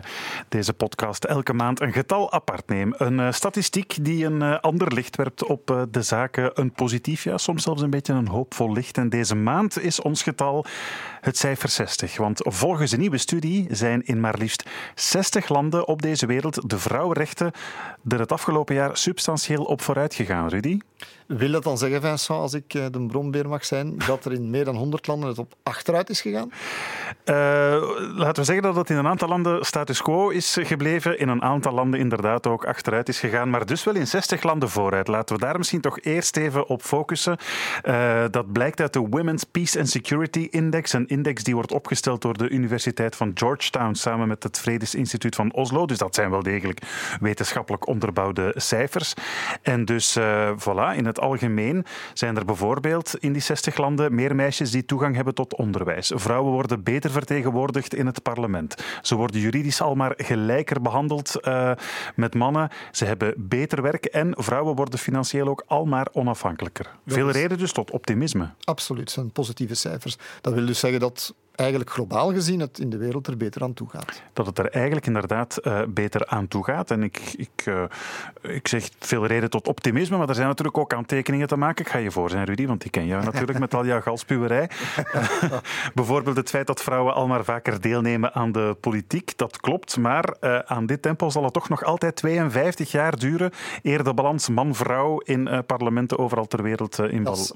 deze 0.50 0.74
podcast 0.74 1.24
elke 1.24 1.54
maand 1.54 1.82
een 1.82 1.92
getal 1.92 2.32
apart 2.32 2.68
neem. 2.68 2.94
Een 2.98 3.20
uh, 3.20 3.32
statistiek 3.32 3.98
die 4.02 4.26
een 4.26 4.42
uh, 4.42 4.60
ander 4.60 4.94
licht 4.94 5.16
werpt 5.16 5.44
op 5.44 5.88
de 5.92 6.02
zaken. 6.02 6.52
Een 6.54 6.72
positief, 6.72 7.24
ja, 7.24 7.38
soms 7.38 7.64
zelfs 7.64 7.82
een 7.82 7.90
beetje 7.90 8.14
een 8.14 8.28
hoopvol 8.28 8.74
licht. 8.74 8.98
En 8.98 9.10
deze 9.10 9.36
maand 9.36 9.82
is 9.82 10.02
ons 10.02 10.24
getal 10.24 10.66
het 11.22 11.38
cijfer 11.38 11.70
60. 11.70 12.18
Want 12.18 12.40
volgens 12.44 12.92
een 12.92 13.00
nieuwe 13.00 13.18
studie 13.18 13.68
zijn 13.72 14.06
in 14.06 14.20
maar 14.20 14.38
liefst 14.38 14.70
60 14.96 15.50
landen 15.50 15.88
op 15.88 16.02
deze 16.02 16.26
wereld 16.26 16.70
de 16.70 16.80
vrouwenrechten 16.80 17.52
er 18.08 18.20
het 18.20 18.32
afgelopen 18.32 18.76
jaar 18.76 18.98
substantieel 18.98 19.64
op 19.64 19.82
vooruit 19.82 20.14
gegaan, 20.14 20.48
Rudy. 20.48 20.78
Wil 21.38 21.52
dat 21.52 21.64
dan 21.64 21.78
zeggen, 21.78 22.02
Vincent, 22.02 22.40
als 22.40 22.54
ik 22.54 22.70
de 22.70 23.06
bronbeer 23.08 23.50
mag 23.50 23.66
zijn, 23.66 23.98
dat 24.08 24.26
er 24.26 24.32
in 24.32 24.50
meer 24.50 24.66
dan 24.66 24.76
100 24.76 25.08
landen 25.08 25.30
het 25.30 25.38
op 25.38 25.54
achteruit 25.64 26.10
is 26.10 26.22
gegaan? 26.22 26.52
Uh, 27.26 27.36
laten 28.16 28.36
we 28.36 28.44
zeggen 28.44 28.64
dat 28.64 28.76
het 28.76 28.90
in 28.90 28.98
een 28.98 29.08
aantal 29.08 29.28
landen 29.28 29.66
status 29.66 30.02
quo 30.02 30.30
is 30.30 30.58
gebleven. 30.62 31.20
In 31.20 31.28
een 31.28 31.42
aantal 31.42 31.74
landen 31.74 32.00
inderdaad 32.00 32.48
ook 32.48 32.66
achteruit 32.66 33.10
is 33.10 33.20
gegaan. 33.20 33.50
Maar 33.50 33.66
dus 33.66 33.84
wel 33.84 33.96
in 33.96 34.08
60 34.08 34.44
landen 34.44 34.70
vooruit. 34.70 35.08
Laten 35.08 35.36
we 35.36 35.42
daar 35.42 35.58
misschien 35.58 35.82
toch 35.82 36.00
eerst 36.00 36.38
even 36.38 36.68
op 36.68 36.82
focussen. 36.82 37.38
Uh, 37.84 38.24
dat 38.32 38.52
blijkt 38.52 38.82
uit 38.82 38.94
de 38.94 39.00
Women's 39.00 39.44
Peace 39.44 39.80
and 39.80 39.90
Security 39.90 40.48
Index. 40.50 40.94
Een 40.94 41.08
index 41.08 41.44
die 41.44 41.56
wordt 41.56 41.72
opgesteld 41.72 42.22
door 42.22 42.38
de 42.38 42.50
Universiteit 42.50 43.16
van 43.16 43.32
Georgetown 43.34 43.94
samen 43.94 44.28
met 44.28 44.44
het 44.44 44.60
Vredesinstituut 44.60 45.36
van 45.36 45.54
Oslo. 45.54 45.86
Dus 45.86 45.98
dat 45.98 46.16
zijn 46.16 46.30
wel 46.30 46.44
degelijk 46.44 46.82
wetenschappelijk 47.20 47.88
onderbouwde 47.88 48.54
cijfers. 48.56 49.14
En 49.62 49.86
dus 49.86 50.18
uh, 50.18 50.50
voilà, 50.58 50.96
in 50.96 51.06
het 51.06 51.20
algemeen 51.22 51.86
zijn 52.14 52.38
er 52.38 52.46
bijvoorbeeld 52.46 53.16
in 53.20 53.34
die 53.34 53.42
60 53.42 53.78
landen 53.78 54.16
meer 54.16 54.36
meisjes 54.36 54.72
die 54.72 54.86
toegang 54.86 55.16
hebben 55.16 55.34
tot 55.34 55.56
onderwijs. 55.56 56.12
Vrouwen 56.16 56.52
worden 56.52 56.84
beter 56.84 57.12
vertegenwoordigd 57.12 57.94
in 57.96 58.06
het 58.06 58.24
parlement. 58.24 58.76
Ze 59.02 59.16
worden 59.16 59.40
juridisch 59.42 59.82
al 59.82 59.96
maar 59.96 60.14
gelijker 60.18 60.82
behandeld 60.82 61.36
uh, 61.42 61.72
met 62.16 62.34
mannen. 62.36 62.70
Ze 62.92 63.06
hebben 63.06 63.34
beter 63.38 63.82
werk 63.82 64.06
en 64.06 64.34
vrouwen 64.38 64.76
worden 64.76 65.00
financieel 65.00 65.48
ook 65.48 65.64
al 65.68 65.86
maar 65.86 66.08
onafhankelijker. 66.12 66.84
Dat 67.06 67.14
Veel 67.16 67.30
is- 67.30 67.36
reden 67.36 67.58
dus 67.58 67.72
tot 67.72 67.92
optimisme. 67.92 68.50
Absoluut, 68.64 69.12
zijn 69.12 69.32
positieve 69.32 69.76
cijfers. 69.76 70.18
Dat 70.42 70.54
wil 70.54 70.66
dus 70.66 70.80
zeggen 70.80 71.00
dat 71.00 71.34
eigenlijk 71.56 71.90
globaal 71.90 72.34
gezien 72.34 72.60
het 72.60 72.80
in 72.80 72.90
de 72.90 72.98
wereld 72.98 73.28
er 73.28 73.38
beter 73.38 73.64
aan 73.64 73.74
toe 73.74 73.90
gaat. 73.90 74.22
Dat 74.34 74.46
het 74.46 74.60
er 74.60 74.70
eigenlijk 74.70 75.06
inderdaad 75.06 75.60
uh, 75.64 75.82
beter 75.88 76.28
aan 76.28 76.48
toe 76.48 76.64
gaat. 76.64 76.92
En 76.92 77.04
ik, 77.04 77.34
ik, 77.36 77.66
uh, 77.66 77.84
ik 78.42 78.68
zeg 78.68 78.90
veel 79.00 79.26
reden 79.26 79.50
tot 79.50 79.68
optimisme, 79.68 80.18
maar 80.18 80.30
er 80.30 80.36
zijn 80.36 80.48
natuurlijk 80.48 80.78
ook 80.78 80.94
aantekeningen 80.94 81.48
te 81.48 81.56
maken. 81.56 81.86
Ik 81.86 81.92
ga 81.92 81.98
je 81.98 82.12
voor 82.12 82.30
zijn, 82.30 82.46
Rudy, 82.46 82.68
want 82.68 82.86
ik 82.86 82.92
ken 82.92 83.06
jou 83.06 83.24
natuurlijk 83.24 83.60
met 83.60 83.74
al 83.74 83.86
jouw 83.86 84.02
galspuwerij. 84.02 84.70
bijvoorbeeld 85.94 86.38
het 86.38 86.50
feit 86.50 86.68
dat 86.68 86.82
vrouwen 86.82 87.14
al 87.14 87.28
maar 87.28 87.44
vaker 87.44 87.82
deelnemen 87.82 88.34
aan 88.34 88.52
de 88.52 88.78
politiek. 88.80 89.38
Dat 89.38 89.60
klopt, 89.60 89.98
maar 89.98 90.36
uh, 90.42 90.60
aan 90.60 90.86
dit 90.86 91.02
tempo 91.02 91.30
zal 91.30 91.44
het 91.44 91.54
toch 91.54 91.70
nog 91.70 91.84
altijd 91.84 92.16
52 92.16 92.92
jaar 92.92 93.20
duren 93.20 93.52
eer 93.82 94.04
de 94.04 94.14
balans 94.14 94.50
man-vrouw 94.50 95.20
in 95.20 95.64
parlementen 95.66 96.18
overal 96.18 96.48
ter 96.48 96.64
wereld 96.64 97.00
in 97.00 97.26
is 97.26 97.54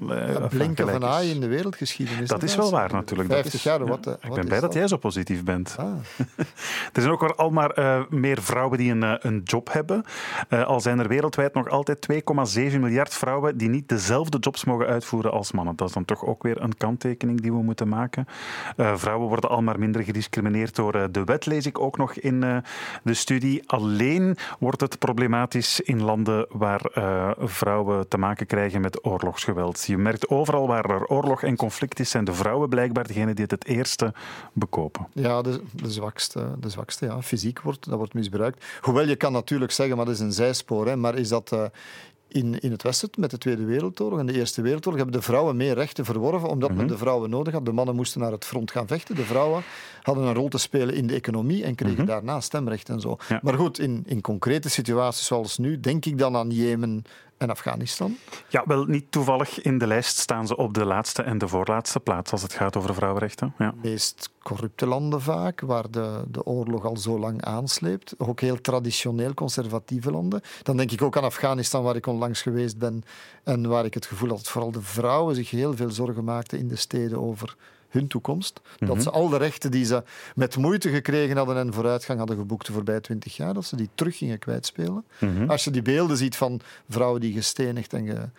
blinken 0.50 0.89
van 0.89 1.06
aai 1.06 1.32
in 1.32 1.39
de 1.39 1.48
wereldgeschiedenis. 1.48 2.30
Dat 2.30 2.43
is 2.43 2.56
wel 2.56 2.72
waar 2.72 2.91
natuurlijk. 2.91 3.30
50 3.32 3.64
jaar, 3.64 3.85
wat 3.88 4.06
wat, 4.06 4.18
ik 4.22 4.34
ben 4.34 4.46
blij 4.46 4.60
dat 4.60 4.74
jij 4.74 4.88
zo 4.88 4.98
positief 4.98 5.44
bent. 5.44 5.76
Ah. 5.80 5.86
er 6.94 7.02
zijn 7.02 7.12
ook 7.12 7.24
al 7.24 7.50
maar 7.50 7.80
uh, 7.80 8.02
meer 8.10 8.42
vrouwen 8.42 8.78
die 8.78 8.92
een, 8.92 9.04
uh, 9.04 9.14
een 9.20 9.42
job 9.44 9.74
hebben. 9.74 10.04
Uh, 10.50 10.64
al 10.64 10.82
zijn 10.82 11.00
er 11.00 11.08
wereldwijd 11.08 11.54
nog 11.54 11.70
altijd 11.70 12.08
2,7 12.12 12.80
miljard 12.80 13.14
vrouwen 13.14 13.58
die 13.58 13.70
niet 13.70 13.90
dezelfde 13.90 14.38
jobs 14.40 14.66
mogen 14.66 14.88
uitvoeren 14.88 15.32
als 15.32 15.52
mannen. 15.52 15.76
Dat 15.76 15.88
is 15.88 15.94
dan 15.94 16.06
toch 16.06 16.26
ook 16.26 16.44
weer 16.44 16.62
een 16.62 16.78
kanttekening 16.78 17.42
die 17.42 17.52
we 17.52 17.64
moeten 17.64 17.88
maken. 17.88 18.28
vrouwen 18.78 19.28
worden 19.28 19.50
al 19.50 19.62
maar 19.62 19.80
minder 19.80 20.04
gediscrimineerd 20.04 20.76
door 20.76 21.12
de 21.12 21.24
wet, 21.24 21.46
lees 21.46 21.66
ik 21.66 21.80
ook 21.80 21.98
nog 21.98 22.14
in 22.14 22.64
de 23.04 23.14
studie. 23.14 23.64
Alleen 23.66 24.38
wordt 24.60 24.82
het 24.82 25.00
problematisch 25.00 25.80
in 25.80 26.04
landen 26.04 26.48
waar 26.50 26.82
vrouwen 27.38 28.08
te 28.08 28.18
maken 28.18 28.46
krijgen 28.46 28.82
met 28.82 29.06
oorlogsgeweld. 29.06 29.86
Je 29.86 29.98
merkt 29.98 30.30
overal 30.30 30.68
waar 30.68 30.90
er 30.90 31.06
oorlog 31.06 31.44
en 31.44 31.56
conflict 31.56 32.00
is, 32.00 32.10
zijn 32.10 32.26
de 32.26 32.34
vrouwen 32.34 32.70
blijkbaar 32.70 33.08
degene 33.08 33.34
die 33.34 33.46
het 33.48 33.52
het 33.52 33.68
eerste 33.76 34.13
bekopen. 34.53 35.07
Ja, 35.13 35.41
de, 35.41 35.61
de 35.73 35.91
zwakste. 35.91 36.55
De 36.59 36.69
zwakste 36.69 37.05
ja. 37.05 37.21
Fysiek 37.21 37.61
wordt, 37.61 37.89
dat 37.89 37.97
wordt 37.97 38.13
misbruikt. 38.13 38.65
Hoewel 38.82 39.07
je 39.07 39.15
kan 39.15 39.32
natuurlijk 39.32 39.71
zeggen, 39.71 39.95
maar 39.95 40.05
dat 40.05 40.15
is 40.15 40.19
een 40.19 40.32
zijspoor. 40.32 40.88
Hè, 40.88 40.95
maar 40.95 41.17
is 41.17 41.30
dat 41.30 41.51
uh, 41.53 41.63
in, 42.28 42.59
in 42.59 42.71
het 42.71 42.84
Westen, 42.84 43.09
met 43.17 43.32
de 43.32 43.38
Tweede 43.38 43.65
Wereldoorlog 43.65 44.19
en 44.19 44.26
de 44.26 44.34
Eerste 44.34 44.61
Wereldoorlog, 44.61 45.01
hebben 45.01 45.19
de 45.19 45.26
vrouwen 45.26 45.55
meer 45.55 45.73
rechten 45.73 46.05
verworven, 46.05 46.49
omdat 46.49 46.69
men 46.69 46.78
mhm. 46.78 46.88
de 46.88 46.97
vrouwen 46.97 47.30
nodig 47.30 47.53
had. 47.53 47.65
De 47.65 47.71
mannen 47.71 47.95
moesten 47.95 48.21
naar 48.21 48.32
het 48.32 48.45
front 48.45 48.71
gaan 48.71 48.88
vechten. 48.88 49.15
De 49.15 49.26
vrouwen 49.26 49.63
hadden 50.06 50.26
een 50.26 50.34
rol 50.34 50.47
te 50.47 50.58
spelen 50.58 50.95
in 50.95 51.08
de 51.08 51.14
economie 51.14 51.64
en 51.64 51.76
kregen 51.76 51.97
mhm. 51.97 52.06
daarna 52.06 52.41
stemrecht 52.41 52.89
en 52.89 53.01
zo. 53.01 53.18
Maar 53.41 53.53
goed, 53.53 53.80
in, 53.80 54.03
in 54.06 54.22
concrete 54.22 54.70
situaties 54.70 55.26
zoals 55.26 55.58
nu, 55.58 55.80
denk 55.80 56.06
ik 56.06 56.18
dan 56.18 56.36
aan 56.36 56.49
Jemen, 56.49 57.03
en 57.38 57.49
Afghanistan? 57.49 58.18
Ja, 58.49 58.64
wel 58.66 58.86
niet 58.86 59.12
toevallig 59.12 59.62
in 59.62 59.78
de 59.78 59.88
lijst 59.88 60.18
staan 60.18 60.47
ze 60.47 60.58
op 60.58 60.74
de 60.74 60.86
laatste 60.86 61.24
en 61.24 61.38
de 61.38 61.47
voorlaatste 61.47 61.99
plaats 61.99 62.32
als 62.32 62.41
het 62.41 62.53
gaat 62.53 62.78
over 62.78 62.93
vrouwenrechten. 62.93 63.53
Ja. 63.58 63.72
De 63.82 63.89
meest 63.89 64.30
corrupte 64.43 64.86
landen 64.86 65.22
vaak, 65.22 65.62
waar 65.62 65.91
de, 65.91 66.24
de 66.28 66.45
oorlog 66.45 66.86
al 66.86 66.97
zo 66.97 67.20
lang 67.20 67.43
aansleept. 67.43 68.14
Ook 68.18 68.39
heel 68.39 68.62
traditioneel 68.62 69.34
conservatieve 69.34 70.12
landen. 70.12 70.41
Dan 70.64 70.78
denk 70.78 70.91
ik 70.91 71.01
ook 71.01 71.18
aan 71.18 71.24
Afghanistan, 71.24 71.84
waar 71.84 71.95
ik 71.95 72.08
onlangs 72.08 72.41
geweest 72.41 72.78
ben 72.78 73.03
en 73.43 73.68
waar 73.68 73.86
ik 73.86 73.93
het 73.93 74.06
gevoel 74.06 74.30
had 74.30 74.38
dat 74.38 74.49
vooral 74.49 74.72
de 74.72 74.82
vrouwen 74.82 75.36
zich 75.36 75.49
heel 75.49 75.76
veel 75.76 75.89
zorgen 75.89 76.24
maakten 76.24 76.60
in 76.60 76.68
de 76.68 76.76
steden 76.76 77.22
over 77.22 77.56
hun 77.96 78.08
toekomst. 78.08 78.62
Dat 78.78 78.89
mhm. 78.89 79.00
ze 79.00 79.10
al 79.10 79.30
de 79.30 79.38
rechten 79.38 79.72
die 79.72 79.86
ze 79.86 80.04
met 80.36 80.58
moeite 80.58 80.89
gekregen 80.89 81.38
hadden 81.38 81.58
en 81.58 81.74
vooruitgang 81.74 82.18
hadden 82.18 82.38
geboekt 82.38 82.66
de 82.66 82.74
voorbije 82.74 83.02
twintig 83.02 83.36
jaar, 83.36 83.54
dat 83.54 83.66
ze 83.66 83.76
die 83.76 83.89
terug 83.96 84.18
gingen 84.18 84.39
kwijtspelen. 84.39 85.06
Mm 85.20 85.50
Als 85.50 85.64
je 85.64 85.72
die 85.72 85.82
beelden 85.82 86.18
ziet 86.18 86.36
van 86.36 86.62
vrouwen 86.89 87.22
die 87.22 87.34
gestenigd 87.34 87.93
en, 87.93 88.34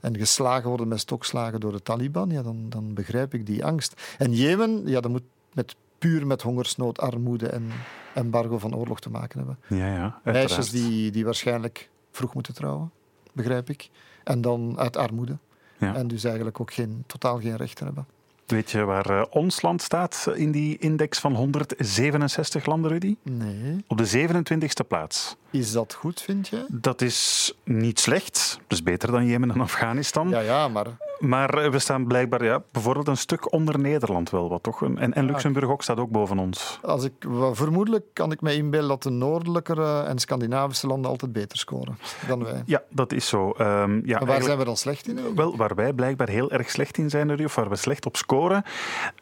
en 0.00 0.16
geslagen 0.16 0.68
worden 0.68 0.88
met 0.88 1.00
stokslagen 1.00 1.60
door 1.60 1.72
de 1.72 1.82
Taliban, 1.82 2.30
ja, 2.30 2.42
dan, 2.42 2.66
dan 2.68 2.94
begrijp 2.94 3.34
ik 3.34 3.46
die 3.46 3.64
angst. 3.64 4.14
En 4.18 4.32
Jemen, 4.32 4.82
ja, 4.86 5.00
dat 5.00 5.10
moet 5.10 5.22
met 5.52 5.74
puur 5.98 6.26
met 6.26 6.42
hongersnood, 6.42 7.00
armoede 7.00 7.48
en 7.48 7.70
embargo 8.14 8.58
van 8.58 8.76
oorlog 8.76 9.00
te 9.00 9.10
maken 9.10 9.38
hebben. 9.38 9.58
Ja, 9.66 9.94
ja, 9.94 10.20
Meisjes 10.24 10.70
die, 10.70 11.10
die 11.10 11.24
waarschijnlijk 11.24 11.90
vroeg 12.10 12.34
moeten 12.34 12.54
trouwen, 12.54 12.90
begrijp 13.32 13.70
ik. 13.70 13.90
En 14.24 14.40
dan 14.40 14.78
uit 14.78 14.96
armoede. 14.96 15.38
Ja. 15.78 15.94
En 15.94 16.08
dus 16.08 16.24
eigenlijk 16.24 16.60
ook 16.60 16.72
geen, 16.72 17.04
totaal 17.06 17.40
geen 17.40 17.56
rechten 17.56 17.86
hebben. 17.86 18.06
Weet 18.50 18.70
je 18.70 18.84
waar 18.84 19.10
uh, 19.10 19.22
ons 19.30 19.62
land 19.62 19.82
staat 19.82 20.28
in 20.34 20.50
die 20.50 20.78
index 20.78 21.18
van 21.18 21.34
167 21.34 22.66
landen, 22.66 22.90
Rudy? 22.90 23.16
Nee. 23.22 23.84
Op 23.86 23.98
de 23.98 24.28
27e 24.28 24.86
plaats. 24.88 25.36
Is 25.50 25.72
dat 25.72 25.94
goed, 25.94 26.20
vind 26.20 26.48
je? 26.48 26.66
Dat 26.68 27.02
is 27.02 27.52
niet 27.64 28.00
slecht. 28.00 28.54
Dat 28.66 28.78
is 28.78 28.82
beter 28.82 29.10
dan 29.10 29.26
Jemen 29.26 29.50
en 29.50 29.60
Afghanistan. 29.60 30.28
Ja, 30.28 30.40
ja, 30.40 30.68
maar... 30.68 30.86
Maar 31.20 31.54
eh, 31.54 31.70
we 31.70 31.78
staan 31.78 32.06
blijkbaar 32.06 32.44
ja, 32.44 32.62
bijvoorbeeld 32.72 33.08
een 33.08 33.16
stuk 33.16 33.52
onder 33.52 33.78
Nederland 33.78 34.30
wel 34.30 34.48
wat, 34.48 34.62
toch? 34.62 34.82
En, 34.82 35.14
en 35.14 35.24
Luxemburg 35.24 35.68
ook 35.68 35.82
staat 35.82 35.98
ook 35.98 36.10
boven 36.10 36.38
ons. 36.38 36.78
Als 36.82 37.04
ik, 37.04 37.12
vermoedelijk 37.52 38.04
kan 38.12 38.32
ik 38.32 38.40
me 38.40 38.54
inbeelden 38.54 38.88
dat 38.88 39.02
de 39.02 39.10
noordelijkere 39.10 40.02
en 40.02 40.18
Scandinavische 40.18 40.86
landen 40.86 41.10
altijd 41.10 41.32
beter 41.32 41.58
scoren 41.58 41.98
dan 42.26 42.44
wij. 42.44 42.62
Ja, 42.66 42.82
dat 42.90 43.12
is 43.12 43.28
zo. 43.28 43.54
Um, 43.60 44.02
ja, 44.04 44.24
waar 44.24 44.42
zijn 44.42 44.58
we 44.58 44.64
dan 44.64 44.76
slecht 44.76 45.08
in? 45.08 45.34
Wel, 45.34 45.56
waar 45.56 45.74
wij 45.74 45.92
blijkbaar 45.92 46.28
heel 46.28 46.50
erg 46.50 46.70
slecht 46.70 46.98
in 46.98 47.10
zijn, 47.10 47.44
of 47.44 47.54
waar 47.54 47.68
we 47.68 47.76
slecht 47.76 48.06
op 48.06 48.16
scoren, 48.16 48.64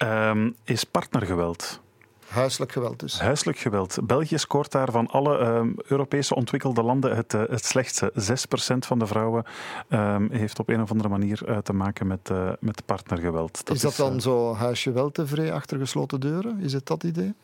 um, 0.02 0.54
is 0.64 0.84
partnergeweld. 0.84 1.80
Huiselijk 2.28 2.72
geweld 2.72 3.00
dus. 3.00 3.20
Huiselijk 3.20 3.58
geweld. 3.58 3.98
België 4.02 4.38
scoort 4.38 4.72
daar 4.72 4.90
van 4.90 5.06
alle 5.06 5.38
uh, 5.38 5.72
Europese 5.86 6.34
ontwikkelde 6.34 6.82
landen 6.82 7.16
het, 7.16 7.32
uh, 7.34 7.42
het 7.48 7.64
slechtste. 7.64 8.12
6% 8.14 8.78
van 8.78 8.98
de 8.98 9.06
vrouwen 9.06 9.44
uh, 9.88 10.16
heeft 10.30 10.58
op 10.58 10.68
een 10.68 10.82
of 10.82 10.90
andere 10.90 11.08
manier 11.08 11.48
uh, 11.48 11.58
te 11.58 11.72
maken 11.72 12.06
met, 12.06 12.30
met 12.60 12.86
partnergeweld. 12.86 13.66
Dat 13.66 13.76
is 13.76 13.82
dat 13.82 13.90
is, 13.90 13.96
dan 13.96 14.20
zo 14.20 14.54
huisje 14.54 14.92
wel 14.92 15.10
tevreden 15.10 15.54
achter 15.54 15.78
gesloten 15.78 16.20
deuren? 16.20 16.60
Is 16.60 16.72
het 16.72 16.86
dat 16.86 17.02
idee? 17.02 17.34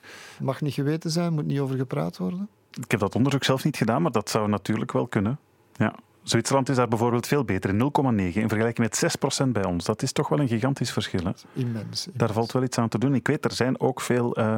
Mag 0.40 0.60
niet 0.60 0.74
geweten 0.74 1.10
zijn, 1.10 1.32
moet 1.32 1.46
niet 1.46 1.60
over 1.60 1.76
gepraat 1.76 2.16
worden? 2.16 2.48
Ik 2.80 2.90
heb 2.90 3.00
dat 3.00 3.14
onderzoek 3.14 3.44
zelf 3.44 3.64
niet 3.64 3.76
gedaan, 3.76 4.02
maar 4.02 4.12
dat 4.12 4.30
zou 4.30 4.48
natuurlijk 4.48 4.92
wel 4.92 5.06
kunnen. 5.06 5.38
Ja. 5.76 5.94
Zwitserland 6.24 6.68
is 6.68 6.76
daar 6.76 6.88
bijvoorbeeld 6.88 7.26
veel 7.26 7.44
beter, 7.44 7.72
0,9 7.72 7.78
in 8.16 8.48
vergelijking 8.48 8.78
met 8.78 9.44
6% 9.46 9.48
bij 9.48 9.64
ons. 9.64 9.84
Dat 9.84 10.02
is 10.02 10.12
toch 10.12 10.28
wel 10.28 10.40
een 10.40 10.48
gigantisch 10.48 10.92
verschil. 10.92 11.24
Hè? 11.24 11.30
Immens, 11.52 12.08
Daar 12.12 12.32
valt 12.32 12.52
wel 12.52 12.62
iets 12.62 12.78
aan 12.78 12.88
te 12.88 12.98
doen. 12.98 13.14
Ik 13.14 13.26
weet, 13.26 13.44
er 13.44 13.52
zijn 13.52 13.80
ook 13.80 14.00
veel 14.00 14.38
uh, 14.38 14.56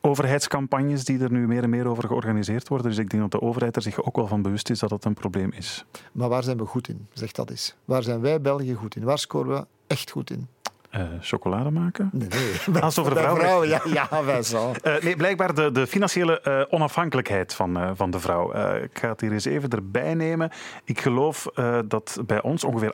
overheidscampagnes 0.00 1.04
die 1.04 1.20
er 1.20 1.32
nu 1.32 1.46
meer 1.46 1.62
en 1.62 1.70
meer 1.70 1.86
over 1.86 2.04
georganiseerd 2.06 2.68
worden. 2.68 2.88
Dus 2.88 2.98
ik 2.98 3.10
denk 3.10 3.22
dat 3.22 3.30
de 3.30 3.40
overheid 3.46 3.76
er 3.76 3.82
zich 3.82 4.02
ook 4.02 4.16
wel 4.16 4.26
van 4.26 4.42
bewust 4.42 4.70
is 4.70 4.78
dat 4.78 4.90
dat 4.90 5.04
een 5.04 5.14
probleem 5.14 5.52
is. 5.52 5.84
Maar 6.12 6.28
waar 6.28 6.42
zijn 6.42 6.56
we 6.56 6.64
goed 6.66 6.88
in? 6.88 7.06
Zeg 7.12 7.32
dat 7.32 7.50
eens. 7.50 7.74
Waar 7.84 8.02
zijn 8.02 8.20
wij 8.20 8.40
België 8.40 8.74
goed 8.74 8.96
in? 8.96 9.04
Waar 9.04 9.18
scoren 9.18 9.54
we 9.54 9.66
echt 9.86 10.10
goed 10.10 10.30
in? 10.30 10.48
Uh, 10.96 11.02
chocolade 11.20 11.70
maken? 11.70 12.10
Nee, 12.12 12.28
nee. 12.66 12.82
Als 12.82 12.98
over 12.98 13.12
vrouwen. 13.12 13.40
Vrouw, 13.40 13.64
ja, 13.64 13.80
ja, 13.84 14.24
wij 14.24 14.42
zo. 14.42 14.72
Uh, 14.84 14.96
nee, 15.02 15.16
blijkbaar 15.16 15.54
de, 15.54 15.72
de 15.72 15.86
financiële 15.86 16.40
uh, 16.48 16.62
onafhankelijkheid 16.70 17.54
van, 17.54 17.96
van 17.96 18.10
de 18.10 18.20
vrouw. 18.20 18.52
ik 18.82 18.98
ga 18.98 19.08
het 19.08 19.20
hier 19.20 19.32
eens 19.32 19.44
even 19.44 19.68
erbij 19.68 20.14
nemen. 20.14 20.50
Ik 20.84 21.00
geloof 21.00 21.46
dat 21.84 22.18
bij 22.26 22.42
ons 22.42 22.64
ongeveer 22.64 22.92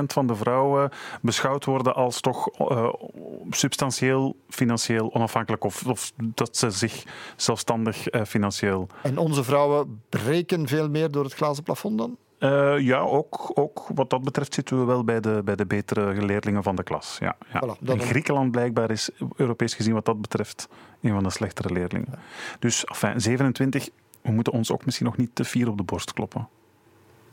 98% 0.00 0.02
van 0.06 0.26
de 0.26 0.34
vrouwen 0.34 0.90
beschouwd 1.22 1.64
worden 1.64 1.94
als 1.94 2.20
toch 2.20 2.48
substantieel 3.50 4.36
financieel 4.48 5.14
onafhankelijk. 5.14 5.64
Of, 5.64 5.86
of, 5.86 6.12
dat 6.16 6.56
ze 6.56 6.70
zich 6.70 7.04
zelfstandig 7.36 8.06
financieel. 8.26 8.86
En 9.02 9.18
onze 9.18 9.44
vrouwen 9.44 10.02
breken 10.08 10.68
veel 10.68 10.88
meer 10.88 11.10
door 11.10 11.24
het 11.24 11.34
glazen 11.34 11.62
plafond 11.62 11.98
dan? 11.98 12.16
Uh, 12.38 12.78
ja, 12.78 12.98
ook, 12.98 13.50
ook 13.54 13.88
wat 13.94 14.10
dat 14.10 14.24
betreft 14.24 14.54
zitten 14.54 14.78
we 14.78 14.84
wel 14.84 15.04
bij 15.04 15.20
de, 15.20 15.40
bij 15.44 15.56
de 15.56 15.66
betere 15.66 16.24
leerlingen 16.24 16.62
van 16.62 16.76
de 16.76 16.82
klas. 16.82 17.16
Ja, 17.20 17.36
ja. 17.52 17.62
Voilà, 17.62 18.00
Griekenland 18.00 18.50
blijkbaar 18.50 18.90
is 18.90 19.10
Europees 19.36 19.74
gezien 19.74 19.94
wat 19.94 20.04
dat 20.04 20.20
betreft 20.20 20.68
een 21.00 21.12
van 21.12 21.22
de 21.22 21.30
slechtere 21.30 21.72
leerlingen. 21.72 22.08
Ja. 22.10 22.18
Dus 22.58 22.84
enfin, 22.84 23.20
27, 23.20 23.88
we 24.22 24.32
moeten 24.32 24.52
ons 24.52 24.72
ook 24.72 24.84
misschien 24.84 25.06
nog 25.06 25.16
niet 25.16 25.30
te 25.32 25.44
fier 25.44 25.68
op 25.68 25.76
de 25.76 25.82
borst 25.82 26.12
kloppen. 26.12 26.48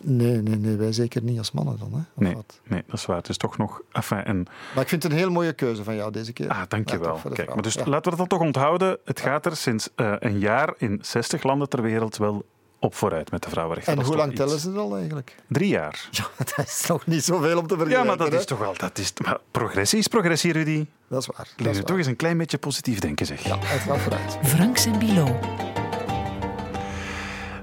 Nee, 0.04 0.42
nee, 0.42 0.56
nee, 0.56 0.76
wij 0.76 0.92
zeker 0.92 1.24
niet 1.24 1.38
als 1.38 1.52
mannen 1.52 1.80
dan. 1.80 1.94
Hè? 1.94 2.24
Nee, 2.24 2.36
nee, 2.64 2.84
dat 2.86 3.00
is 3.00 3.06
waar. 3.06 3.18
Het 3.18 3.30
is 3.30 3.38
toch 3.38 3.58
nog. 3.58 3.82
Enfin, 3.92 4.24
en... 4.24 4.48
Maar 4.74 4.84
ik 4.84 4.90
vind 4.90 5.04
het 5.04 5.12
een 5.12 5.18
heel 5.18 5.32
mooie 5.32 5.54
keuze 5.54 5.84
van 5.84 5.96
jou 5.96 6.12
deze 6.12 6.34
keer. 6.34 6.50
Ah, 6.50 6.62
dankjewel. 6.68 7.20
Ja, 7.24 7.30
Kijk, 7.30 7.54
maar 7.54 7.64
dus 7.64 7.76
laten 7.76 8.02
we 8.02 8.10
dat 8.10 8.18
dan 8.18 8.28
toch 8.28 8.40
onthouden. 8.40 8.98
Het 9.06 9.20
gaat 9.20 9.46
er 9.46 9.56
sinds 9.56 9.90
uh, 9.96 10.14
een 10.20 10.40
jaar 10.40 10.74
in 10.78 11.00
60 11.02 11.44
landen 11.44 11.70
ter 11.70 11.82
wereld 11.82 12.18
wel 12.18 12.46
op 12.82 12.96
vooruit 12.96 13.32
met 13.32 13.44
de 13.44 13.50
vrouwenrechten. 13.50 13.98
En 13.98 14.04
hoe 14.04 14.16
lang 14.16 14.36
tellen 14.36 14.60
ze 14.60 14.74
dat 14.74 14.84
al 14.84 14.98
eigenlijk? 14.98 15.36
Drie 15.48 15.68
jaar. 15.70 16.10
Ja, 16.12 16.28
dat 16.38 16.66
is 16.66 16.82
toch 16.82 17.06
niet 17.06 17.24
zoveel 17.24 17.58
om 17.58 17.68
te 17.68 17.76
vergelijken. 17.76 18.08
Ja, 18.10 18.16
maar 18.16 18.30
dat 18.30 18.40
is 18.40 18.46
toch 18.46 18.60
wel... 18.60 18.74
Dat 18.78 18.98
is, 18.98 19.14
maar 19.24 19.38
progressie 19.52 20.00
is 20.00 20.08
progressie, 20.08 20.52
Rudy. 20.52 20.86
Dat 21.08 21.22
is 21.22 21.28
waar. 21.36 21.48
Leer 21.58 21.74
je 21.74 21.84
toch 21.84 21.98
eens 21.98 22.08
een 22.08 22.16
klein 22.16 22.38
beetje 22.38 22.58
positief 22.58 23.00
denken, 23.00 23.26
zeg. 23.26 23.44
Ja, 23.44 23.58
het 23.60 23.82
gaat 23.82 24.00
vooruit. 24.00 24.38
Franks 24.44 24.86
en 24.86 25.00
Bilo. 25.00 25.40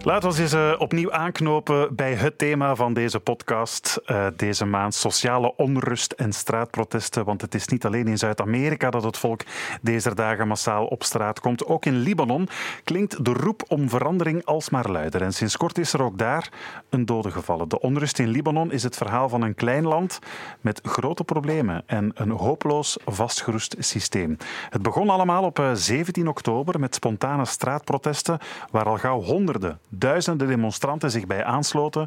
Laten 0.08 0.30
we 0.30 0.40
eens 0.40 0.54
uh, 0.54 0.74
opnieuw 0.78 1.12
aanknopen 1.12 1.94
bij 1.94 2.14
het 2.14 2.38
thema 2.38 2.74
van 2.74 2.92
deze 2.92 3.20
podcast 3.20 4.00
uh, 4.06 4.26
deze 4.36 4.64
maand: 4.64 4.94
sociale 4.94 5.56
onrust 5.56 6.12
en 6.12 6.32
straatprotesten. 6.32 7.24
Want 7.24 7.40
het 7.40 7.54
is 7.54 7.66
niet 7.66 7.84
alleen 7.84 8.06
in 8.06 8.18
Zuid-Amerika 8.18 8.90
dat 8.90 9.02
het 9.02 9.18
volk 9.18 9.40
deze 9.82 10.14
dagen 10.14 10.48
massaal 10.48 10.86
op 10.86 11.02
straat 11.02 11.40
komt. 11.40 11.66
Ook 11.66 11.84
in 11.84 11.98
Libanon 11.98 12.48
klinkt 12.84 13.24
de 13.24 13.32
roep 13.32 13.62
om 13.66 13.88
verandering 13.88 14.44
alsmaar 14.44 14.90
luider. 14.90 15.22
En 15.22 15.32
sinds 15.32 15.56
kort 15.56 15.78
is 15.78 15.92
er 15.92 16.02
ook 16.02 16.18
daar 16.18 16.48
een 16.88 17.06
dode 17.06 17.30
gevallen. 17.30 17.68
De 17.68 17.80
onrust 17.80 18.18
in 18.18 18.28
Libanon 18.28 18.72
is 18.72 18.82
het 18.82 18.96
verhaal 18.96 19.28
van 19.28 19.42
een 19.42 19.54
klein 19.54 19.84
land 19.84 20.18
met 20.60 20.80
grote 20.82 21.24
problemen 21.24 21.82
en 21.86 22.10
een 22.14 22.30
hopeloos 22.30 22.98
vastgeroest 23.04 23.76
systeem. 23.78 24.36
Het 24.70 24.82
begon 24.82 25.10
allemaal 25.10 25.44
op 25.44 25.70
17 25.72 26.22
eh, 26.22 26.28
oktober 26.28 26.80
met 26.80 26.94
spontane 26.94 27.44
straatprotesten, 27.44 28.38
waar 28.70 28.84
al 28.84 28.98
gauw 28.98 29.22
honderden, 29.22 29.78
duizenden 29.98 30.48
demonstranten 30.48 31.10
zich 31.10 31.26
bij 31.26 31.44
aansloten. 31.44 32.06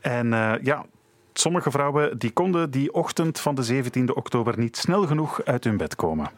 En 0.00 0.26
uh, 0.26 0.52
ja, 0.62 0.84
sommige 1.32 1.70
vrouwen 1.70 2.18
die 2.18 2.30
konden 2.30 2.70
die 2.70 2.92
ochtend 2.92 3.40
van 3.40 3.54
de 3.54 3.62
17 3.62 4.16
oktober 4.16 4.58
niet 4.58 4.76
snel 4.76 5.06
genoeg 5.06 5.44
uit 5.44 5.64
hun 5.64 5.76
bed 5.76 5.96
komen. 5.96 6.30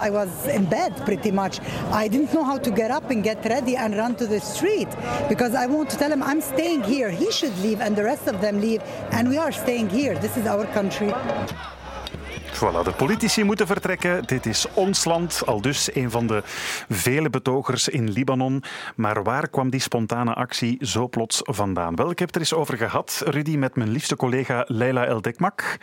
I 0.00 0.10
was 0.10 0.28
in 0.46 0.68
bed 0.68 0.92
pretty 1.04 1.30
much. 1.30 1.58
I 1.90 2.08
didn't 2.08 2.30
know 2.30 2.44
how 2.44 2.58
to 2.58 2.70
get 2.70 2.90
up 2.90 3.10
and 3.10 3.24
get 3.24 3.44
ready 3.44 3.76
and 3.76 3.94
run 3.94 4.14
to 4.14 4.26
the 4.26 4.40
street 4.40 4.88
because 5.28 5.54
I 5.54 5.66
want 5.66 5.90
to 5.90 5.96
tell 5.96 6.10
him 6.10 6.22
I'm 6.22 6.40
staying 6.40 6.84
here. 6.84 7.10
He 7.10 7.30
should 7.32 7.58
leave 7.62 7.84
and 7.84 7.96
the 7.96 8.04
rest 8.04 8.28
of 8.28 8.40
them 8.40 8.60
leave. 8.60 8.80
And 9.10 9.28
we 9.28 9.38
are 9.38 9.52
staying 9.52 9.90
here. 9.90 10.14
This 10.14 10.36
is 10.36 10.46
our 10.46 10.66
country. 10.66 11.12
Voilà, 12.52 12.82
de 12.84 12.92
politici 12.96 13.44
moeten 13.44 13.66
vertrekken. 13.66 14.26
Dit 14.26 14.46
is 14.46 14.66
ons 14.74 15.04
land, 15.04 15.42
al 15.46 15.60
dus 15.60 15.94
een 15.94 16.10
van 16.10 16.26
de 16.26 16.42
vele 16.88 17.30
betogers 17.30 17.88
in 17.88 18.10
Libanon. 18.10 18.62
Maar 18.96 19.22
waar 19.22 19.48
kwam 19.48 19.70
die 19.70 19.80
spontane 19.80 20.34
actie 20.34 20.86
zo 20.86 21.08
plots 21.08 21.40
vandaan? 21.44 21.94
Wel, 21.94 22.10
ik 22.10 22.18
heb 22.18 22.26
het 22.26 22.36
er 22.36 22.42
eens 22.42 22.54
over 22.54 22.76
gehad, 22.76 23.22
Rudy, 23.24 23.56
met 23.56 23.76
mijn 23.76 23.88
liefste 23.88 24.16
collega 24.16 24.64
Leila 24.66 25.04
Eldekmak. 25.04 25.78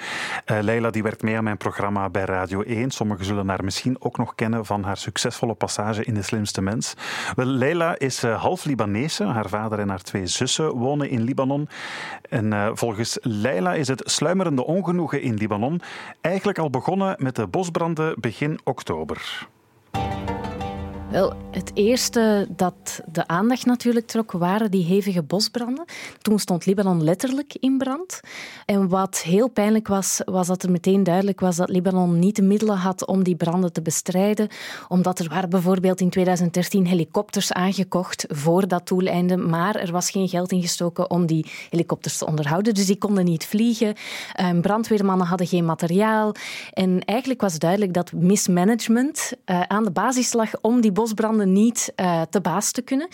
Uh, 0.51 0.57
Leila 0.61 0.89
die 0.89 1.03
werkt 1.03 1.21
mee 1.21 1.37
aan 1.37 1.43
mijn 1.43 1.57
programma 1.57 2.09
bij 2.09 2.23
Radio 2.23 2.61
1. 2.61 2.91
Sommigen 2.91 3.25
zullen 3.25 3.49
haar 3.49 3.63
misschien 3.63 3.95
ook 3.99 4.17
nog 4.17 4.35
kennen 4.35 4.65
van 4.65 4.83
haar 4.83 4.97
succesvolle 4.97 5.53
passage 5.53 6.03
in 6.03 6.13
De 6.13 6.21
Slimste 6.21 6.61
Mens. 6.61 6.93
Wel, 7.35 7.45
Leila 7.45 7.97
is 7.97 8.23
uh, 8.23 8.41
half 8.41 8.65
Libanese. 8.65 9.23
Haar 9.23 9.49
vader 9.49 9.79
en 9.79 9.89
haar 9.89 10.01
twee 10.01 10.27
zussen 10.27 10.71
wonen 10.71 11.09
in 11.09 11.21
Libanon. 11.21 11.69
En 12.29 12.45
uh, 12.45 12.69
volgens 12.73 13.17
Leila 13.21 13.73
is 13.73 13.87
het 13.87 14.01
sluimerende 14.05 14.65
ongenoegen 14.65 15.21
in 15.21 15.33
Libanon 15.33 15.81
eigenlijk 16.21 16.54
al 16.59 16.69
begonnen 16.69 17.15
met 17.19 17.35
de 17.35 17.47
bosbranden 17.47 18.15
begin 18.19 18.59
oktober. 18.63 19.47
Wel, 21.15 21.33
het 21.51 21.71
eerste 21.73 22.47
dat 22.55 23.01
de 23.11 23.27
aandacht 23.27 23.65
natuurlijk 23.65 24.07
trok, 24.07 24.31
waren 24.31 24.71
die 24.71 24.83
hevige 24.83 25.23
bosbranden. 25.23 25.85
Toen 26.21 26.39
stond 26.39 26.65
Libanon 26.65 27.03
letterlijk 27.03 27.55
in 27.59 27.77
brand. 27.77 28.19
En 28.65 28.87
wat 28.87 29.17
heel 29.17 29.47
pijnlijk 29.47 29.87
was, 29.87 30.21
was 30.25 30.47
dat 30.47 30.63
er 30.63 30.71
meteen 30.71 31.03
duidelijk 31.03 31.39
was 31.39 31.55
dat 31.55 31.69
Libanon 31.69 32.19
niet 32.19 32.35
de 32.35 32.41
middelen 32.41 32.77
had 32.77 33.05
om 33.05 33.23
die 33.23 33.35
branden 33.35 33.73
te 33.73 33.81
bestrijden. 33.81 34.47
Omdat 34.87 35.19
er 35.19 35.29
waren 35.29 35.49
bijvoorbeeld 35.49 36.01
in 36.01 36.09
2013 36.09 36.85
helikopters 36.87 37.53
aangekocht 37.53 38.25
voor 38.27 38.67
dat 38.67 38.87
doeleinde, 38.87 39.37
maar 39.37 39.75
er 39.75 39.91
was 39.91 40.09
geen 40.09 40.27
geld 40.27 40.51
ingestoken 40.51 41.09
om 41.09 41.25
die 41.25 41.45
helikopters 41.69 42.17
te 42.17 42.25
onderhouden. 42.25 42.73
Dus 42.73 42.85
die 42.85 42.97
konden 42.97 43.25
niet 43.25 43.45
vliegen. 43.45 43.93
Ehm, 44.33 44.61
brandweermannen 44.61 45.27
hadden 45.27 45.47
geen 45.47 45.65
materiaal. 45.65 46.35
En 46.73 46.99
eigenlijk 47.05 47.41
was 47.41 47.59
duidelijk 47.59 47.93
dat 47.93 48.11
mismanagement 48.13 49.33
uh, 49.45 49.61
aan 49.61 49.83
de 49.83 49.91
basis 49.91 50.33
lag 50.33 50.51
om 50.61 50.81
die 50.81 50.91
bosbranden 51.05 51.51
niet 51.51 51.93
uh, 51.95 52.21
te 52.29 52.41
baas 52.41 52.71
te 52.71 52.81
kunnen. 52.81 53.07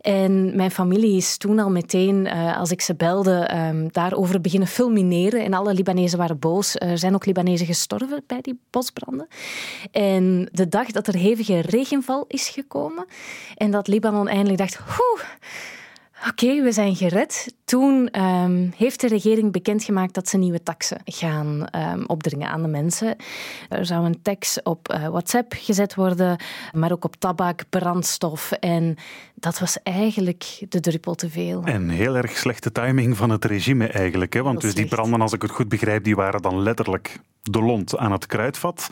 En 0.00 0.56
mijn 0.56 0.70
familie 0.70 1.16
is 1.16 1.36
toen 1.36 1.58
al 1.58 1.70
meteen, 1.70 2.26
uh, 2.26 2.58
als 2.58 2.70
ik 2.70 2.80
ze 2.80 2.94
belde, 2.94 3.50
um, 3.54 3.92
daarover 3.92 4.40
beginnen 4.40 4.68
fulmineren. 4.68 5.44
En 5.44 5.54
alle 5.54 5.74
Libanezen 5.74 6.18
waren 6.18 6.38
boos. 6.38 6.76
Er 6.78 6.98
zijn 6.98 7.14
ook 7.14 7.26
Libanezen 7.26 7.66
gestorven 7.66 8.22
bij 8.26 8.40
die 8.40 8.60
bosbranden. 8.70 9.28
En 9.90 10.48
de 10.52 10.68
dag 10.68 10.86
dat 10.86 11.06
er 11.06 11.14
hevige 11.14 11.60
regenval 11.60 12.24
is 12.28 12.48
gekomen 12.48 13.04
en 13.56 13.70
dat 13.70 13.88
Libanon 13.88 14.28
eindelijk 14.28 14.58
dacht... 14.58 14.78
Oké, 16.28 16.62
we 16.62 16.72
zijn 16.72 16.96
gered. 16.96 17.54
Toen 17.64 18.20
um, 18.22 18.72
heeft 18.76 19.00
de 19.00 19.08
regering 19.08 19.52
bekendgemaakt 19.52 20.14
dat 20.14 20.28
ze 20.28 20.36
nieuwe 20.36 20.62
taxen 20.62 21.00
gaan 21.04 21.66
um, 21.76 22.04
opdringen 22.06 22.48
aan 22.48 22.62
de 22.62 22.68
mensen. 22.68 23.16
Er 23.68 23.86
zou 23.86 24.04
een 24.04 24.22
tax 24.22 24.62
op 24.62 24.92
uh, 24.92 25.08
WhatsApp 25.08 25.52
gezet 25.56 25.94
worden, 25.94 26.36
maar 26.72 26.92
ook 26.92 27.04
op 27.04 27.16
tabak, 27.16 27.62
brandstof. 27.68 28.52
En 28.52 28.96
dat 29.34 29.58
was 29.58 29.82
eigenlijk 29.82 30.64
de 30.68 30.80
druppel 30.80 31.14
te 31.14 31.30
veel. 31.30 31.62
En 31.64 31.88
heel 31.88 32.16
erg 32.16 32.36
slechte 32.36 32.72
timing 32.72 33.16
van 33.16 33.30
het 33.30 33.44
regime 33.44 33.86
eigenlijk. 33.86 34.32
Hè? 34.32 34.42
Want 34.42 34.60
dus 34.60 34.74
die 34.74 34.86
branden, 34.86 35.20
als 35.20 35.32
ik 35.32 35.42
het 35.42 35.50
goed 35.50 35.68
begrijp, 35.68 36.04
die 36.04 36.16
waren 36.16 36.42
dan 36.42 36.62
letterlijk 36.62 37.20
de 37.42 37.62
lont 37.62 37.96
aan 37.96 38.12
het 38.12 38.26
kruidvat. 38.26 38.88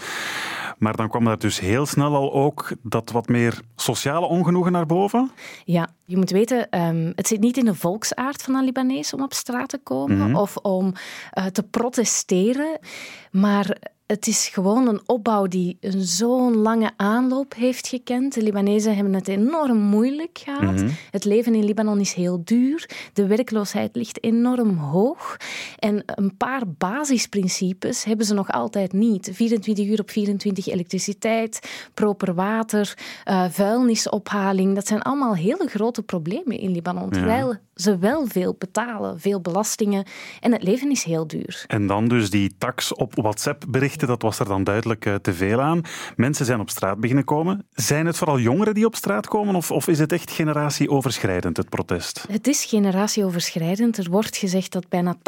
Maar 0.78 0.96
dan 0.96 1.08
kwam 1.08 1.26
er 1.26 1.38
dus 1.38 1.60
heel 1.60 1.86
snel 1.86 2.14
al 2.14 2.32
ook 2.32 2.72
dat 2.82 3.10
wat 3.10 3.28
meer 3.28 3.60
sociale 3.76 4.26
ongenoegen 4.26 4.72
naar 4.72 4.86
boven. 4.86 5.30
Ja, 5.64 5.88
je 6.04 6.16
moet 6.16 6.30
weten, 6.30 6.80
um, 6.80 7.12
het 7.14 7.26
zit 7.26 7.40
niet 7.40 7.56
in 7.56 7.64
de 7.64 7.74
volksaard 7.74 8.42
van 8.42 8.54
een 8.54 8.64
Libanees 8.64 9.12
om 9.12 9.22
op 9.22 9.32
straat 9.32 9.68
te 9.68 9.78
komen 9.78 10.16
mm 10.16 10.22
-hmm. 10.22 10.36
of 10.36 10.56
om 10.56 10.92
uh, 11.38 11.46
te 11.46 11.62
protesteren. 11.62 12.78
Maar 13.30 13.76
het 14.08 14.26
is 14.26 14.48
gewoon 14.48 14.88
een 14.88 15.00
opbouw 15.06 15.46
die 15.46 15.78
zo'n 15.98 16.56
lange 16.56 16.90
aanloop 16.96 17.54
heeft 17.54 17.88
gekend. 17.88 18.34
De 18.34 18.42
Libanezen 18.42 18.94
hebben 18.94 19.14
het 19.14 19.28
enorm 19.28 19.78
moeilijk 19.78 20.38
gehad. 20.44 20.62
Mm 20.62 20.76
-hmm. 20.76 20.90
Het 21.10 21.24
leven 21.24 21.54
in 21.54 21.64
Libanon 21.64 22.00
is 22.00 22.12
heel 22.12 22.40
duur. 22.44 22.90
De 23.12 23.26
werkloosheid 23.26 23.96
ligt 23.96 24.24
enorm 24.24 24.76
hoog. 24.76 25.36
En 25.78 26.02
een 26.06 26.36
paar 26.36 26.62
basisprincipes 26.78 28.04
hebben 28.04 28.26
ze 28.26 28.34
nog 28.34 28.50
altijd 28.50 28.92
niet. 28.92 29.30
24 29.32 29.86
uur 29.86 30.00
op 30.00 30.10
24 30.10 30.66
elektriciteit, 30.66 31.86
proper 31.94 32.34
water, 32.34 32.96
uh, 33.24 33.44
vuilnisophaling. 33.50 34.74
Dat 34.74 34.86
zijn 34.86 35.02
allemaal 35.02 35.34
hele 35.34 35.66
grote 35.66 36.02
problemen 36.02 36.58
in 36.58 36.70
Libanon. 36.70 37.10
Terwijl 37.10 37.48
ja. 37.48 37.60
Ze 37.80 37.98
wel 37.98 38.26
veel 38.26 38.54
betalen, 38.58 39.20
veel 39.20 39.40
belastingen. 39.40 40.04
En 40.40 40.52
het 40.52 40.62
leven 40.62 40.90
is 40.90 41.02
heel 41.02 41.26
duur. 41.26 41.64
En 41.66 41.86
dan 41.86 42.08
dus 42.08 42.30
die 42.30 42.54
tax 42.58 42.94
op 42.94 43.14
WhatsApp-berichten 43.14 44.08
dat 44.08 44.22
was 44.22 44.38
er 44.38 44.46
dan 44.46 44.64
duidelijk 44.64 45.06
uh, 45.06 45.14
te 45.14 45.34
veel 45.34 45.60
aan. 45.60 45.82
Mensen 46.16 46.44
zijn 46.44 46.60
op 46.60 46.70
straat 46.70 47.00
beginnen 47.00 47.24
komen. 47.24 47.66
Zijn 47.72 48.06
het 48.06 48.16
vooral 48.16 48.38
jongeren 48.38 48.74
die 48.74 48.86
op 48.86 48.94
straat 48.94 49.26
komen 49.26 49.54
of, 49.54 49.70
of 49.70 49.88
is 49.88 49.98
het 49.98 50.12
echt 50.12 50.30
generatieoverschrijdend, 50.30 51.56
het 51.56 51.68
protest? 51.68 52.24
Het 52.30 52.46
is 52.46 52.64
generatieoverschrijdend. 52.64 53.98
Er 53.98 54.10
wordt 54.10 54.36
gezegd 54.36 54.72
dat 54.72 54.88
bijna 54.88 55.16
80% 55.16 55.20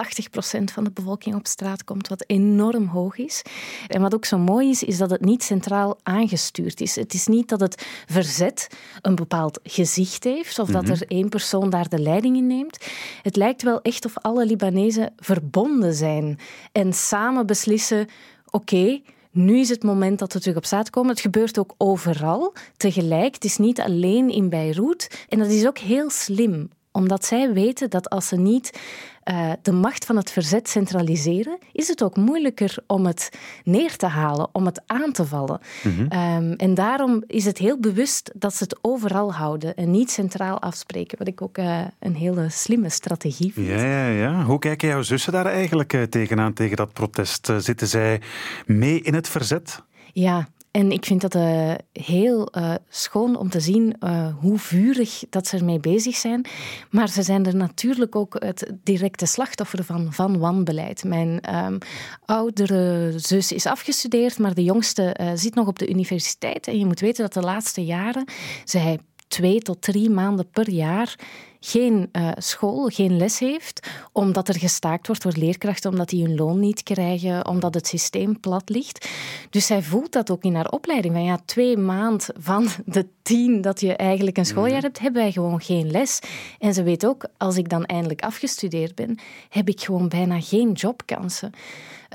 van 0.72 0.84
de 0.84 0.90
bevolking 0.90 1.34
op 1.34 1.46
straat 1.46 1.84
komt, 1.84 2.08
wat 2.08 2.24
enorm 2.26 2.86
hoog 2.86 3.18
is. 3.18 3.42
En 3.86 4.00
wat 4.00 4.14
ook 4.14 4.24
zo 4.24 4.38
mooi 4.38 4.70
is, 4.70 4.82
is 4.82 4.98
dat 4.98 5.10
het 5.10 5.24
niet 5.24 5.42
centraal 5.42 5.98
aangestuurd 6.02 6.80
is. 6.80 6.96
Het 6.96 7.14
is 7.14 7.26
niet 7.26 7.48
dat 7.48 7.60
het 7.60 7.86
verzet 8.06 8.68
een 9.00 9.14
bepaald 9.14 9.60
gezicht 9.62 10.24
heeft 10.24 10.58
of 10.58 10.68
dat 10.68 10.88
er 10.88 11.02
één 11.06 11.28
persoon 11.28 11.70
daar 11.70 11.88
de 11.88 11.98
leiding 11.98 12.36
in 12.36 12.39
neemt. 12.40 12.86
Het 13.22 13.36
lijkt 13.36 13.62
wel 13.62 13.82
echt 13.82 14.04
of 14.04 14.18
alle 14.18 14.46
Libanezen 14.46 15.12
verbonden 15.16 15.94
zijn 15.94 16.38
en 16.72 16.92
samen 16.92 17.46
beslissen 17.46 18.06
oké, 18.50 19.00
nu 19.30 19.58
is 19.58 19.68
het 19.68 19.82
moment 19.82 20.18
dat 20.18 20.32
we 20.32 20.40
terug 20.40 20.56
op 20.56 20.64
straat 20.64 20.90
komen. 20.90 21.10
Het 21.10 21.20
gebeurt 21.20 21.58
ook 21.58 21.74
overal 21.76 22.54
tegelijk. 22.76 23.34
Het 23.34 23.44
is 23.44 23.56
niet 23.56 23.80
alleen 23.80 24.30
in 24.30 24.48
Beirut. 24.48 25.24
En 25.28 25.38
dat 25.38 25.48
is 25.48 25.66
ook 25.66 25.78
heel 25.78 26.10
slim, 26.10 26.70
omdat 26.92 27.24
zij 27.24 27.52
weten 27.52 27.90
dat 27.90 28.10
als 28.10 28.28
ze 28.28 28.36
niet 28.36 28.78
uh, 29.24 29.52
de 29.62 29.72
macht 29.72 30.04
van 30.04 30.16
het 30.16 30.30
verzet 30.30 30.68
centraliseren, 30.68 31.58
is 31.72 31.88
het 31.88 32.02
ook 32.02 32.16
moeilijker 32.16 32.76
om 32.86 33.06
het 33.06 33.30
neer 33.64 33.96
te 33.96 34.06
halen, 34.06 34.48
om 34.52 34.66
het 34.66 34.82
aan 34.86 35.12
te 35.12 35.24
vallen. 35.26 35.60
Mm 35.82 35.92
-hmm. 35.94 36.36
um, 36.36 36.52
en 36.52 36.74
daarom 36.74 37.22
is 37.26 37.44
het 37.44 37.58
heel 37.58 37.80
bewust 37.80 38.30
dat 38.34 38.54
ze 38.54 38.62
het 38.62 38.78
overal 38.80 39.34
houden 39.34 39.74
en 39.74 39.90
niet 39.90 40.10
centraal 40.10 40.60
afspreken, 40.60 41.18
wat 41.18 41.28
ik 41.28 41.42
ook 41.42 41.58
uh, 41.58 41.80
een 41.98 42.14
hele 42.14 42.48
slimme 42.48 42.88
strategie 42.88 43.52
vind. 43.52 43.66
Ja, 43.66 43.84
ja, 43.84 44.06
ja. 44.06 44.44
Hoe 44.44 44.58
kijken 44.58 44.88
jouw 44.88 45.02
zussen 45.02 45.32
daar 45.32 45.46
eigenlijk 45.46 45.92
uh, 45.92 46.02
tegenaan, 46.02 46.52
tegen 46.52 46.76
dat 46.76 46.92
protest? 46.92 47.52
Zitten 47.58 47.86
zij 47.86 48.20
mee 48.66 49.00
in 49.00 49.14
het 49.14 49.28
verzet? 49.28 49.82
Ja, 50.12 50.48
en 50.70 50.92
ik 50.92 51.04
vind 51.04 51.20
dat 51.20 51.34
uh, 51.34 51.74
heel 51.92 52.48
uh, 52.58 52.74
schoon 52.88 53.36
om 53.36 53.48
te 53.48 53.60
zien 53.60 53.96
uh, 54.00 54.34
hoe 54.40 54.58
vurig 54.58 55.22
dat 55.30 55.46
ze 55.46 55.56
ermee 55.56 55.80
bezig 55.80 56.16
zijn. 56.16 56.46
Maar 56.90 57.08
ze 57.08 57.22
zijn 57.22 57.46
er 57.46 57.56
natuurlijk 57.56 58.16
ook 58.16 58.36
het 58.38 58.72
directe 58.82 59.26
slachtoffer 59.26 59.84
van, 59.84 60.12
van 60.12 60.38
wanbeleid. 60.38 61.04
Mijn 61.04 61.54
um, 61.54 61.78
oudere 62.24 63.12
zus 63.16 63.52
is 63.52 63.66
afgestudeerd, 63.66 64.38
maar 64.38 64.54
de 64.54 64.64
jongste 64.64 65.16
zit 65.34 65.54
nog 65.54 65.66
op 65.66 65.78
de 65.78 65.88
universiteit. 65.88 66.66
En 66.66 66.78
je 66.78 66.86
moet 66.86 67.00
weten 67.00 67.22
dat 67.22 67.32
de 67.32 67.48
laatste 67.48 67.84
jaren 67.84 68.24
zij 68.64 68.98
twee 69.28 69.60
tot 69.60 69.82
drie 69.82 70.10
maanden 70.10 70.50
per 70.50 70.70
jaar 70.70 71.16
geen 71.60 72.08
uh, 72.12 72.28
school, 72.36 72.88
geen 72.88 73.16
les 73.16 73.38
heeft, 73.38 73.88
omdat 74.12 74.48
er 74.48 74.58
gestaakt 74.58 75.06
wordt 75.06 75.22
door 75.22 75.32
leerkrachten, 75.36 75.90
omdat 75.90 76.08
die 76.08 76.24
hun 76.24 76.34
loon 76.34 76.60
niet 76.60 76.82
krijgen, 76.82 77.46
omdat 77.46 77.74
het 77.74 77.86
systeem 77.86 78.40
plat 78.40 78.68
ligt. 78.68 79.08
Dus 79.50 79.66
zij 79.66 79.82
voelt 79.82 80.12
dat 80.12 80.30
ook 80.30 80.44
in 80.44 80.54
haar 80.54 80.70
opleiding. 80.70 81.14
Van 81.14 81.24
ja, 81.24 81.40
twee 81.44 81.76
maanden 81.76 82.34
van 82.38 82.68
de 82.86 83.06
tien 83.22 83.60
dat 83.60 83.80
je 83.80 83.96
eigenlijk 83.96 84.36
een 84.36 84.46
schooljaar 84.46 84.76
mhm. 84.76 84.84
hebt, 84.84 84.98
hebben 84.98 85.22
wij 85.22 85.32
gewoon 85.32 85.60
geen 85.60 85.90
les. 85.90 86.18
En 86.58 86.74
ze 86.74 86.82
weet 86.82 87.06
ook, 87.06 87.26
als 87.36 87.56
ik 87.56 87.68
dan 87.68 87.84
eindelijk 87.84 88.22
afgestudeerd 88.22 88.94
ben, 88.94 89.18
heb 89.48 89.68
ik 89.68 89.80
gewoon 89.80 90.08
bijna 90.08 90.40
geen 90.40 90.72
jobkansen. 90.72 91.52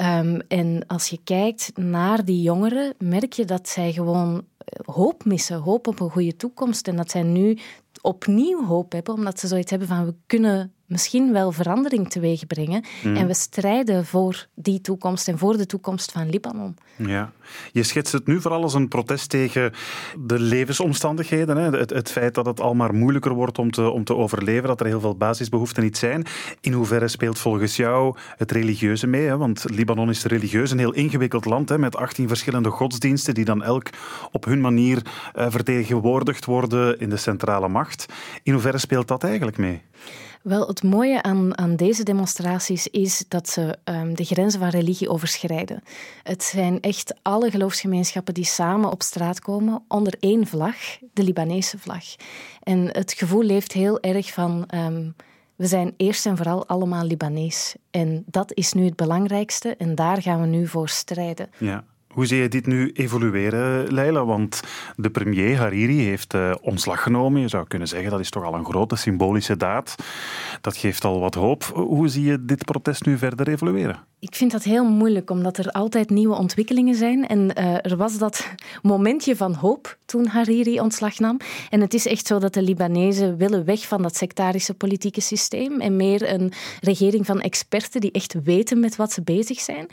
Um, 0.01 0.41
en 0.47 0.83
als 0.87 1.07
je 1.07 1.19
kijkt 1.23 1.71
naar 1.75 2.25
die 2.25 2.41
jongeren, 2.41 2.93
merk 2.97 3.33
je 3.33 3.45
dat 3.45 3.69
zij 3.69 3.91
gewoon 3.91 4.43
hoop 4.85 5.25
missen, 5.25 5.57
hoop 5.57 5.87
op 5.87 5.99
een 5.99 6.09
goede 6.09 6.35
toekomst. 6.35 6.87
En 6.87 6.95
dat 6.95 7.11
zij 7.11 7.23
nu 7.23 7.57
opnieuw 8.05 8.65
hoop 8.65 8.91
hebben, 8.91 9.13
omdat 9.13 9.39
ze 9.39 9.47
zoiets 9.47 9.69
hebben 9.69 9.87
van 9.87 10.05
we 10.05 10.15
kunnen 10.25 10.74
misschien 10.85 11.31
wel 11.33 11.51
verandering 11.51 12.09
teweeg 12.09 12.47
brengen. 12.47 12.83
Mhm. 13.03 13.15
En 13.15 13.27
we 13.27 13.33
strijden 13.33 14.05
voor 14.05 14.47
die 14.53 14.81
toekomst 14.81 15.27
en 15.27 15.37
voor 15.37 15.57
de 15.57 15.65
toekomst 15.65 16.11
van 16.11 16.29
Libanon. 16.29 16.77
Ja, 16.95 17.31
je 17.71 17.83
schetst 17.83 18.13
het 18.13 18.27
nu 18.27 18.41
vooral 18.41 18.61
als 18.61 18.73
een 18.73 18.87
protest 18.87 19.29
tegen 19.29 19.71
de 20.19 20.39
levensomstandigheden. 20.39 21.57
Hè? 21.57 21.77
Het, 21.77 21.89
het, 21.89 22.11
feit 22.11 22.33
dat 22.33 22.45
het 22.45 22.61
al 22.61 22.73
maar 22.73 22.93
moeilijker 22.93 23.33
wordt 23.33 23.59
om 23.59 23.71
te, 23.71 23.89
om 23.89 24.03
te 24.03 24.15
overleven, 24.15 24.67
dat 24.67 24.79
er 24.79 24.85
heel 24.85 24.99
veel 24.99 25.15
basisbehoeften 25.17 25.83
niet 25.83 25.97
zijn. 25.97 26.25
In 26.61 26.73
hoeverre 26.73 27.07
speelt 27.07 27.39
volgens 27.39 27.75
jou 27.75 28.15
het 28.37 28.51
religieuze 28.51 29.07
mee? 29.07 29.27
Hè? 29.27 29.37
Want 29.37 29.65
Libanon 29.69 30.09
is 30.09 30.23
religieus 30.23 30.71
een 30.71 30.79
heel 30.79 30.93
ingewikkeld 30.93 31.45
land 31.45 31.69
hè? 31.69 31.77
met 31.77 31.95
18 31.95 32.27
verschillende 32.27 32.69
godsdiensten 32.69 33.33
die 33.33 33.45
dan 33.45 33.63
elk 33.63 33.89
op 34.31 34.45
hun 34.45 34.61
manier 34.61 35.01
uh, 35.35 35.45
vertegenwoordigd 35.49 36.45
worden 36.45 36.99
in 36.99 37.09
de 37.09 37.17
centrale 37.17 37.67
macht. 37.67 38.05
In 38.43 38.53
hoeverre 38.53 38.77
speelt 38.77 39.07
dat 39.07 39.23
eigenlijk 39.23 39.57
mee? 39.57 39.81
Wel, 40.45 40.67
het 40.67 40.83
mooie 40.83 41.21
aan, 41.21 41.57
aan 41.57 41.75
deze 41.75 42.03
demonstraties 42.03 42.87
is 42.87 43.25
dat 43.27 43.49
ze 43.49 43.77
um, 43.83 44.15
de 44.15 44.23
grenzen 44.23 44.59
van 44.59 44.69
religie 44.69 45.09
overschrijden. 45.09 45.83
Het 46.23 46.43
zijn 46.43 46.81
echt 46.81 47.13
alle 47.21 47.51
geloofsgemeenschappen 47.51 48.33
die 48.33 48.45
samen 48.45 48.91
op 48.91 49.01
straat 49.01 49.39
komen 49.39 49.83
onder 49.87 50.15
één 50.19 50.47
vlag, 50.47 50.75
de 51.13 51.23
Libanese 51.23 51.77
vlag. 51.77 52.03
En 52.63 52.87
het 52.91 53.13
gevoel 53.13 53.43
leeft 53.43 53.71
heel 53.71 53.99
erg 53.99 54.33
van. 54.33 54.67
Um, 54.75 55.15
we 55.55 55.67
zijn 55.67 55.93
eerst 55.97 56.25
en 56.25 56.37
vooral 56.37 56.67
allemaal 56.67 57.05
Libanees. 57.05 57.75
En 57.91 58.23
dat 58.25 58.53
is 58.53 58.73
nu 58.73 58.85
het 58.85 58.95
belangrijkste 58.95 59.75
en 59.75 59.95
daar 59.95 60.21
gaan 60.21 60.41
we 60.41 60.47
nu 60.47 60.67
voor 60.67 60.89
strijden. 60.89 61.49
Ja. 61.57 61.83
Hoe 62.15 62.25
zie 62.25 62.41
je 62.41 62.47
dit 62.47 62.65
nu 62.65 62.91
evolueren, 62.91 63.93
Leila? 63.93 64.25
Want 64.25 64.61
de 64.95 65.09
premier 65.09 65.57
Hariri 65.57 65.99
heeft 65.99 66.33
uh, 66.33 66.55
ontslag 66.61 67.03
genomen. 67.03 67.41
Je 67.41 67.47
zou 67.47 67.67
kunnen 67.67 67.87
zeggen 67.87 68.11
dat 68.11 68.19
is 68.19 68.29
toch 68.29 68.43
al 68.43 68.53
een 68.53 68.65
grote 68.65 68.95
symbolische 68.95 69.57
daad. 69.57 69.95
Dat 70.61 70.77
geeft 70.77 71.03
al 71.05 71.19
wat 71.19 71.33
hoop. 71.33 71.63
Hoe 71.63 72.07
zie 72.07 72.23
je 72.23 72.45
dit 72.45 72.65
protest 72.65 73.05
nu 73.05 73.17
verder 73.17 73.47
evolueren? 73.47 73.99
Ik 74.19 74.35
vind 74.35 74.51
dat 74.51 74.63
heel 74.63 74.85
moeilijk, 74.85 75.29
omdat 75.29 75.57
er 75.57 75.71
altijd 75.71 76.09
nieuwe 76.09 76.35
ontwikkelingen 76.35 76.95
zijn. 76.95 77.27
En 77.27 77.39
uh, 77.39 77.85
er 77.85 77.97
was 77.97 78.17
dat 78.17 78.47
momentje 78.81 79.35
van 79.35 79.53
hoop 79.53 79.97
toen 80.05 80.27
Hariri 80.27 80.79
ontslag 80.79 81.19
nam. 81.19 81.37
En 81.69 81.81
het 81.81 81.93
is 81.93 82.07
echt 82.07 82.27
zo 82.27 82.39
dat 82.39 82.53
de 82.53 82.61
Libanezen 82.61 83.37
willen 83.37 83.65
weg 83.65 83.87
van 83.87 84.01
dat 84.01 84.15
sectarische 84.15 84.73
politieke 84.73 85.21
systeem 85.21 85.81
en 85.81 85.95
meer 85.95 86.33
een 86.33 86.51
regering 86.81 87.25
van 87.25 87.41
experten 87.41 88.01
die 88.01 88.11
echt 88.11 88.35
weten 88.43 88.79
met 88.79 88.95
wat 88.95 89.11
ze 89.11 89.21
bezig 89.21 89.59
zijn. 89.59 89.87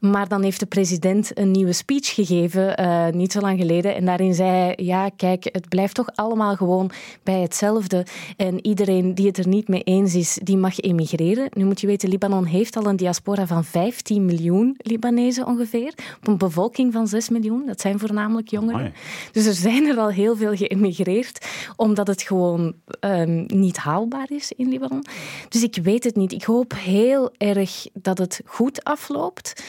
Maar 0.00 0.28
dan 0.28 0.42
heeft 0.42 0.60
de 0.60 0.66
president 0.66 1.38
een 1.38 1.50
nieuwe 1.58 1.72
speech 1.72 2.14
gegeven, 2.14 2.80
uh, 2.80 3.08
niet 3.08 3.32
zo 3.32 3.40
lang 3.40 3.58
geleden. 3.58 3.94
En 3.94 4.04
daarin 4.04 4.34
zei 4.34 4.50
hij, 4.50 4.74
ja, 4.76 5.08
kijk, 5.16 5.48
het 5.52 5.68
blijft 5.68 5.94
toch 5.94 6.08
allemaal 6.14 6.56
gewoon 6.56 6.90
bij 7.22 7.40
hetzelfde. 7.40 8.06
En 8.36 8.66
iedereen 8.66 9.14
die 9.14 9.26
het 9.26 9.38
er 9.38 9.48
niet 9.48 9.68
mee 9.68 9.82
eens 9.82 10.14
is, 10.14 10.38
die 10.42 10.56
mag 10.56 10.80
emigreren. 10.80 11.48
Nu 11.52 11.64
moet 11.64 11.80
je 11.80 11.86
weten, 11.86 12.08
Libanon 12.08 12.44
heeft 12.44 12.76
al 12.76 12.86
een 12.86 12.96
diaspora 12.96 13.46
van 13.46 13.64
15 13.64 14.24
miljoen 14.24 14.74
Libanezen 14.78 15.46
ongeveer. 15.46 15.92
Op 16.20 16.28
een 16.28 16.38
bevolking 16.38 16.92
van 16.92 17.06
6 17.06 17.28
miljoen. 17.28 17.66
Dat 17.66 17.80
zijn 17.80 17.98
voornamelijk 17.98 18.48
jongeren. 18.48 18.92
Dus 19.32 19.46
er 19.46 19.54
zijn 19.54 19.86
er 19.86 19.96
al 19.96 20.08
heel 20.08 20.36
veel 20.36 20.56
geëmigreerd, 20.56 21.46
omdat 21.76 22.06
het 22.06 22.22
gewoon 22.22 22.74
um, 23.00 23.44
niet 23.46 23.76
haalbaar 23.76 24.30
is 24.30 24.52
in 24.52 24.68
Libanon. 24.68 25.04
Dus 25.48 25.62
ik 25.62 25.78
weet 25.82 26.04
het 26.04 26.16
niet. 26.16 26.32
Ik 26.32 26.44
hoop 26.44 26.74
heel 26.76 27.30
erg 27.36 27.86
dat 27.92 28.18
het 28.18 28.40
goed 28.44 28.84
afloopt. 28.84 29.62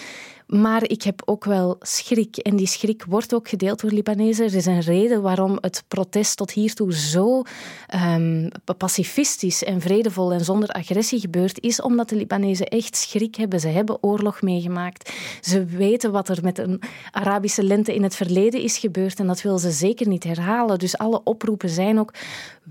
Maar 0.50 0.89
ik 0.89 1.04
heb 1.04 1.22
ook 1.26 1.45
wel 1.45 1.76
schrik. 1.80 2.38
En 2.38 2.56
die 2.56 2.68
schrik 2.68 3.04
wordt 3.08 3.34
ook 3.34 3.50
gedeeld 3.50 3.82
door 3.82 3.91
Libanezen. 3.91 4.45
Er 4.45 4.56
is 4.56 4.66
een 4.66 4.82
reden 4.82 5.22
waarom 5.22 5.58
het 5.62 5.84
protest 5.88 6.38
tot 6.38 6.52
hiertoe 6.52 6.93
zo 6.93 7.43
um, 7.95 8.50
pacifistisch 8.78 9.64
en 9.64 9.82
vredevol 9.82 10.34
en 10.34 10.45
zonder 10.45 10.70
agressie 10.70 11.20
gebeurt, 11.20 11.60
is 11.60 11.82
omdat 11.82 12.10
de 12.10 12.16
Libanezen 12.16 12.66
echt 12.66 12.95
schrik 12.95 13.36
hebben. 13.36 13.60
Ze 13.60 13.68
hebben 13.68 14.04
oorlog 14.04 14.41
meegemaakt. 14.41 15.14
Ze 15.41 15.66
weten 15.66 16.12
wat 16.12 16.30
er 16.30 16.39
met 16.43 16.58
een 16.58 16.82
Arabische 17.12 17.64
lente 17.64 17.95
in 17.95 18.04
het 18.04 18.16
verleden 18.16 18.62
is 18.62 18.78
gebeurd 18.78 19.20
en 19.20 19.28
dat 19.28 19.41
willen 19.41 19.60
ze 19.60 19.72
zeker 19.72 20.08
niet 20.08 20.24
herhalen. 20.24 20.80
Dus 20.80 20.97
alle 20.97 21.24
oproepen 21.24 21.70
zijn 21.70 22.00
ook 22.00 22.14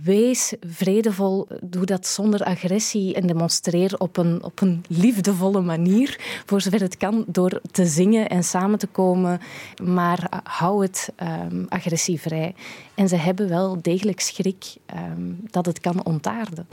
wees 0.03 0.55
vredevol, 0.67 1.49
doe 1.61 1.85
dat 1.85 2.07
zonder 2.07 2.45
agressie 2.45 3.15
en 3.15 3.27
demonstreer 3.27 3.95
op 3.99 4.17
een, 4.17 4.43
op 4.43 4.61
een 4.61 4.85
liefdevolle 4.89 5.61
manier, 5.61 6.43
voor 6.47 6.61
zover 6.61 6.81
het 6.81 6.97
kan, 6.97 7.25
door 7.27 7.61
te 7.71 7.87
zingen 7.87 8.29
en 8.29 8.45
samen 8.45 8.79
te 8.79 8.87
komen, 8.87 9.41
maar 9.83 10.43
hou 10.45 10.83
het 10.83 11.13
um, 11.51 11.67
agressievrij. 11.69 12.55
En 12.95 13.09
ze 13.09 13.17
hebben 13.17 13.49
wel 13.49 13.83
degelijk 13.83 14.21
schrik 14.21 14.65
um, 14.97 15.41
dat 15.51 15.67
het 15.67 15.81
kan 15.81 16.05
ontaarden. 16.05 16.67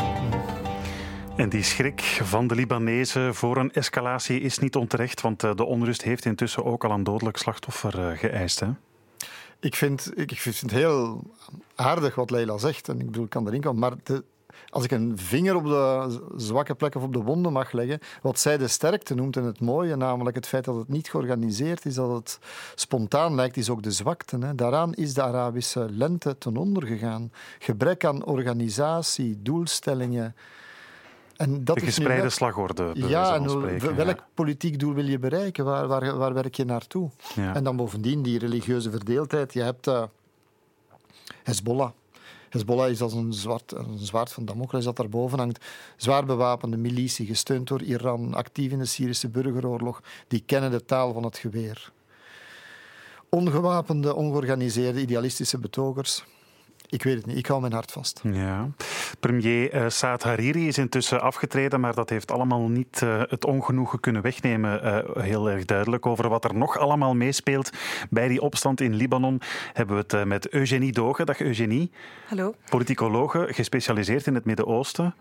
En 1.36 1.50
die 1.50 1.64
schrik 1.64 2.02
van 2.02 2.48
de 2.48 2.56
Libanezen 2.56 3.36
voor 3.36 3.58
een 3.58 3.72
escalatie 3.72 4.40
is 4.40 4.60
niet 4.60 4.76
onterecht, 4.76 5.22
want 5.22 5.44
eh, 5.44 5.56
de 5.56 5.66
onrust 5.66 6.02
heeft 6.04 6.26
intussen 6.26 6.66
ook 6.66 6.84
al 6.84 6.92
een 6.92 7.04
dodelijk 7.04 7.38
slachtoffer 7.38 8.00
uh, 8.00 8.18
geëist. 8.18 8.60
Hè? 8.60 8.68
Ik 9.66 9.76
vind, 9.76 10.12
ik 10.16 10.40
vind 10.40 10.60
het 10.60 10.72
heel 10.72 11.24
aardig 11.76 12.16
wat 12.16 12.30
Leila 12.30 12.58
zegt. 12.58 12.90
En 12.90 13.00
ik 13.00 13.06
bedoel, 13.06 13.24
ik 13.24 13.30
kan 13.30 13.48
erin 13.48 13.62
komen. 13.62 13.80
Maar 13.80 13.94
de, 14.04 14.24
als 14.70 14.84
ik 14.84 14.92
een 14.92 15.18
vinger 15.18 15.56
op 15.56 15.64
de 15.64 16.22
zwakke 16.36 16.76
plek 16.76 16.96
of 16.96 17.04
op 17.04 17.14
de 17.14 17.22
wonden 17.22 17.52
mag 17.52 17.72
leggen, 17.72 18.00
wat 18.22 18.40
zij 18.40 18.58
de 18.58 18.68
sterkte 18.68 19.16
noemt 19.16 19.38
en 19.38 19.44
het 19.44 19.60
mooie, 19.60 19.96
namelijk 19.96 20.36
het 20.36 20.48
feit 20.48 20.66
dat 20.66 20.76
het 20.76 20.88
niet 20.88 21.10
georganiseerd 21.10 21.86
is, 21.86 21.94
dat 21.94 22.12
het 22.12 22.40
spontaan 22.76 23.36
lijkt, 23.36 23.58
is 23.58 23.70
ook 23.70 23.84
de 23.84 23.92
zwakte. 23.92 24.38
Hè. 24.38 24.56
Daaraan 24.56 24.94
is 24.94 25.14
de 25.14 25.22
Arabische 25.22 25.88
lente 25.90 26.38
ten 26.38 26.58
onder 26.58 26.88
gegaan. 26.88 27.32
Gebrek 27.60 28.06
aan 28.06 28.26
organisatie, 28.26 29.42
doelstellingen. 29.42 30.36
En 31.38 31.64
dat 31.64 31.76
de 31.76 31.86
gespreide 31.86 32.30
slagorde. 32.30 32.92
Ja, 32.94 33.36
en 33.36 33.96
welk 33.96 34.24
politiek 34.34 34.80
doel 34.80 34.94
wil 34.94 35.06
je 35.06 35.20
bereiken? 35.20 35.66
Waar, 35.66 35.88
waar, 35.88 36.18
waar 36.18 36.34
werk 36.34 36.56
je 36.56 36.66
naartoe? 36.66 37.10
En 37.36 37.64
dan 37.64 37.76
bovendien 37.76 38.22
die 38.22 38.40
religieuze 38.40 38.92
verdeeldheid. 38.92 39.54
Je 39.54 39.62
hebt 39.62 39.88
uh, 39.88 40.04
Hezbollah. 41.44 41.90
Hezbollah 42.50 42.90
is 42.90 43.02
als 43.02 43.14
een, 43.14 43.34
zwart, 43.34 43.72
een 43.72 43.98
zwaard 43.98 44.32
van 44.32 44.46
Damocles 44.46 44.84
dat 44.84 44.96
daarboven 44.96 45.40
hangt. 45.40 45.66
Zwaar 45.98 46.26
bewapende 46.26 46.78
militie, 46.78 47.26
gesteund 47.26 47.68
door 47.68 47.82
Iran, 47.82 48.34
actief 48.34 48.72
in 48.72 48.80
de 48.80 48.86
Syrische 48.86 49.30
burgeroorlog. 49.30 50.02
Die 50.28 50.44
kennen 50.46 50.72
de 50.72 50.86
taal 50.86 51.14
van 51.14 51.24
het 51.24 51.38
geweer. 51.38 51.92
Ongewapende, 53.30 54.16
ongeorganiseerde, 54.16 55.02
idealistische 55.02 55.58
betogers 55.58 56.24
ik 56.90 57.04
weet 57.04 57.16
het 57.16 57.26
niet. 57.26 57.38
Ik 57.38 57.46
hou 57.46 57.62
mijn 57.62 57.74
hart 57.74 57.92
vast. 57.92 58.22
Ja. 58.24 58.70
Premier 59.20 59.76
uh, 59.76 59.90
Saad 59.90 60.24
Hariri 60.24 60.68
is 60.68 60.78
intussen 60.78 61.22
afgetreden, 61.22 61.80
maar 61.80 61.94
dat 61.94 62.10
heeft 62.10 62.32
allemaal 62.32 62.68
niet 62.68 63.02
uh, 63.04 63.22
het 63.28 63.46
ongenoegen 63.46 64.00
kunnen 64.00 64.22
wegnemen. 64.22 64.86
Uh, 64.86 65.24
heel 65.24 65.50
erg 65.50 65.66
duidelijk 65.66 66.06
over 66.06 66.30
wat 66.30 66.44
er 66.44 66.56
nog 66.56 66.78
allemaal 66.78 67.16
meespeelt 67.16 67.70
bij 68.10 68.28
die 68.28 68.42
opstand 68.42 68.82
in 68.82 68.94
Libanon. 68.94 69.42
Hebben 69.74 69.96
we 69.96 70.04
het 70.08 70.28
met 70.28 70.50
Eugenie 70.50 70.92
Dogen. 70.92 71.26
Dag 71.26 71.40
Eugenie. 71.40 71.92
Hallo. 72.28 72.56
Politicologe, 72.70 73.48
gespecialiseerd 73.52 74.28
in 74.28 74.36
het 74.36 74.46
Midden-Oosten. 74.46 75.16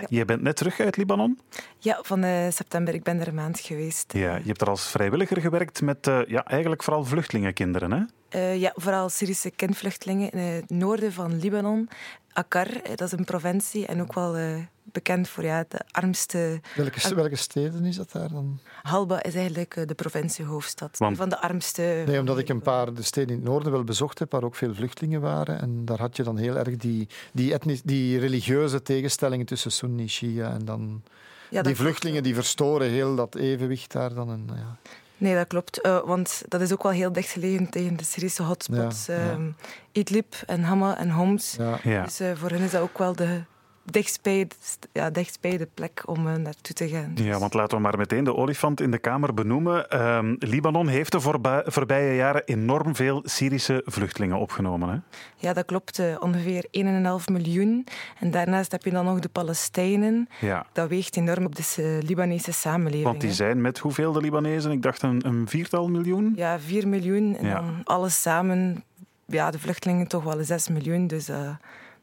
Ja. 0.00 0.06
Je 0.08 0.24
bent 0.24 0.42
net 0.42 0.56
terug 0.56 0.80
uit 0.80 0.96
Libanon? 0.96 1.38
Ja, 1.78 1.98
van 2.02 2.24
september. 2.52 2.94
Ik 2.94 3.02
ben 3.02 3.20
er 3.20 3.28
een 3.28 3.34
maand 3.34 3.60
geweest. 3.60 4.12
Ja, 4.12 4.36
je 4.36 4.46
hebt 4.46 4.60
er 4.60 4.68
als 4.68 4.90
vrijwilliger 4.90 5.40
gewerkt 5.40 5.82
met 5.82 6.10
ja, 6.26 6.44
eigenlijk 6.44 6.82
vooral 6.82 7.04
vluchtelingenkinderen, 7.04 7.92
hè? 7.92 8.00
Uh, 8.34 8.60
ja, 8.60 8.72
vooral 8.74 9.08
Syrische 9.08 9.50
kindvluchtelingen 9.50 10.30
in 10.30 10.38
het 10.38 10.70
noorden 10.70 11.12
van 11.12 11.38
Libanon. 11.38 11.88
Akkar, 12.32 12.66
eh, 12.66 12.96
dat 12.96 13.00
is 13.00 13.18
een 13.18 13.24
provincie 13.24 13.86
en 13.86 14.00
ook 14.00 14.14
wel 14.14 14.38
uh, 14.38 14.54
bekend 14.82 15.28
voor 15.28 15.44
ja, 15.44 15.64
de 15.68 15.80
armste... 15.90 16.60
Welke, 16.76 17.14
welke 17.14 17.36
steden 17.36 17.84
is 17.84 17.96
dat 17.96 18.12
daar 18.12 18.28
dan? 18.28 18.58
Halba 18.82 19.22
is 19.22 19.34
eigenlijk 19.34 19.88
de 19.88 19.94
provinciehoofdstad. 19.94 20.98
Want... 20.98 21.16
Van 21.16 21.28
de 21.28 21.40
armste... 21.40 22.02
Nee, 22.06 22.18
omdat 22.18 22.38
ik 22.38 22.48
een 22.48 22.62
paar 22.62 22.94
de 22.94 23.02
steden 23.02 23.28
in 23.28 23.40
het 23.40 23.44
noorden 23.44 23.72
wel 23.72 23.84
bezocht 23.84 24.18
heb, 24.18 24.32
waar 24.32 24.42
ook 24.42 24.54
veel 24.54 24.74
vluchtelingen 24.74 25.20
waren. 25.20 25.60
En 25.60 25.84
daar 25.84 25.98
had 25.98 26.16
je 26.16 26.22
dan 26.22 26.36
heel 26.36 26.56
erg 26.56 26.76
die, 26.76 27.08
die, 27.32 27.52
etnisch, 27.52 27.82
die 27.82 28.18
religieuze 28.18 28.82
tegenstellingen 28.82 29.46
tussen 29.46 29.72
Sunni, 29.72 30.08
Shia 30.08 30.52
en 30.52 30.64
dan... 30.64 31.02
Ja, 31.48 31.62
die 31.62 31.76
vluchtelingen 31.76 32.22
die 32.22 32.34
verstoren 32.34 32.88
heel 32.88 33.16
dat 33.16 33.34
evenwicht 33.34 33.92
daar 33.92 34.14
dan. 34.14 34.30
En, 34.30 34.48
ja. 34.54 34.76
Nee, 35.22 35.34
dat 35.34 35.46
klopt. 35.46 35.86
Uh, 35.86 35.98
want 36.04 36.42
dat 36.48 36.60
is 36.60 36.72
ook 36.72 36.82
wel 36.82 36.92
heel 36.92 37.12
dicht 37.12 37.30
gelegen 37.30 37.70
tegen 37.70 37.96
de 37.96 38.04
Syrische 38.04 38.42
hotspots. 38.42 39.06
Ja, 39.06 39.14
ja. 39.14 39.30
Ehm, 39.30 39.50
Idlib 39.92 40.34
en 40.46 40.62
Hama 40.62 40.98
en 40.98 41.10
Homs. 41.10 41.56
Ja. 41.82 42.02
Dus 42.02 42.20
uh, 42.20 42.30
voor 42.34 42.50
hen 42.50 42.60
is 42.60 42.70
dat 42.70 42.80
ook 42.80 42.98
wel 42.98 43.14
de 43.16 43.42
dichtstbij, 43.84 44.48
ja, 44.92 45.10
dichtstbij 45.10 45.56
de 45.56 45.68
plek 45.74 46.02
om 46.04 46.26
uh, 46.26 46.34
naartoe 46.34 46.74
te 46.74 46.88
gaan. 46.88 47.12
Ja, 47.14 47.38
want 47.38 47.54
laten 47.54 47.76
we 47.76 47.82
maar 47.82 47.98
meteen 47.98 48.24
de 48.24 48.34
olifant 48.34 48.80
in 48.80 48.90
de 48.90 48.98
kamer 48.98 49.34
benoemen. 49.34 49.86
Uh, 49.92 50.18
Libanon 50.38 50.88
heeft 50.88 51.12
de 51.12 51.20
voorbij, 51.20 51.62
voorbije 51.66 52.16
jaren 52.16 52.44
enorm 52.44 52.94
veel 52.94 53.22
Syrische 53.24 53.82
vluchtelingen 53.84 54.38
opgenomen. 54.38 54.88
Hè? 54.88 54.96
Ja, 55.36 55.52
dat 55.52 55.64
klopt. 55.64 55.98
Uh, 55.98 56.16
ongeveer 56.20 56.66
1,5 56.66 57.32
miljoen. 57.32 57.86
En 58.20 58.30
daarnaast 58.30 58.72
heb 58.72 58.84
je 58.84 58.90
dan 58.90 59.04
nog 59.04 59.18
de 59.18 59.28
Palestijnen. 59.28 60.28
Ja. 60.40 60.66
Dat 60.72 60.88
weegt 60.88 61.16
enorm 61.16 61.44
op 61.44 61.56
de 61.56 61.98
Libanese 62.02 62.52
samenleving. 62.52 63.04
Want 63.04 63.20
die 63.20 63.32
zijn 63.32 63.60
met 63.60 63.78
hoeveel 63.78 64.12
de 64.12 64.20
Libanezen? 64.20 64.70
Ik 64.70 64.82
dacht 64.82 65.02
een, 65.02 65.26
een 65.26 65.48
viertal 65.48 65.88
miljoen? 65.88 66.32
Ja, 66.36 66.60
4 66.60 66.88
miljoen. 66.88 67.36
En 67.36 67.46
ja. 67.46 67.54
dan 67.54 67.80
alles 67.84 68.22
samen, 68.22 68.84
ja, 69.26 69.50
de 69.50 69.58
vluchtelingen 69.58 70.08
toch 70.08 70.24
wel 70.24 70.44
6 70.44 70.68
miljoen. 70.68 71.06
Dus 71.06 71.28
uh, 71.28 71.50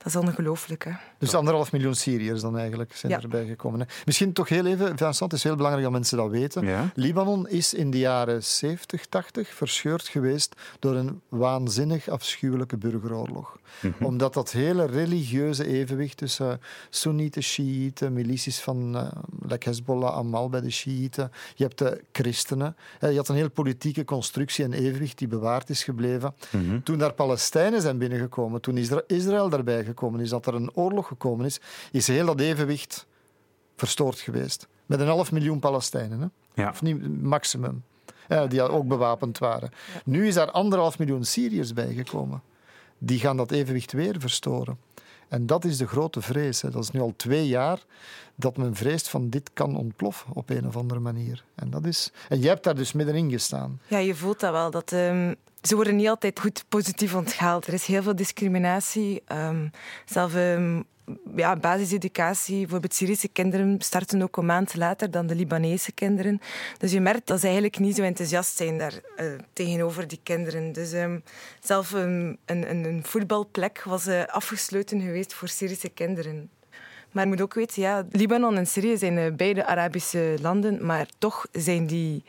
dat 0.04 0.08
is 0.08 0.16
ongelooflijk. 0.16 0.84
Hè? 0.84 0.92
Dus 1.18 1.34
anderhalf 1.34 1.72
miljoen 1.72 1.96
Syriërs 1.96 2.42
dan 2.42 2.58
eigenlijk 2.58 2.96
zijn 2.96 3.12
ja. 3.12 3.22
erbij 3.22 3.46
gekomen. 3.46 3.80
Hè? 3.80 3.86
Misschien 4.06 4.34
toch 4.34 4.50
heel 4.50 4.66
even, 4.66 4.88
Vincent, 4.98 5.20
het 5.20 5.34
is 5.34 5.44
heel 5.44 5.56
belangrijk 5.56 5.86
dat 5.86 5.94
mensen 5.94 6.18
dat 6.18 6.30
weten. 6.30 6.66
Ja. 6.66 6.92
Libanon 6.96 7.48
is 7.48 7.74
in 7.74 7.92
de 7.92 7.98
jaren 7.98 8.44
70, 8.44 9.06
80 9.06 9.54
verscheurd 9.54 10.08
geweest 10.08 10.56
door 10.80 10.96
een 10.96 11.22
waanzinnig 11.30 12.10
afschuwelijke 12.10 12.78
burgeroorlog. 12.78 13.58
Mm 13.82 13.94
-hmm. 13.98 14.06
Omdat 14.06 14.34
dat 14.34 14.52
hele 14.52 14.86
religieuze 14.86 15.68
evenwicht 15.68 16.18
tussen 16.18 16.62
Soenieten, 16.90 17.44
Shiiten, 17.44 18.14
milities 18.14 18.60
van 18.60 18.96
uh, 18.96 19.08
like 19.50 19.70
Hezbollah, 19.70 20.16
Amal 20.16 20.50
bij 20.50 20.62
de 20.62 20.70
Shiiten, 20.70 21.32
je 21.56 21.64
hebt 21.64 21.78
de 21.78 22.04
christenen. 22.12 22.76
Je 23.00 23.16
had 23.16 23.28
een 23.28 23.36
heel 23.36 23.50
politieke 23.50 24.06
constructie 24.06 24.64
en 24.64 24.74
evenwicht 24.74 25.18
die 25.18 25.28
bewaard 25.28 25.70
is 25.70 25.84
gebleven. 25.84 26.34
Mm 26.52 26.70
-hmm. 26.70 26.84
Toen 26.84 26.98
daar 26.98 27.14
Palestijnen 27.14 27.82
zijn 27.82 27.98
binnengekomen, 27.98 28.62
toen 28.62 28.78
Isra 28.78 29.02
Israël 29.08 29.50
daarbij 29.50 29.84
gekomen 29.84 30.20
is, 30.20 30.30
dat 30.30 30.46
er 30.46 30.54
een 30.54 30.72
oorlog 30.74 31.08
gekomen 31.08 31.46
is, 31.46 31.60
is 31.92 32.08
heel 32.08 32.26
dat 32.26 32.40
evenwicht 32.40 33.06
verstoord 33.76 34.20
geweest. 34.20 34.68
Met 34.86 35.00
een 35.00 35.08
half 35.08 35.32
miljoen 35.32 35.60
Palestijnen. 35.60 36.20
Hè? 36.22 36.62
Ja. 36.62 36.70
Of 36.70 36.82
niet, 36.82 37.24
maximum. 37.24 37.84
Ja, 38.28 38.48
die 38.48 38.62
ook 38.62 38.88
bewapend 38.88 39.38
waren. 39.38 39.72
Nu 40.06 40.28
is 40.28 40.34
daar 40.34 40.52
anderhalf 40.52 41.00
miljoen 41.00 41.26
Syriërs 41.26 41.74
bijgekomen. 41.74 42.42
Die 42.98 43.20
gaan 43.20 43.38
dat 43.38 43.52
evenwicht 43.52 43.92
weer 43.92 44.16
verstoren. 44.20 44.78
En 45.30 45.46
dat 45.46 45.66
is 45.66 45.78
de 45.78 45.88
grote 45.88 46.22
vrees. 46.22 46.62
Hè. 46.62 46.70
Dat 46.70 46.84
is 46.84 46.92
nu 46.92 47.00
al 47.00 47.14
twee 47.16 47.48
jaar 47.48 47.80
dat 48.36 48.58
men 48.58 48.76
vreest 48.76 49.10
van 49.10 49.30
dit 49.30 49.50
kan 49.54 49.76
ontploffen 49.76 50.34
op 50.34 50.50
een 50.50 50.68
of 50.68 50.78
andere 50.78 51.00
manier. 51.00 51.44
En, 51.56 51.70
dat 51.70 51.86
is... 51.86 52.12
en 52.30 52.40
jij 52.40 52.50
hebt 52.50 52.64
daar 52.64 52.76
dus 52.76 52.92
middenin 52.92 53.32
gestaan. 53.32 53.82
Ja, 53.88 53.98
je 53.98 54.16
voelt 54.16 54.40
dat 54.40 54.52
wel. 54.52 54.72
Dat, 54.72 54.92
um, 54.92 55.36
ze 55.62 55.76
worden 55.76 55.96
niet 55.96 56.08
altijd 56.08 56.40
goed 56.40 56.66
positief 56.70 57.16
onthaald. 57.16 57.68
Er 57.68 57.74
is 57.74 57.86
heel 57.86 58.04
veel 58.04 58.16
discriminatie. 58.16 59.24
Um, 59.32 59.72
zelf 60.06 60.36
um, 60.36 60.86
ja, 61.36 61.56
basiseducatie, 61.56 62.60
bijvoorbeeld 62.60 62.94
Syrische 62.94 63.28
kinderen, 63.28 63.76
starten 63.82 64.22
ook 64.22 64.38
een 64.38 64.46
maand 64.46 64.76
later 64.76 65.12
dan 65.12 65.28
de 65.28 65.36
Libanese 65.36 65.92
kinderen. 65.92 66.42
Dus 66.78 66.92
je 66.92 67.00
merkt 67.00 67.28
dat 67.28 67.40
ze 67.40 67.46
eigenlijk 67.46 67.80
niet 67.80 67.96
zo 67.96 68.02
enthousiast 68.02 68.58
zijn 68.58 68.78
daar 68.78 68.94
uh, 69.18 69.26
tegenover 69.54 70.08
die 70.08 70.20
kinderen. 70.24 70.72
Dus 70.72 70.94
um, 70.94 71.24
zelf 71.60 71.92
een, 71.92 72.38
een, 72.46 72.86
een, 72.86 73.04
voetbalplek 73.06 73.84
was 73.84 74.08
uh, 74.08 74.26
afgesloten 74.26 75.02
geweest 75.02 75.34
voor 75.34 75.48
Syrische 75.48 75.90
kinderen. 75.90 76.50
Maar 77.12 77.24
je 77.24 77.30
moet 77.30 77.42
ook 77.42 77.54
weten, 77.54 77.82
ja, 77.82 78.06
Libanon 78.12 78.58
en 78.58 78.68
Syrië 78.68 78.98
zijn 78.98 79.18
uh, 79.18 79.34
beide 79.34 79.66
Arabische 79.66 80.38
landen, 80.42 80.86
maar 80.86 81.08
toch 81.18 81.48
zijn 81.52 81.88
die 81.88 82.24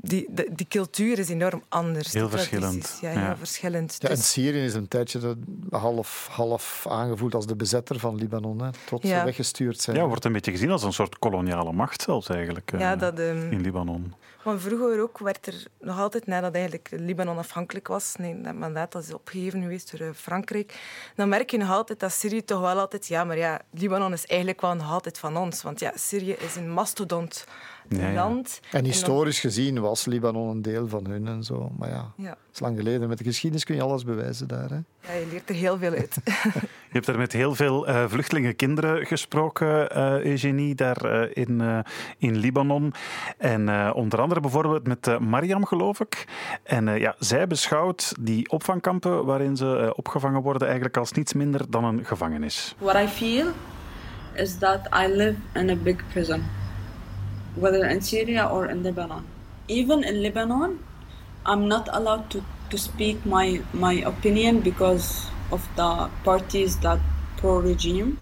die, 0.00 0.26
de, 0.30 0.48
die 0.52 0.66
cultuur 0.68 1.18
is 1.18 1.28
enorm 1.28 1.62
anders. 1.68 2.12
Heel 2.12 2.28
verschillend. 2.28 2.98
Ja, 3.00 3.10
heel 3.10 3.20
ja. 3.20 3.36
verschillend. 3.36 3.96
Ja, 3.98 4.08
en 4.08 4.14
dus- 4.14 4.32
Syrië 4.32 4.64
is 4.64 4.74
een 4.74 4.88
tijdje 4.88 5.36
half, 5.70 6.28
half 6.30 6.86
aangevoeld 6.88 7.34
als 7.34 7.46
de 7.46 7.56
bezetter 7.56 7.98
van 7.98 8.16
Libanon, 8.16 8.62
hè, 8.62 8.70
tot 8.86 9.02
ja. 9.02 9.18
ze 9.18 9.24
weggestuurd 9.24 9.80
zijn. 9.80 9.96
Ja, 9.96 10.06
wordt 10.06 10.24
een 10.24 10.32
beetje 10.32 10.50
gezien 10.50 10.70
als 10.70 10.82
een 10.82 10.92
soort 10.92 11.18
koloniale 11.18 11.72
macht 11.72 12.02
zelfs 12.02 12.28
eigenlijk 12.28 12.72
ja, 12.78 12.96
dat, 12.96 13.18
um, 13.18 13.50
in 13.52 13.60
Libanon. 13.60 14.14
Maar 14.44 14.58
vroeger 14.58 15.02
ook 15.02 15.18
werd 15.18 15.46
er 15.46 15.66
nog 15.80 15.98
altijd, 15.98 16.26
nadat 16.26 16.54
eigenlijk 16.54 16.88
Libanon 16.90 17.38
afhankelijk 17.38 17.88
was, 17.88 18.14
nee, 18.18 18.40
dat 18.40 18.54
mandaat 18.54 18.92
dat 18.92 19.02
is 19.02 19.12
opgegeven 19.12 19.62
geweest 19.62 19.90
door 19.90 20.08
uh, 20.08 20.14
Frankrijk, 20.14 20.80
dan 21.14 21.28
merk 21.28 21.50
je 21.50 21.58
nog 21.58 21.70
altijd 21.70 22.00
dat 22.00 22.12
Syrië 22.12 22.44
toch 22.44 22.60
wel 22.60 22.78
altijd, 22.78 23.06
ja, 23.06 23.24
maar 23.24 23.36
ja, 23.36 23.60
Libanon 23.70 24.12
is 24.12 24.26
eigenlijk 24.26 24.60
wel 24.60 24.74
nog 24.74 24.90
altijd 24.90 25.18
van 25.18 25.36
ons. 25.36 25.62
Want 25.62 25.80
ja, 25.80 25.92
Syrië 25.94 26.32
is 26.32 26.56
een 26.56 26.70
mastodont 26.70 27.46
ja, 27.88 28.12
land. 28.12 28.60
En 28.72 28.84
historisch 28.84 29.36
en 29.36 29.42
dan... 29.42 29.52
gezien 29.52 29.80
was 29.80 30.04
Libanon 30.04 30.48
een 30.48 30.62
deel 30.62 30.88
van 30.88 31.06
hun 31.06 31.26
en 31.26 31.42
zo. 31.42 31.72
Maar 31.78 31.88
ja, 31.88 32.12
ja, 32.16 32.28
dat 32.28 32.38
is 32.54 32.60
lang 32.60 32.76
geleden. 32.76 33.08
Met 33.08 33.18
de 33.18 33.24
geschiedenis 33.24 33.64
kun 33.64 33.74
je 33.74 33.82
alles 33.82 34.04
bewijzen 34.04 34.48
daar. 34.48 34.68
Hè? 34.70 34.78
Ja, 35.12 35.18
je 35.20 35.26
leert 35.30 35.48
er 35.48 35.54
heel 35.54 35.78
veel 35.78 35.92
uit. 35.92 36.20
je 36.24 36.92
hebt 36.92 37.06
er 37.06 37.18
met 37.18 37.32
heel 37.32 37.54
veel 37.54 37.88
uh, 37.88 38.04
vluchtelingenkinderen 38.08 39.06
gesproken, 39.06 39.96
uh, 39.96 40.24
Eugenie, 40.24 40.74
daar 40.74 41.04
uh, 41.04 41.30
in, 41.32 41.84
in 42.18 42.36
Libanon. 42.36 42.92
En 43.38 43.92
onder 43.92 44.20
andere 44.20 44.40
bijvoorbeeld 44.40 44.86
met 44.86 45.20
Mariam, 45.20 45.66
geloof 45.66 46.00
ik. 46.00 46.26
En 46.62 46.98
ja, 46.98 47.14
zij 47.18 47.46
beschouwt 47.46 48.14
die 48.20 48.50
opvangkampen 48.50 49.24
waarin 49.24 49.56
ze 49.56 49.92
opgevangen 49.96 50.42
worden 50.42 50.62
eigenlijk 50.62 50.96
als 50.96 51.12
niets 51.12 51.32
minder 51.32 51.70
dan 51.70 51.84
een 51.84 52.04
gevangenis. 52.04 52.74
What 52.78 52.96
I 52.96 53.08
feel 53.08 53.46
is 54.34 54.58
that 54.58 54.88
I 54.92 55.06
live 55.06 55.36
in 55.54 55.70
a 55.70 55.76
big 55.76 55.96
prison. 56.12 56.42
Whether 57.60 57.90
in 57.90 58.02
Syria 58.02 58.48
or 58.50 58.70
in 58.70 58.82
Lebanon. 58.82 59.24
Even 59.66 60.02
in 60.02 60.20
Lebanon, 60.20 60.78
I'm 61.46 61.66
not 61.66 61.88
allowed 61.88 62.30
to, 62.30 62.40
to 62.68 62.76
speak 62.76 63.24
my, 63.24 63.60
my 63.70 64.04
opinion 64.04 64.60
because 64.60 65.26
of 65.48 65.68
the 65.74 66.08
parties 66.22 66.78
that 66.78 66.98
pro-regime. 67.36 68.12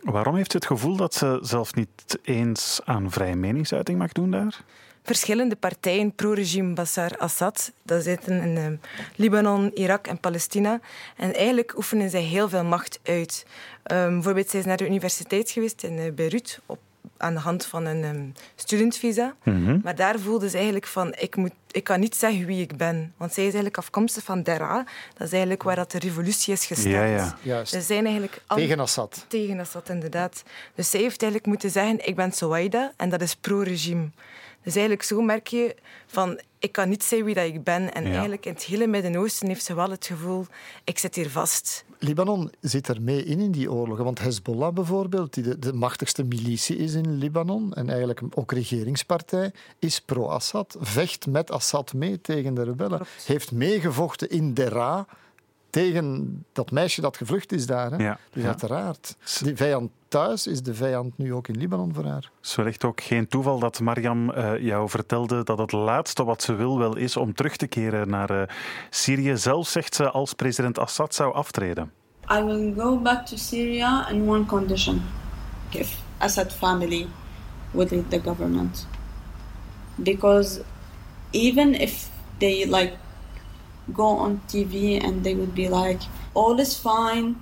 Waarom 0.00 0.34
heeft 0.34 0.50
ze 0.50 0.56
het 0.56 0.66
gevoel 0.66 0.96
dat 0.96 1.14
ze 1.14 1.38
zelf 1.42 1.74
niet 1.74 2.18
eens 2.22 2.80
aan 2.84 3.10
vrije 3.10 3.34
meningsuiting 3.34 3.98
mag 3.98 4.12
doen 4.12 4.30
daar? 4.30 4.64
Verschillende 5.02 5.56
partijen 5.56 6.14
pro-regime 6.14 6.72
Bashar 6.72 7.16
Assad, 7.18 7.72
dat 7.82 8.02
zitten 8.02 8.40
in 8.42 8.56
um, 8.56 8.80
Libanon, 9.16 9.70
Irak 9.74 10.06
en 10.06 10.20
Palestina. 10.20 10.80
En 11.16 11.34
eigenlijk 11.34 11.76
oefenen 11.76 12.10
zij 12.10 12.20
heel 12.20 12.48
veel 12.48 12.64
macht 12.64 13.00
uit. 13.02 13.46
Um, 13.92 14.12
bijvoorbeeld, 14.14 14.48
zij 14.48 14.60
is 14.60 14.66
naar 14.66 14.76
de 14.76 14.86
universiteit 14.86 15.50
geweest 15.50 15.82
in 15.82 15.98
uh, 15.98 16.12
Beirut 16.12 16.60
op 16.66 16.78
aan 17.18 17.34
de 17.34 17.40
hand 17.40 17.66
van 17.66 17.84
een 17.84 18.04
um, 18.04 18.32
studentvisa. 18.54 19.34
Mm-hmm. 19.42 19.80
Maar 19.82 19.94
daar 19.94 20.18
voelde 20.18 20.48
ze 20.48 20.54
eigenlijk 20.56 20.86
van, 20.86 21.14
ik, 21.18 21.36
moet, 21.36 21.52
ik 21.70 21.84
kan 21.84 22.00
niet 22.00 22.16
zeggen 22.16 22.46
wie 22.46 22.60
ik 22.60 22.76
ben. 22.76 23.12
Want 23.16 23.32
zij 23.32 23.42
is 23.42 23.52
eigenlijk 23.52 23.78
afkomstig 23.78 24.24
van 24.24 24.42
Dera. 24.42 24.84
Dat 25.14 25.26
is 25.26 25.32
eigenlijk 25.32 25.62
waar 25.62 25.76
dat 25.76 25.90
de 25.90 25.98
revolutie 25.98 26.52
is 26.52 26.66
gestart. 26.66 26.92
Ja, 26.92 27.04
ja. 27.04 27.36
Juist. 27.42 27.72
Ze 27.72 27.80
zijn 27.80 28.04
eigenlijk 28.04 28.42
al... 28.46 28.56
Tegen 28.56 28.80
Assad. 28.80 29.24
Tegen 29.28 29.60
Assad, 29.60 29.88
inderdaad. 29.88 30.42
Dus 30.74 30.90
zij 30.90 31.00
heeft 31.00 31.22
eigenlijk 31.22 31.50
moeten 31.50 31.70
zeggen, 31.70 32.06
ik 32.06 32.14
ben 32.16 32.32
Sowaida 32.32 32.92
en 32.96 33.08
dat 33.08 33.20
is 33.20 33.34
pro-regime. 33.34 34.08
Dus 34.66 34.74
eigenlijk 34.74 35.02
zo 35.02 35.20
merk 35.20 35.46
je 35.46 35.74
van, 36.06 36.40
ik 36.58 36.72
kan 36.72 36.88
niet 36.88 37.02
zeggen 37.02 37.26
wie 37.26 37.34
dat 37.34 37.44
ik 37.44 37.64
ben. 37.64 37.94
En 37.94 38.04
ja. 38.04 38.10
eigenlijk 38.10 38.46
in 38.46 38.52
het 38.52 38.62
hele 38.62 38.86
Midden-Oosten 38.86 39.48
heeft 39.48 39.64
ze 39.64 39.74
wel 39.74 39.90
het 39.90 40.06
gevoel, 40.06 40.46
ik 40.84 40.98
zit 40.98 41.14
hier 41.14 41.30
vast. 41.30 41.84
Libanon 41.98 42.52
zit 42.60 42.88
er 42.88 43.02
mee 43.02 43.24
in 43.24 43.40
in 43.40 43.50
die 43.50 43.72
oorlogen. 43.72 44.04
Want 44.04 44.18
Hezbollah 44.18 44.72
bijvoorbeeld, 44.72 45.34
die 45.34 45.42
de, 45.42 45.58
de 45.58 45.72
machtigste 45.72 46.24
militie 46.24 46.76
is 46.76 46.94
in 46.94 47.18
Libanon 47.18 47.74
en 47.74 47.90
eigenlijk 47.90 48.22
ook 48.34 48.52
regeringspartij, 48.52 49.52
is 49.78 50.00
pro-Assad. 50.00 50.76
Vecht 50.80 51.26
met 51.26 51.50
Assad 51.50 51.94
mee 51.94 52.20
tegen 52.20 52.54
de 52.54 52.62
rebellen. 52.62 52.96
Klopt. 52.96 53.26
Heeft 53.26 53.52
meegevochten 53.52 54.30
in 54.30 54.54
Dera 54.54 55.06
tegen 55.70 56.44
dat 56.52 56.70
meisje 56.70 57.00
dat 57.00 57.16
gevlucht 57.16 57.52
is 57.52 57.66
daar. 57.66 57.90
Hè? 57.90 57.96
Ja. 57.96 58.18
Dus 58.30 58.42
ja. 58.42 58.48
uiteraard. 58.48 59.16
Die 59.42 59.56
vijand 59.56 59.90
thuis 60.08 60.46
is 60.46 60.62
de 60.62 60.74
vijand 60.74 61.18
nu 61.18 61.34
ook 61.34 61.48
in 61.48 61.56
Libanon 61.56 61.94
voor 61.94 62.04
haar. 62.04 62.30
Het 62.36 62.46
is 62.46 62.54
wellicht 62.54 62.84
ook 62.84 63.00
geen 63.00 63.28
toeval 63.28 63.58
dat 63.58 63.80
Mariam 63.80 64.30
uh, 64.30 64.58
jou 64.58 64.88
vertelde 64.88 65.44
dat 65.44 65.58
het 65.58 65.72
laatste 65.72 66.24
wat 66.24 66.42
ze 66.42 66.54
wil 66.54 66.78
wel 66.78 66.96
is 66.96 67.16
om 67.16 67.34
terug 67.34 67.56
te 67.56 67.66
keren 67.66 68.08
naar 68.08 68.30
uh, 68.30 68.42
Syrië. 68.90 69.36
Zelf 69.36 69.68
zegt 69.68 69.94
ze 69.94 70.10
als 70.10 70.32
president 70.32 70.78
Assad 70.78 71.14
zou 71.14 71.34
aftreden. 71.34 71.92
I 72.30 72.42
will 72.42 72.74
go 72.76 72.98
back 72.98 73.26
to 73.26 73.36
Syria 73.36 74.08
in 74.10 74.28
one 74.28 74.46
condition. 74.46 75.02
If 75.70 75.98
Assad 76.18 76.52
family 76.52 77.06
would 77.70 77.90
lead 77.90 78.10
the 78.10 78.20
government. 78.20 78.86
Because 79.94 80.60
even 81.30 81.74
if 81.74 82.08
they 82.38 82.66
like 82.66 82.96
go 83.92 84.06
on 84.06 84.40
TV 84.48 85.02
and 85.02 85.22
they 85.24 85.34
would 85.34 85.54
be 85.54 85.68
like, 85.68 86.00
all 86.34 86.58
is 86.58 86.78
fine, 86.78 87.40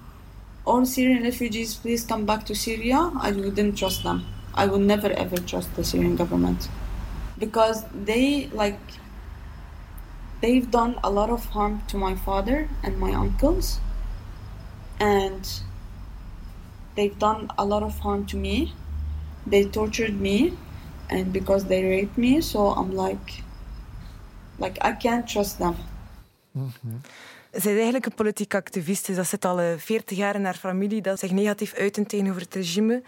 all 0.64 0.84
Syrian 0.86 1.22
refugees, 1.22 1.74
please 1.74 2.04
come 2.04 2.24
back 2.26 2.46
to 2.46 2.54
Syria, 2.54 3.10
I 3.20 3.32
wouldn't 3.32 3.78
trust 3.78 4.02
them. 4.02 4.26
I 4.54 4.66
would 4.66 4.82
never 4.82 5.10
ever 5.10 5.36
trust 5.36 5.74
the 5.74 5.84
Syrian 5.84 6.16
government. 6.16 6.68
Because 7.38 7.84
they 7.92 8.48
like 8.52 8.78
they've 10.40 10.70
done 10.70 10.98
a 11.02 11.10
lot 11.10 11.30
of 11.30 11.44
harm 11.46 11.82
to 11.88 11.98
my 11.98 12.14
father 12.14 12.68
and 12.82 12.98
my 12.98 13.12
uncles. 13.12 13.80
And 15.00 15.60
they've 16.94 17.18
done 17.18 17.50
a 17.58 17.64
lot 17.64 17.82
of 17.82 17.98
harm 17.98 18.26
to 18.26 18.36
me. 18.36 18.72
They 19.46 19.64
tortured 19.64 20.20
me. 20.20 20.56
And 21.10 21.32
because 21.32 21.66
they 21.66 21.84
raped 21.84 22.16
me 22.16 22.40
so 22.40 22.68
i'm 22.68 22.96
like 22.96 23.42
like 24.58 24.78
i 24.80 24.90
can't 24.92 25.28
trust 25.28 25.58
them 25.58 25.76
Mm-hmm. 26.54 27.00
Zij 27.50 27.70
is 27.70 27.76
eigenlijk 27.76 28.06
een 28.06 28.14
politiek 28.14 28.54
activist. 28.54 29.06
Dus 29.06 29.16
dat 29.16 29.26
zit 29.26 29.44
al 29.44 29.78
40 29.78 30.16
jaar 30.16 30.34
in 30.34 30.44
haar 30.44 30.54
familie 30.54 31.02
dat 31.02 31.18
zich 31.18 31.30
negatief 31.30 31.74
uiten 31.74 32.06
tegenover 32.06 32.40
het 32.42 32.54
regime. 32.54 33.02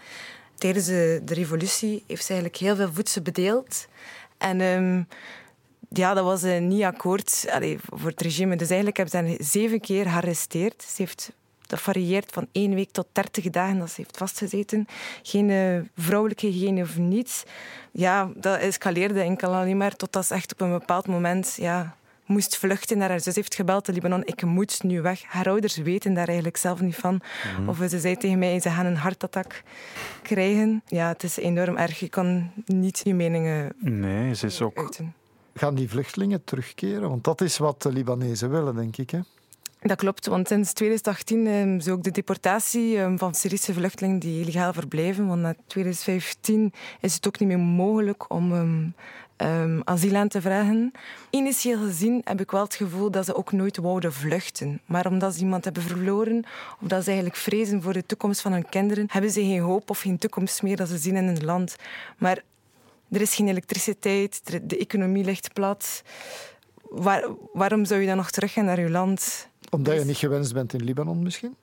Tijdens 0.55 0.85
de, 0.85 1.21
de 1.23 1.33
revolutie 1.33 2.03
heeft 2.07 2.25
ze 2.25 2.33
eigenlijk 2.33 2.61
heel 2.61 2.75
veel 2.75 2.93
voedsel 2.93 3.21
bedeeld. 3.21 3.87
En 4.37 4.61
ehm, 4.61 5.01
ja, 5.89 6.13
dat 6.13 6.23
was 6.23 6.43
uh, 6.43 6.59
niet 6.59 6.83
akkoord 6.83 7.45
voor 7.89 8.09
het 8.09 8.21
regime. 8.21 8.55
Dus 8.55 8.67
eigenlijk 8.67 8.97
hebben 8.97 9.37
ze 9.37 9.43
zeven 9.43 9.79
keer 9.79 10.05
gearresteerd. 10.05 10.83
Ze 10.83 10.93
heeft 11.01 11.31
dat 11.67 11.81
varieert 11.81 12.31
van 12.31 12.47
één 12.51 12.73
week 12.73 12.91
tot 12.91 13.07
dertig 13.11 13.49
dagen 13.49 13.79
dat 13.79 13.89
ze 13.89 13.95
heeft 14.01 14.17
vastgezeten. 14.17 14.87
Geen 15.23 15.49
uh, 15.49 15.81
vrouwelijke 15.97 16.47
hygiëne 16.47 16.81
of 16.81 16.97
niets. 16.97 17.43
Ja, 17.91 18.29
dat 18.35 18.59
escaleerde 18.59 19.21
enkel 19.21 19.55
alleen 19.55 19.77
maar 19.77 19.95
totdat 19.95 20.25
ze 20.25 20.33
echt 20.33 20.53
op 20.53 20.61
een 20.61 20.71
bepaald 20.71 21.07
moment 21.07 21.55
ja, 21.59 21.95
moest 22.27 22.57
vluchten 22.57 22.97
naar 22.97 23.09
haar 23.09 23.19
zus 23.19 23.35
heeft 23.35 23.55
gebeld 23.55 23.85
de 23.85 23.93
Libanon. 23.93 24.25
Ik 24.25 24.43
moet 24.43 24.83
nu 24.83 25.01
weg. 25.01 25.23
Haar 25.23 25.47
ouders 25.47 25.77
weten 25.77 26.13
daar 26.13 26.27
eigenlijk 26.27 26.57
zelf 26.57 26.81
niet 26.81 26.95
van. 26.95 27.21
Mhm. 27.57 27.69
Of 27.69 27.77
ze 27.89 27.99
zei 27.99 28.17
tegen 28.17 28.39
mij, 28.39 28.59
ze 28.59 28.69
gaan 28.69 28.85
een 28.85 28.95
hartattack 28.95 29.63
krijgen. 30.21 30.81
Ja, 30.85 31.07
het 31.07 31.23
is 31.23 31.37
enorm 31.37 31.77
erg. 31.77 31.99
Je 31.99 32.09
kan 32.09 32.51
niet 32.65 33.01
je 33.03 33.13
meningen 33.13 33.73
Nee, 33.77 34.35
ze 34.35 34.45
is 34.45 34.61
ook... 34.61 34.77
Uiten. 34.77 35.13
Gaan 35.53 35.75
die 35.75 35.89
vluchtelingen 35.89 36.43
terugkeren? 36.43 37.09
Want 37.09 37.23
dat 37.23 37.41
is 37.41 37.57
wat 37.57 37.81
de 37.81 37.91
Libanezen 37.91 38.49
willen, 38.49 38.75
denk 38.75 38.97
ik. 38.97 39.09
Hè? 39.09 39.19
Dat 39.79 39.97
klopt, 39.97 40.25
want 40.25 40.47
sinds 40.47 40.73
2018 40.73 41.47
um, 41.47 41.77
is 41.77 41.87
ook 41.87 42.03
de 42.03 42.11
deportatie 42.11 42.97
um, 42.97 43.17
van 43.17 43.33
Syrische 43.33 43.73
vluchtelingen 43.73 44.19
die 44.19 44.41
illegaal 44.41 44.73
verblijven. 44.73 45.27
Want 45.27 45.41
na 45.41 45.55
2015 45.67 46.73
is 47.01 47.13
het 47.13 47.27
ook 47.27 47.39
niet 47.39 47.47
meer 47.47 47.59
mogelijk 47.59 48.31
om 48.31 48.51
um, 48.51 48.93
um, 49.37 49.81
asiel 49.83 50.15
aan 50.15 50.27
te 50.27 50.41
vragen. 50.41 50.91
Initieel 51.29 51.77
gezien 51.77 52.21
heb 52.23 52.41
ik 52.41 52.51
wel 52.51 52.63
het 52.63 52.75
gevoel 52.75 53.11
dat 53.11 53.25
ze 53.25 53.35
ook 53.35 53.51
nooit 53.51 53.77
wouden 53.77 54.13
vluchten. 54.13 54.81
Maar 54.85 55.07
omdat 55.07 55.33
ze 55.33 55.39
iemand 55.39 55.63
hebben 55.63 55.83
verloren, 55.83 56.45
of 56.81 56.87
dat 56.87 57.03
ze 57.03 57.07
eigenlijk 57.07 57.39
vrezen 57.39 57.81
voor 57.81 57.93
de 57.93 58.05
toekomst 58.05 58.41
van 58.41 58.51
hun 58.51 58.69
kinderen, 58.69 59.05
hebben 59.11 59.31
ze 59.31 59.41
geen 59.41 59.61
hoop 59.61 59.89
of 59.89 59.99
geen 59.99 60.17
toekomst 60.17 60.63
meer 60.63 60.75
dat 60.75 60.87
ze 60.87 60.97
zien 60.97 61.15
in 61.15 61.25
hun 61.25 61.45
land. 61.45 61.75
Maar 62.17 62.43
er 63.11 63.21
is 63.21 63.35
geen 63.35 63.47
elektriciteit, 63.47 64.41
de 64.69 64.77
economie 64.77 65.23
ligt 65.23 65.53
plat. 65.53 66.01
Waar, 66.81 67.27
waarom 67.53 67.85
zou 67.85 68.01
je 68.01 68.07
dan 68.07 68.17
nog 68.17 68.31
teruggaan 68.31 68.65
naar 68.65 68.79
je 68.79 68.89
land? 68.89 69.47
Omdat 69.69 69.99
je 69.99 70.05
niet 70.05 70.17
gewenst 70.17 70.53
bent 70.53 70.73
in 70.73 70.83
Libanon 70.83 71.23
misschien? 71.23 71.55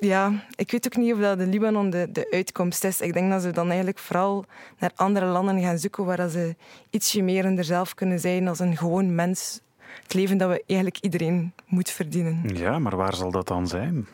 Ja, 0.00 0.32
ik 0.54 0.70
weet 0.70 0.86
ook 0.86 0.96
niet 0.96 1.12
of 1.12 1.20
dat 1.20 1.38
de 1.38 1.46
Libanon 1.46 1.90
de, 1.90 2.08
de 2.12 2.30
uitkomst 2.30 2.84
is. 2.84 3.00
Ik 3.00 3.12
denk 3.12 3.30
dat 3.30 3.42
ze 3.42 3.50
dan 3.50 3.66
eigenlijk 3.66 3.98
vooral 3.98 4.44
naar 4.78 4.90
andere 4.94 5.26
landen 5.26 5.60
gaan 5.60 5.78
zoeken 5.78 6.04
waar 6.04 6.28
ze 6.28 6.56
ietsje 6.90 7.22
meer 7.22 7.44
in 7.44 7.64
zelf 7.64 7.94
kunnen 7.94 8.20
zijn 8.20 8.48
als 8.48 8.58
een 8.58 8.76
gewoon 8.76 9.14
mens. 9.14 9.60
Het 10.02 10.14
leven 10.14 10.38
dat 10.38 10.48
we 10.48 10.62
eigenlijk 10.66 10.98
iedereen 11.00 11.52
moet 11.66 11.90
verdienen. 11.90 12.50
Ja, 12.54 12.78
maar 12.78 12.96
waar 12.96 13.14
zal 13.14 13.30
dat 13.30 13.48
dan 13.48 13.66
zijn? 13.66 14.06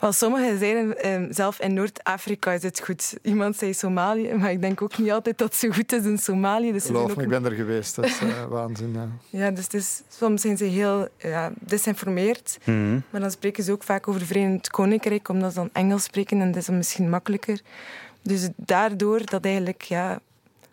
Wel, 0.00 0.12
sommigen 0.12 0.58
zeiden 0.58 1.02
eh, 1.02 1.22
zelf 1.30 1.60
in 1.60 1.74
Noord-Afrika 1.74 2.52
is 2.52 2.62
het 2.62 2.80
goed. 2.80 3.16
Iemand 3.22 3.56
zei 3.56 3.74
Somalië, 3.74 4.34
maar 4.34 4.50
ik 4.50 4.60
denk 4.60 4.82
ook 4.82 4.98
niet 4.98 5.10
altijd 5.10 5.38
dat 5.38 5.48
het 5.48 5.58
zo 5.58 5.70
goed 5.70 5.92
is 5.92 6.04
in 6.04 6.18
Somalië. 6.18 6.72
Dus 6.72 6.84
Geloof 6.84 7.16
me, 7.16 7.22
ik 7.22 7.28
ben 7.28 7.44
er 7.44 7.52
geweest. 7.52 7.96
Dat 7.96 8.04
is 8.04 8.20
uh, 8.22 8.44
waanzin. 8.48 8.92
Ja, 8.92 9.08
ja 9.30 9.50
dus 9.50 10.02
soms 10.08 10.40
zijn 10.40 10.56
ze 10.56 10.64
heel 10.64 11.08
ja, 11.18 11.52
desinformeerd. 11.60 12.58
Mhm. 12.64 13.00
Maar 13.10 13.20
dan 13.20 13.30
spreken 13.30 13.64
ze 13.64 13.72
ook 13.72 13.82
vaak 13.82 14.08
over 14.08 14.20
het 14.20 14.30
Verenigd 14.30 14.70
Koninkrijk, 14.70 15.28
omdat 15.28 15.52
ze 15.52 15.58
dan 15.58 15.70
Engels 15.72 16.02
spreken 16.02 16.40
en 16.40 16.46
dat 16.46 16.56
is 16.56 16.66
dan 16.66 16.76
misschien 16.76 17.10
makkelijker. 17.10 17.60
Dus 18.22 18.48
daardoor 18.56 19.24
dat 19.24 19.44
eigenlijk, 19.44 19.82
ja, 19.82 20.20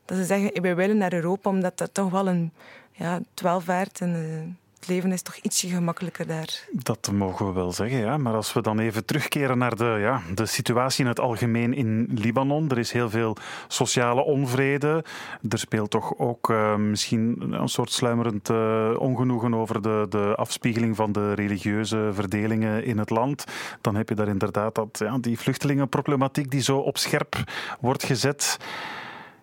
dat 0.06 0.18
ze 0.18 0.24
zeggen, 0.24 0.62
wij 0.62 0.76
willen 0.76 0.98
naar 0.98 1.14
Europa, 1.14 1.50
omdat 1.50 1.78
dat 1.78 1.94
toch 1.94 2.12
wel 2.12 2.28
een 2.28 2.52
ja, 2.92 3.22
twaalfwaard 3.34 4.02
en... 4.02 4.16
Uh, 4.16 4.62
leven 4.88 5.12
is 5.12 5.22
toch 5.22 5.36
ietsje 5.36 5.68
gemakkelijker 5.68 6.28
daar. 6.28 6.68
Dat 6.72 7.12
mogen 7.12 7.46
we 7.46 7.52
wel 7.52 7.72
zeggen, 7.72 8.00
ja. 8.00 8.18
Maar 8.18 8.34
als 8.34 8.54
we 8.54 8.62
dan 8.62 8.80
even 8.80 9.06
terugkeren 9.06 9.58
naar 9.58 9.76
de, 9.76 9.98
ja, 10.00 10.22
de 10.34 10.46
situatie 10.46 11.04
in 11.04 11.10
het 11.10 11.20
algemeen 11.20 11.74
in 11.74 12.10
Libanon. 12.14 12.70
Er 12.70 12.78
is 12.78 12.92
heel 12.92 13.10
veel 13.10 13.38
sociale 13.68 14.24
onvrede. 14.24 15.04
Er 15.50 15.60
speelt 15.60 15.92
toch 15.92 16.18
ook 16.18 16.50
uh, 16.50 16.76
misschien 16.76 17.54
een 17.54 17.70
soort 17.70 17.92
sluimerend 17.92 18.50
uh, 18.50 18.90
ongenoegen 18.98 19.54
over 19.54 19.82
de, 19.82 20.06
de 20.10 20.34
afspiegeling 20.36 20.96
van 20.96 21.12
de 21.12 21.34
religieuze 21.34 22.10
verdelingen 22.14 22.84
in 22.84 22.98
het 22.98 23.10
land. 23.10 23.44
Dan 23.82 23.96
heb 23.96 24.10
je 24.10 24.16
daar 24.16 24.28
inderdaad 24.28 24.76
dat, 24.76 25.00
ja, 25.00 25.18
die 25.18 25.40
vluchtelingenproblematiek 25.40 26.52
die 26.52 26.62
zo 26.62 26.78
op 26.78 26.98
scherp 26.98 27.36
wordt 27.80 28.04
gezet. 28.04 28.58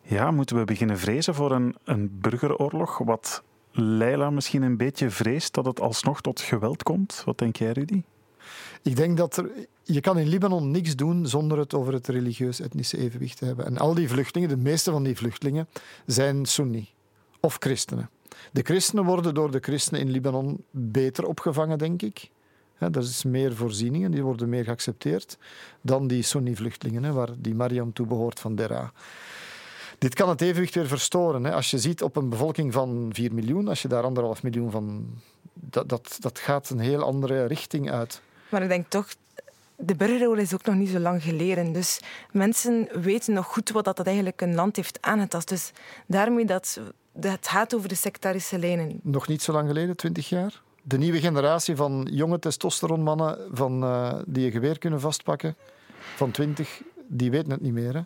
Ja, 0.02 0.30
moeten 0.30 0.56
we 0.56 0.64
beginnen 0.64 0.98
vrezen 0.98 1.34
voor 1.34 1.52
een, 1.52 1.76
een 1.84 2.18
burgeroorlog? 2.20 2.98
Wat 2.98 3.42
Leila 3.72 4.30
misschien 4.30 4.62
een 4.62 4.76
beetje 4.76 5.10
vreest 5.10 5.54
dat 5.54 5.64
het 5.64 5.80
alsnog 5.80 6.20
tot 6.20 6.40
geweld 6.40 6.82
komt? 6.82 7.22
Wat 7.24 7.38
denk 7.38 7.56
jij, 7.56 7.72
Rudy? 7.72 8.02
Ik 8.82 8.96
denk 8.96 9.16
dat 9.16 9.36
er, 9.36 9.50
je 9.82 10.00
kan 10.00 10.18
in 10.18 10.28
Libanon 10.28 10.70
niks 10.70 10.96
doen 10.96 11.26
zonder 11.26 11.58
het 11.58 11.74
over 11.74 11.92
het 11.92 12.06
religieus-etnische 12.06 12.98
evenwicht 12.98 13.38
te 13.38 13.44
hebben. 13.44 13.66
En 13.66 13.78
al 13.78 13.94
die 13.94 14.08
vluchtelingen, 14.08 14.56
de 14.56 14.62
meeste 14.62 14.90
van 14.90 15.02
die 15.02 15.16
vluchtelingen, 15.16 15.68
zijn 16.06 16.46
Sunni 16.46 16.88
of 17.40 17.56
christenen. 17.58 18.10
De 18.52 18.62
christenen 18.62 19.04
worden 19.04 19.34
door 19.34 19.50
de 19.50 19.58
christenen 19.60 20.00
in 20.00 20.10
Libanon 20.10 20.64
beter 20.70 21.24
opgevangen, 21.26 21.78
denk 21.78 22.02
ik. 22.02 22.30
Er 22.78 22.96
is 22.96 23.24
meer 23.24 23.54
voorzieningen, 23.54 24.10
die 24.10 24.22
worden 24.22 24.48
meer 24.48 24.64
geaccepteerd 24.64 25.38
dan 25.80 26.06
die 26.06 26.22
Sunni-vluchtelingen, 26.22 27.14
waar 27.14 27.28
die 27.38 27.54
Mariam 27.54 27.92
toe 27.92 28.06
behoort 28.06 28.40
van 28.40 28.54
Dera. 28.54 28.92
Dit 30.00 30.14
kan 30.14 30.28
het 30.28 30.40
evenwicht 30.40 30.74
weer 30.74 30.86
verstoren. 30.86 31.44
Hè. 31.44 31.52
Als 31.52 31.70
je 31.70 31.78
ziet 31.78 32.02
op 32.02 32.16
een 32.16 32.28
bevolking 32.28 32.72
van 32.72 33.10
4 33.12 33.34
miljoen, 33.34 33.68
als 33.68 33.82
je 33.82 33.88
daar 33.88 34.02
anderhalf 34.02 34.42
miljoen 34.42 34.70
van. 34.70 35.06
Dat, 35.52 35.88
dat, 35.88 36.16
dat 36.20 36.38
gaat 36.38 36.70
een 36.70 36.78
heel 36.78 37.02
andere 37.02 37.44
richting 37.44 37.90
uit. 37.90 38.20
Maar 38.48 38.62
ik 38.62 38.68
denk 38.68 38.86
toch, 38.88 39.06
de 39.76 39.94
burgeroorlog 39.94 40.44
is 40.44 40.54
ook 40.54 40.64
nog 40.64 40.74
niet 40.74 40.88
zo 40.88 40.98
lang 40.98 41.22
geleden. 41.22 41.72
Dus 41.72 42.00
mensen 42.32 42.88
weten 42.92 43.34
nog 43.34 43.46
goed 43.46 43.70
wat 43.70 43.84
dat 43.84 44.00
eigenlijk 44.00 44.40
een 44.40 44.54
land 44.54 44.76
heeft 44.76 44.98
aangetast. 45.00 45.48
Dus 45.48 45.72
daarmee 46.06 46.44
dat 46.44 46.80
het 47.20 47.48
gaat 47.48 47.74
over 47.74 47.88
de 47.88 47.94
sectarische 47.94 48.58
lijnen. 48.58 49.00
Nog 49.02 49.28
niet 49.28 49.42
zo 49.42 49.52
lang 49.52 49.68
geleden, 49.68 49.96
20 49.96 50.28
jaar? 50.28 50.62
De 50.82 50.98
nieuwe 50.98 51.20
generatie 51.20 51.76
van 51.76 52.08
jonge 52.10 52.38
testosteronmannen 52.38 53.38
van, 53.52 53.84
uh, 53.84 54.14
die 54.26 54.46
een 54.46 54.52
geweer 54.52 54.78
kunnen 54.78 55.00
vastpakken, 55.00 55.56
van 56.16 56.30
20, 56.30 56.82
die 57.06 57.30
weten 57.30 57.50
het 57.50 57.60
niet 57.60 57.72
meer. 57.72 57.94
Hè? 57.94 58.00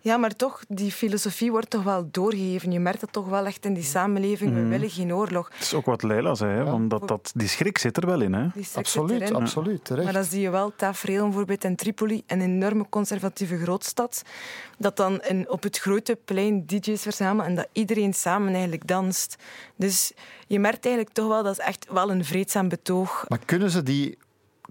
Ja, 0.00 0.16
maar 0.16 0.36
toch, 0.36 0.64
die 0.68 0.92
filosofie 0.92 1.50
wordt 1.50 1.70
toch 1.70 1.82
wel 1.82 2.08
doorgegeven. 2.10 2.72
Je 2.72 2.80
merkt 2.80 3.00
het 3.00 3.12
toch 3.12 3.28
wel 3.28 3.46
echt 3.46 3.64
in 3.64 3.74
die 3.74 3.82
samenleving. 3.82 4.54
We 4.54 4.60
mhm. 4.60 4.68
willen 4.68 4.90
geen 4.90 5.14
oorlog. 5.14 5.50
Dat 5.50 5.60
is 5.60 5.74
ook 5.74 5.84
wat 5.84 6.02
Leila 6.02 6.34
zei, 6.34 6.56
hè? 6.56 6.64
want 6.64 6.90
dat, 6.90 7.08
dat, 7.08 7.32
die 7.34 7.48
schrik 7.48 7.78
zit 7.78 7.96
er 7.96 8.06
wel 8.06 8.20
in. 8.20 8.32
Hè? 8.32 8.46
Absoluut, 8.74 9.32
absoluut. 9.32 9.84
Terecht. 9.84 10.04
Maar 10.04 10.12
dan 10.12 10.24
zie 10.24 10.40
je 10.40 10.50
wel 10.50 10.72
tafereel 10.76 11.24
bijvoorbeeld 11.24 11.64
in 11.64 11.76
Tripoli, 11.76 12.22
een 12.26 12.40
enorme 12.40 12.86
conservatieve 12.88 13.58
grootstad, 13.58 14.22
dat 14.78 14.96
dan 14.96 15.22
in, 15.22 15.50
op 15.50 15.62
het 15.62 15.78
grote 15.78 16.18
plein 16.24 16.66
DJ's 16.66 17.02
verzamelen 17.02 17.46
en 17.46 17.54
dat 17.54 17.68
iedereen 17.72 18.14
samen 18.14 18.52
eigenlijk 18.52 18.86
danst. 18.86 19.36
Dus 19.76 20.12
je 20.46 20.58
merkt 20.58 20.84
eigenlijk 20.84 21.14
toch 21.14 21.28
wel, 21.28 21.42
dat 21.42 21.58
is 21.58 21.64
echt 21.64 21.86
wel 21.90 22.10
een 22.10 22.24
vreedzaam 22.24 22.68
betoog. 22.68 23.24
Maar 23.28 23.40
kunnen 23.44 23.70
ze 23.70 23.82
die 23.82 24.18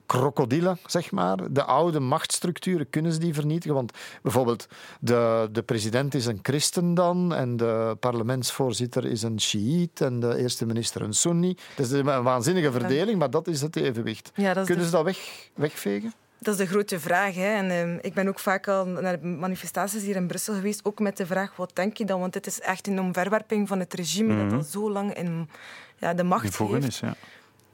krokodillen, 0.08 0.78
zeg 0.86 1.12
maar. 1.12 1.54
De 1.54 1.64
oude 1.64 2.00
machtsstructuren 2.00 2.90
kunnen 2.90 3.14
ze 3.14 3.20
die 3.20 3.34
vernietigen. 3.34 3.76
Want 3.76 3.92
bijvoorbeeld 4.22 4.68
de, 5.00 5.50
de 5.52 5.62
president 5.62 6.14
is 6.14 6.26
een 6.26 6.40
christen 6.42 6.94
dan 6.94 7.34
en 7.34 7.58
de 7.58 7.98
parlementsvoorzitter 8.00 9.06
is 9.06 9.24
een 9.24 9.42
Shiït 9.42 10.02
en 10.02 10.20
de 10.20 10.38
eerste 10.38 10.66
minister 10.66 11.02
een 11.02 11.14
Sunni. 11.14 11.58
Dat 11.76 11.86
is 11.86 11.92
een 11.92 12.24
waanzinnige 12.24 12.72
verdeling, 12.72 13.20
maar 13.20 13.30
dat 13.30 13.48
is 13.48 13.62
het 13.62 13.76
evenwicht. 13.76 14.32
kunnen 14.66 14.86
ze 14.86 14.92
dat 14.92 15.04
weg, 15.04 15.50
wegvegen? 15.56 16.14
Dat 16.40 16.54
is 16.54 16.60
de 16.60 16.68
grote 16.68 17.00
vraag. 17.00 17.36
Hè. 17.36 17.54
En, 17.56 17.90
uh, 17.90 17.98
ik 18.02 18.14
ben 18.14 18.28
ook 18.28 18.40
vaak 18.40 18.68
al 18.68 18.86
naar 18.86 19.20
manifestaties 19.26 20.04
hier 20.04 20.16
in 20.16 20.28
Brussel 20.28 20.54
geweest, 20.54 20.86
ook 20.86 21.00
met 21.00 21.18
de 21.18 21.26
vraag, 21.26 21.56
wat 21.56 21.72
denk 21.74 21.98
je 21.98 22.06
dan? 22.06 22.20
Want 22.20 22.34
dit 22.34 22.48
is 22.48 22.60
echt 22.60 22.88
een 22.88 23.00
omverwerping 23.00 23.68
van 23.68 23.80
het 23.80 23.94
regime 23.94 24.38
dat 24.38 24.46
mhm. 24.46 24.56
al 24.56 24.64
zo 24.64 24.92
lang 24.92 25.14
in 25.14 25.50
ja, 25.98 26.14
de 26.14 26.24
macht 26.24 26.58
heeft. 26.58 26.88
Is, 26.88 27.00
ja. 27.00 27.16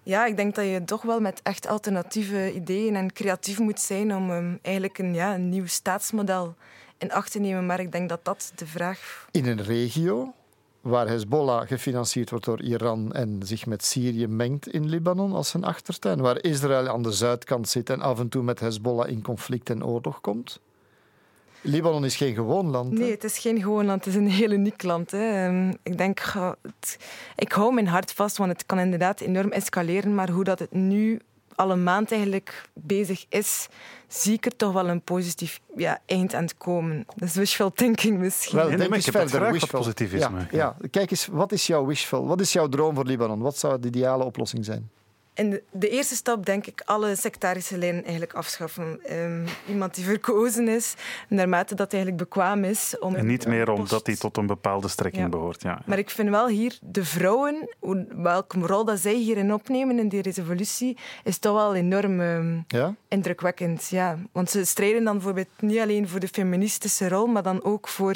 Ja, 0.04 0.26
ik 0.26 0.36
denk 0.36 0.56
dat 0.56 0.66
je 0.66 0.84
toch 0.86 1.02
wel 1.02 1.20
met 1.20 1.40
echt 1.44 1.68
alternatieve 1.68 2.54
ideeën 2.54 2.96
en 2.96 3.14
creatief 3.14 3.60
moet 3.60 3.80
zijn 3.80 4.16
om 4.16 4.30
um, 4.30 4.60
eigenlijk 4.62 4.98
een, 4.98 5.14
ja, 5.14 5.36
een 5.36 5.50
nieuw 5.50 5.66
staatsmodel 5.66 6.56
in 6.98 7.12
acht 7.12 7.32
te 7.32 7.40
nemen. 7.40 7.66
Maar 7.66 7.80
ik 7.80 7.92
denk 7.92 8.10
dat 8.10 8.26
dat 8.26 8.52
de 8.56 8.66
vraag... 8.66 9.28
In 9.32 9.48
een 9.48 9.64
regio 9.64 10.34
waar 10.82 11.08
Hezbollah 11.08 11.68
gefinancierd 11.68 12.30
wordt 12.30 12.46
door 12.46 12.62
Iran 12.62 13.14
en 13.14 13.40
zich 13.44 13.66
met 13.66 13.84
Syrië 13.84 14.28
mengt 14.28 14.68
in 14.68 14.90
Libanon 14.90 15.34
als 15.34 15.54
een 15.54 15.64
achtertuin, 15.64 16.22
waar 16.22 16.44
Israël 16.44 16.88
aan 16.88 17.04
de 17.04 17.12
zuidkant 17.12 17.70
zit 17.70 17.90
en 17.90 18.02
af 18.02 18.20
en 18.20 18.30
toe 18.30 18.44
met 18.44 18.60
Hezbollah 18.60 19.10
in 19.10 19.22
conflict 19.22 19.70
en 19.70 19.86
oorlog 19.86 20.22
komt? 20.22 20.60
Libanon 21.64 22.06
is 22.06 22.16
geen 22.16 22.34
gewoon 22.34 22.70
land. 22.70 22.92
Nee, 22.92 23.12
het 23.12 23.24
is 23.24 23.38
geen 23.38 23.62
gewoon 23.62 23.86
land. 23.86 24.06
Het 24.06 24.14
is 24.14 24.20
een 24.20 24.30
heel 24.30 24.52
uniek 24.52 24.84
land. 24.84 25.12
Hè. 25.12 25.46
Ehm, 25.46 25.74
ik 25.84 25.98
denk, 25.98 26.22
ik 27.36 27.52
hou 27.52 27.74
mijn 27.74 27.88
hart 27.88 28.12
vast, 28.12 28.38
want 28.38 28.52
het 28.52 28.66
kan 28.66 28.80
inderdaad 28.80 29.22
enorm 29.22 29.52
escaleren. 29.52 30.16
Maar 30.16 30.30
hoe 30.30 30.44
dat 30.44 30.60
het 30.60 30.72
nu 30.72 31.20
al 31.56 31.72
een 31.72 31.84
maand 31.84 32.12
eigenlijk 32.12 32.70
bezig 32.74 33.26
is, 33.30 33.68
zie 34.08 34.34
ik 34.34 34.46
er 34.46 34.56
toch 34.56 34.74
wel 34.74 34.90
een 34.90 35.02
positief 35.02 35.60
ja, 35.76 36.00
eind 36.06 36.34
aan 36.34 36.44
het 36.44 36.58
komen. 36.58 37.06
Dat 37.16 37.30
is 37.30 37.36
wishful 37.36 37.72
thinking 37.72 38.20
misschien. 38.20 38.58
Wel, 38.58 38.68
nee, 38.68 38.78
denk 38.78 38.94
eens 38.94 39.06
verder. 39.06 39.52
wishful. 39.52 39.80
positivisme. 39.80 40.40
Ja, 40.40 40.48
ja. 40.52 40.76
Kijk 40.92 41.12
eens, 41.12 41.28
wat 41.28 41.52
is 41.52 41.68
jouw 41.68 41.86
wishful? 41.86 42.28
Wat 42.28 42.42
is 42.42 42.54
jouw 42.54 42.68
droom 42.68 42.96
voor 42.96 43.06
Libanon? 43.06 43.40
Wat 43.40 43.58
zou 43.58 43.80
de 43.80 43.88
ideale 43.88 44.24
oplossing 44.24 44.66
zijn? 44.66 44.90
En 45.34 45.50
de, 45.50 45.64
de 45.72 45.90
eerste 45.90 46.16
stap, 46.16 46.46
denk 46.46 46.66
ik, 46.68 46.82
alle 46.86 47.16
sectarische 47.16 47.78
lijnen 47.78 48.02
eigenlijk 48.04 48.34
afschaffen. 48.34 49.00
Ehm, 49.06 49.48
iemand 49.68 49.96
die 49.96 50.06
verkozen 50.06 50.68
is, 50.68 50.94
naarmate 51.30 51.76
dat 51.76 51.92
hij 51.92 52.00
eigenlijk 52.02 52.30
bekwaam 52.30 52.64
is. 52.64 52.96
Om 53.00 53.16
En 53.16 53.26
niet 53.26 53.48
meer 53.48 53.66
post- 53.66 53.78
omdat 53.80 54.06
hij 54.06 54.16
tot 54.16 54.38
een 54.38 54.48
bepaalde 54.48 54.88
strekking 54.88 55.24
Ja. 55.24 55.30
behoort. 55.30 55.62
Ja. 55.62 55.82
Maar 55.86 55.98
ik 55.98 56.10
vind 56.10 56.30
wel 56.30 56.48
hier, 56.48 56.78
de 56.82 57.06
vrouwen, 57.06 57.70
welke 58.16 58.60
rol 58.60 58.86
dat 58.86 59.00
zij 59.00 59.14
hierin 59.16 59.54
opnemen 59.54 60.00
in 60.00 60.10
die 60.10 60.22
resolutie, 60.22 60.98
is 61.24 61.38
toch 61.38 61.54
wel 61.56 61.76
enorm 61.76 62.22
ehm, 62.22 62.58
Ja? 62.68 62.96
indrukwekkend. 63.08 63.88
Ja. 63.90 64.18
Want 64.32 64.50
ze 64.50 64.66
strijden 64.66 65.04
dan 65.04 65.14
bijvoorbeeld 65.14 65.48
niet 65.60 65.80
alleen 65.80 66.08
voor 66.08 66.20
de 66.20 66.28
feministische 66.28 67.10
rol, 67.10 67.26
maar 67.28 67.44
dan 67.44 67.64
ook 67.64 67.88
voor 67.88 68.16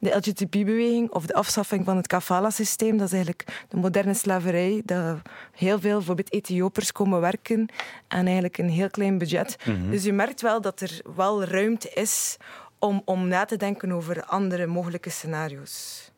de 0.00 0.10
LGTB-beweging 0.16 1.10
of 1.10 1.26
de 1.26 1.34
afschaffing 1.34 1.84
van 1.84 1.96
het 1.96 2.06
kafala-systeem. 2.06 2.96
Dat 2.96 3.06
is 3.06 3.12
eigenlijk 3.12 3.44
de 3.68 3.76
moderne 3.76 4.14
slaverij, 4.14 4.82
dat 4.84 5.16
heel 5.52 5.80
veel 5.80 5.96
bijvoorbeeld 5.96 6.30
Ethiopiërs 6.58 6.92
komen 6.92 7.20
werken 7.20 7.68
aan 8.08 8.24
eigenlijk 8.24 8.58
een 8.58 8.68
heel 8.68 8.90
klein 8.90 9.18
budget. 9.18 9.56
Dus 9.90 10.04
je 10.04 10.12
merkt 10.12 10.40
wel 10.40 10.60
dat 10.60 10.80
er 10.80 11.00
wel 11.16 11.44
ruimte 11.44 11.90
is 11.90 12.36
om, 12.78 13.02
om 13.04 13.28
na 13.28 13.44
te 13.44 13.56
denken 13.56 13.92
over 13.92 14.24
andere 14.24 14.66
mogelijke 14.66 15.10
scenario's. 15.10 16.10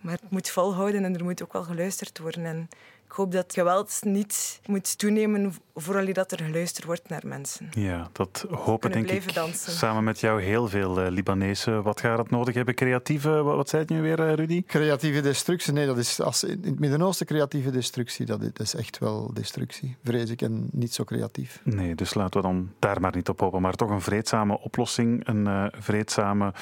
Maar 0.00 0.12
het 0.12 0.30
moet 0.30 0.50
volhouden 0.50 1.04
en 1.04 1.14
er 1.14 1.24
moet 1.24 1.42
ook 1.42 1.52
wel 1.52 1.62
geluisterd 1.62 2.18
worden. 2.18 2.44
En 2.44 2.68
ik 3.10 3.16
hoop 3.16 3.32
dat 3.32 3.52
geweld 3.52 3.98
niet 4.02 4.60
moet 4.66 4.98
toenemen 4.98 5.54
vooral 5.74 6.12
dat 6.12 6.32
er 6.32 6.42
geluisterd 6.42 6.86
wordt 6.86 7.08
naar 7.08 7.22
mensen. 7.24 7.68
Ja, 7.70 8.08
dat 8.12 8.46
hopen 8.50 8.90
denk 8.92 9.10
ik 9.10 9.34
dansen. 9.34 9.72
samen 9.72 10.04
met 10.04 10.20
jou 10.20 10.42
heel 10.42 10.68
veel 10.68 11.00
eh, 11.00 11.10
Libanezen. 11.10 11.82
Wat 11.82 12.00
gaat 12.00 12.18
het 12.18 12.30
nodig 12.30 12.54
hebben? 12.54 12.74
Creatieve, 12.74 13.30
wat, 13.30 13.56
wat 13.56 13.68
zei 13.68 13.82
het 13.82 13.90
nu 13.90 14.02
weer, 14.02 14.20
eh, 14.20 14.34
Rudy? 14.34 14.64
Creatieve 14.66 15.20
destructie, 15.20 15.72
nee, 15.72 15.86
dat 15.86 15.98
is 15.98 16.20
als, 16.20 16.44
in 16.44 16.62
het 16.64 16.78
Midden-Oosten 16.78 17.26
creatieve 17.26 17.70
destructie, 17.70 18.26
dat 18.26 18.40
is, 18.42 18.52
dat 18.52 18.66
is 18.66 18.74
echt 18.74 18.98
wel 18.98 19.30
destructie, 19.34 19.96
vrees 20.04 20.30
ik, 20.30 20.42
en 20.42 20.68
niet 20.72 20.94
zo 20.94 21.04
creatief. 21.04 21.60
Nee, 21.64 21.94
dus 21.94 22.14
laten 22.14 22.40
we 22.40 22.46
dan 22.46 22.70
daar 22.78 23.00
maar 23.00 23.14
niet 23.14 23.28
op 23.28 23.40
hopen. 23.40 23.62
Maar 23.62 23.74
toch 23.74 23.90
een 23.90 24.00
vreedzame 24.00 24.60
oplossing, 24.60 25.26
een 25.28 25.46
eh, 25.46 25.66
vreedzame... 25.72 26.52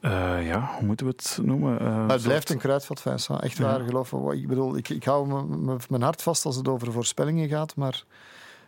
eh, 0.00 0.46
ja, 0.46 0.70
hoe 0.78 0.86
moeten 0.86 1.06
we 1.06 1.12
het 1.16 1.38
noemen? 1.42 1.78
Eh, 1.80 1.84
Maar 1.86 2.00
het 2.00 2.10
soort- 2.10 2.22
blijft 2.22 2.50
een 2.50 2.58
kruidvat, 2.58 3.00
Vincent. 3.00 3.40
Echt 3.42 3.56
Ja. 3.56 3.64
waar, 3.64 3.80
geloof 3.80 4.12
me. 4.12 4.36
Ik 4.36 4.48
bedoel, 4.48 4.76
ik, 4.76 4.88
ik 4.88 5.04
hou 5.04 5.44
mijn 5.88 6.02
hart 6.02 6.22
vast 6.22 6.44
als 6.44 6.56
het 6.56 6.68
over 6.68 6.92
voorspellingen 6.92 7.48
gaat, 7.48 7.76
maar 7.76 8.04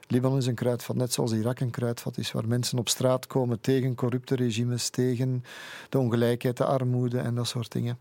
Libanon 0.07 0.37
is 0.39 0.47
een 0.47 0.55
kruidvat, 0.55 0.97
net 0.97 1.12
zoals 1.12 1.33
Irak 1.33 1.61
een 1.61 1.70
kruidvat 1.70 2.18
is, 2.18 2.33
waar 2.33 2.47
mensen 2.49 2.78
op 2.78 2.89
straat 2.89 3.26
komen 3.26 3.61
tegen 3.61 3.95
corrupte 3.95 4.35
regimes, 4.35 4.91
tegen 4.91 5.45
de 5.89 5.99
ongelijkheid, 5.99 6.57
de 6.57 6.64
armoede 6.64 7.18
en 7.18 7.35
dat 7.35 7.47
soort 7.47 7.72
dingen. 7.72 7.99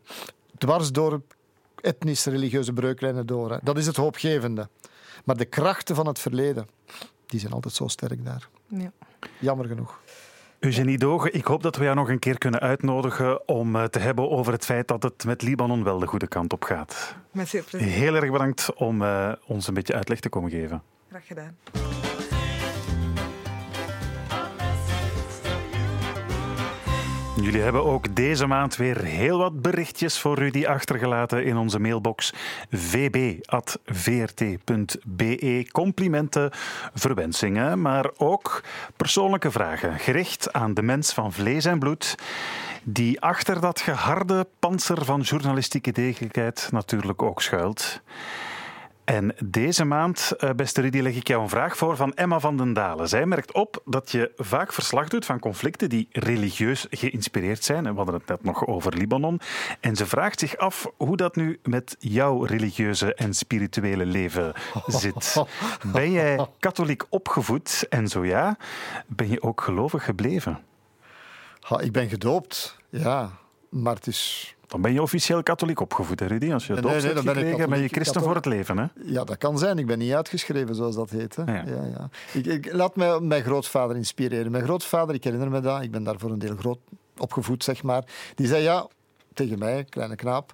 Dwars 0.58 0.92
door 0.92 1.22
etnisch-religieuze 1.82 2.74
breuklijnen 2.74 3.26
door. 3.26 3.52
Hè. 3.52 3.58
Dat 3.64 3.78
is 3.78 3.86
het 3.86 3.96
hoopgevende. 3.96 4.70
Maar 5.26 5.38
de 5.38 5.46
krachten 5.46 5.96
van 5.96 6.08
het 6.08 6.20
verleden, 6.20 6.68
die 7.26 7.40
zijn 7.40 7.54
altijd 7.54 7.74
zo 7.74 7.88
sterk 7.88 8.26
daar. 8.26 8.50
Ja. 8.68 8.92
Jammer 9.40 9.66
genoeg. 9.68 10.00
Eugenie 10.62 10.98
Dogen, 10.98 11.34
ik 11.34 11.46
hoop 11.46 11.64
dat 11.64 11.76
we 11.76 11.84
jou 11.84 11.96
nog 11.96 12.10
een 12.10 12.20
keer 12.20 12.38
kunnen 12.38 12.60
uitnodigen 12.60 13.48
om 13.48 13.76
eh, 13.76 13.84
te 13.84 14.00
hebben 14.00 14.30
over 14.30 14.54
het 14.54 14.66
feit 14.66 14.88
dat 14.88 15.04
het 15.04 15.26
met 15.26 15.42
Libanon 15.42 15.84
wel 15.84 16.00
de 16.00 16.08
goede 16.08 16.28
kant 16.28 16.54
op 16.54 16.64
gaat. 16.64 17.16
Met 17.32 17.50
veel 17.50 17.64
plezier. 17.70 17.88
Heel 17.88 18.16
erg 18.16 18.32
bedankt 18.32 18.74
om 18.74 19.02
eh, 19.02 19.32
ons 19.48 19.68
een 19.68 19.74
beetje 19.74 19.94
uitleg 19.94 20.20
te 20.20 20.30
komen 20.30 20.50
geven. 20.50 20.84
Graag 21.10 21.28
gedaan. 21.28 21.58
Jullie 27.42 27.62
hebben 27.62 27.84
ook 27.84 28.16
deze 28.16 28.46
maand 28.46 28.76
weer 28.76 29.04
heel 29.04 29.38
wat 29.38 29.62
berichtjes 29.62 30.20
voor 30.20 30.38
Rudy 30.38 30.66
achtergelaten 30.66 31.46
in 31.46 31.58
onze 31.58 31.80
mailbox 31.80 32.34
vb.vrt.be. 32.70 33.40
Complimenten, 35.72 36.50
verwensingen, 36.94 37.82
maar 37.82 38.10
ook 38.18 38.64
persoonlijke 38.98 39.52
vragen 39.52 40.00
gericht 40.00 40.54
aan 40.54 40.74
de 40.74 40.82
mens 40.82 41.14
van 41.14 41.34
vlees 41.34 41.66
en 41.66 41.80
bloed 41.80 42.16
die 42.84 43.22
achter 43.22 43.62
dat 43.62 43.82
geharde 43.82 44.48
panzer 44.60 45.06
van 45.06 45.22
journalistieke 45.22 45.92
degelijkheid 45.92 46.70
natuurlijk 46.72 47.22
ook 47.22 47.42
schuilt. 47.42 48.02
En 49.04 49.36
deze 49.46 49.86
maand, 49.86 50.32
eh, 50.38 50.50
beste 50.50 50.82
Rudy, 50.82 51.00
leg 51.00 51.16
ik 51.16 51.28
jou 51.28 51.42
een 51.42 51.50
vraag 51.50 51.78
voor 51.78 51.96
van 51.96 52.14
Emma 52.14 52.40
van 52.40 52.58
den 52.58 52.74
Dalen. 52.74 53.10
Zij 53.10 53.26
merkt 53.26 53.54
op 53.54 53.82
dat 53.86 54.12
je 54.12 54.32
vaak 54.38 54.74
verslag 54.74 55.08
doet 55.08 55.26
van 55.26 55.40
conflicten 55.40 55.90
die 55.90 56.08
religieus 56.12 56.88
geïnspireerd 56.90 57.64
zijn. 57.64 57.86
En 57.86 57.92
we 57.92 57.98
hadden 57.98 58.16
het 58.16 58.28
net 58.28 58.44
nog 58.44 58.68
over 58.68 58.98
Libanon. 58.98 59.40
En 59.80 59.96
ze 59.96 60.06
vraagt 60.06 60.40
zich 60.40 60.58
af 60.58 60.92
hoe 60.98 61.18
dat 61.18 61.36
nu 61.36 61.60
met 61.64 61.96
jouw 62.00 62.44
religieuze 62.44 63.14
en 63.14 63.34
spirituele 63.34 64.06
leven 64.06 64.54
zit. 64.88 65.44
Ben 65.92 66.12
jij 66.12 66.48
katholiek 66.60 67.04
opgevoed? 67.10 67.86
En 67.90 68.08
zo 68.08 68.26
ja, 68.26 68.58
ben 69.08 69.30
je 69.30 69.42
ook 69.42 69.62
gelovig 69.62 70.04
gebleven? 70.04 70.60
Ha, 71.60 71.80
ik 71.80 71.92
ben 71.92 72.10
gedoopt, 72.10 72.78
ja, 72.90 73.32
maar 73.70 73.96
het 73.96 74.08
is 74.08 74.56
Dan 74.72 74.82
ben 74.82 74.94
je 74.94 75.02
officieel 75.02 75.44
katholiek 75.44 75.80
opgevoed, 75.80 76.20
hè, 76.20 76.26
Rudy? 76.26 76.54
Als 76.54 76.68
je 76.68 76.74
Nee, 76.74 76.82
doop 76.82 76.92
nee, 76.92 77.02
hebt 77.02 77.16
dan 77.16 77.24
ben 77.24 77.34
ik 77.38 77.40
gekregen, 77.44 77.70
ben 77.70 77.80
je 77.80 77.88
christen 77.88 78.22
voor 78.22 78.36
het 78.36 78.46
leven. 78.46 78.78
Hè? 78.78 78.86
Ja, 79.06 79.24
dat 79.24 79.38
kan 79.38 79.58
zijn. 79.58 79.78
Ik 79.78 79.86
ben 79.86 79.98
niet 80.00 80.14
uitgeschreven, 80.14 80.76
zoals 80.76 80.96
dat 80.96 81.10
heet. 81.10 81.36
Hè. 81.36 81.44
Ja. 81.44 81.64
Ja. 81.66 81.84
Ja, 81.86 82.10
Ik, 82.34 82.46
ik 82.46 82.74
laat 82.74 82.96
mij 82.96 83.20
mijn 83.20 83.44
grootvader 83.44 83.96
inspireren. 83.96 84.52
Mijn 84.52 84.64
grootvader, 84.64 85.16
ik 85.16 85.24
herinner 85.24 85.50
me 85.50 85.60
dat, 85.60 85.82
ik 85.82 85.92
ben 85.92 86.04
daar 86.04 86.20
voor 86.20 86.32
een 86.32 86.40
deel 86.40 86.56
groot 86.56 86.80
opgevoed, 87.18 87.64
zeg 87.64 87.84
maar. 87.84 88.04
Die 88.36 88.48
zei 88.48 88.64
ja, 88.64 88.88
tegen 89.34 89.60
mij, 89.60 89.84
kleine 89.90 90.16
knaap, 90.16 90.54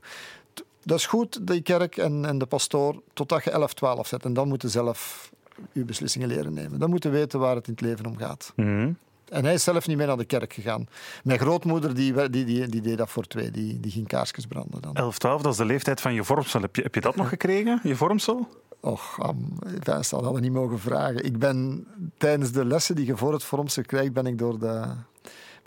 "T- 0.53 0.63
dat 0.83 0.97
is 0.97 1.05
goed, 1.05 1.47
die 1.47 1.61
kerk 1.61 1.97
en, 1.97 2.25
en 2.25 2.37
de 2.37 2.45
pastoor, 2.45 3.01
totdat 3.13 3.43
je 3.43 3.51
11, 3.51 3.73
12 3.73 4.07
zet. 4.07 4.25
En 4.25 4.33
dan 4.33 4.47
moet 4.47 4.61
je 4.61 4.69
zelf 4.69 5.31
je 5.71 5.83
beslissingen 5.85 6.27
leren 6.27 6.53
nemen. 6.53 6.79
Dan 6.79 6.89
moet 6.89 7.03
je 7.03 7.09
weten 7.09 7.39
waar 7.39 7.55
het 7.55 7.67
in 7.67 7.73
het 7.73 7.81
leven 7.81 8.05
om 8.05 8.17
gaat. 8.17 8.53
Mhm. 8.55 8.91
En 9.29 9.43
hij 9.45 9.53
is 9.53 9.63
zelf 9.63 9.87
niet 9.87 9.97
meer 9.97 10.07
naar 10.07 10.17
de 10.17 10.25
kerk 10.25 10.53
gegaan. 10.53 10.87
Mijn 11.23 11.39
grootmoeder 11.39 11.95
die, 11.95 12.29
die, 12.29 12.45
die, 12.45 12.67
die 12.67 12.81
deed 12.81 12.97
dat 12.97 13.09
voor 13.09 13.25
twee. 13.27 13.51
Die, 13.51 13.79
die 13.79 13.91
ging 13.91 14.07
kaarsjes 14.07 14.45
branden 14.45 14.81
dan. 14.81 14.95
11, 14.95 15.17
12, 15.17 15.41
dat 15.41 15.51
is 15.51 15.57
de 15.57 15.65
leeftijd 15.65 16.01
van 16.01 16.13
je 16.13 16.23
vormsel. 16.23 16.61
Heb 16.61 16.75
je, 16.75 16.81
heb 16.81 16.95
je 16.95 17.01
dat 17.01 17.15
nog 17.15 17.29
gekregen, 17.29 17.79
je 17.83 17.95
vormsel? 17.95 18.47
Och, 18.79 19.19
am, 19.21 19.59
dat 19.83 20.09
hadden 20.09 20.33
we 20.33 20.39
niet 20.39 20.51
mogen 20.51 20.79
vragen. 20.79 21.25
Ik 21.25 21.37
ben 21.39 21.87
tijdens 22.17 22.51
de 22.51 22.65
lessen 22.65 22.95
die 22.95 23.05
je 23.05 23.17
voor 23.17 23.33
het 23.33 23.43
vormsel 23.43 23.83
krijgt, 23.83 24.13
ben 24.13 24.25
ik 24.25 24.37
door 24.37 24.59
de, 24.59 24.85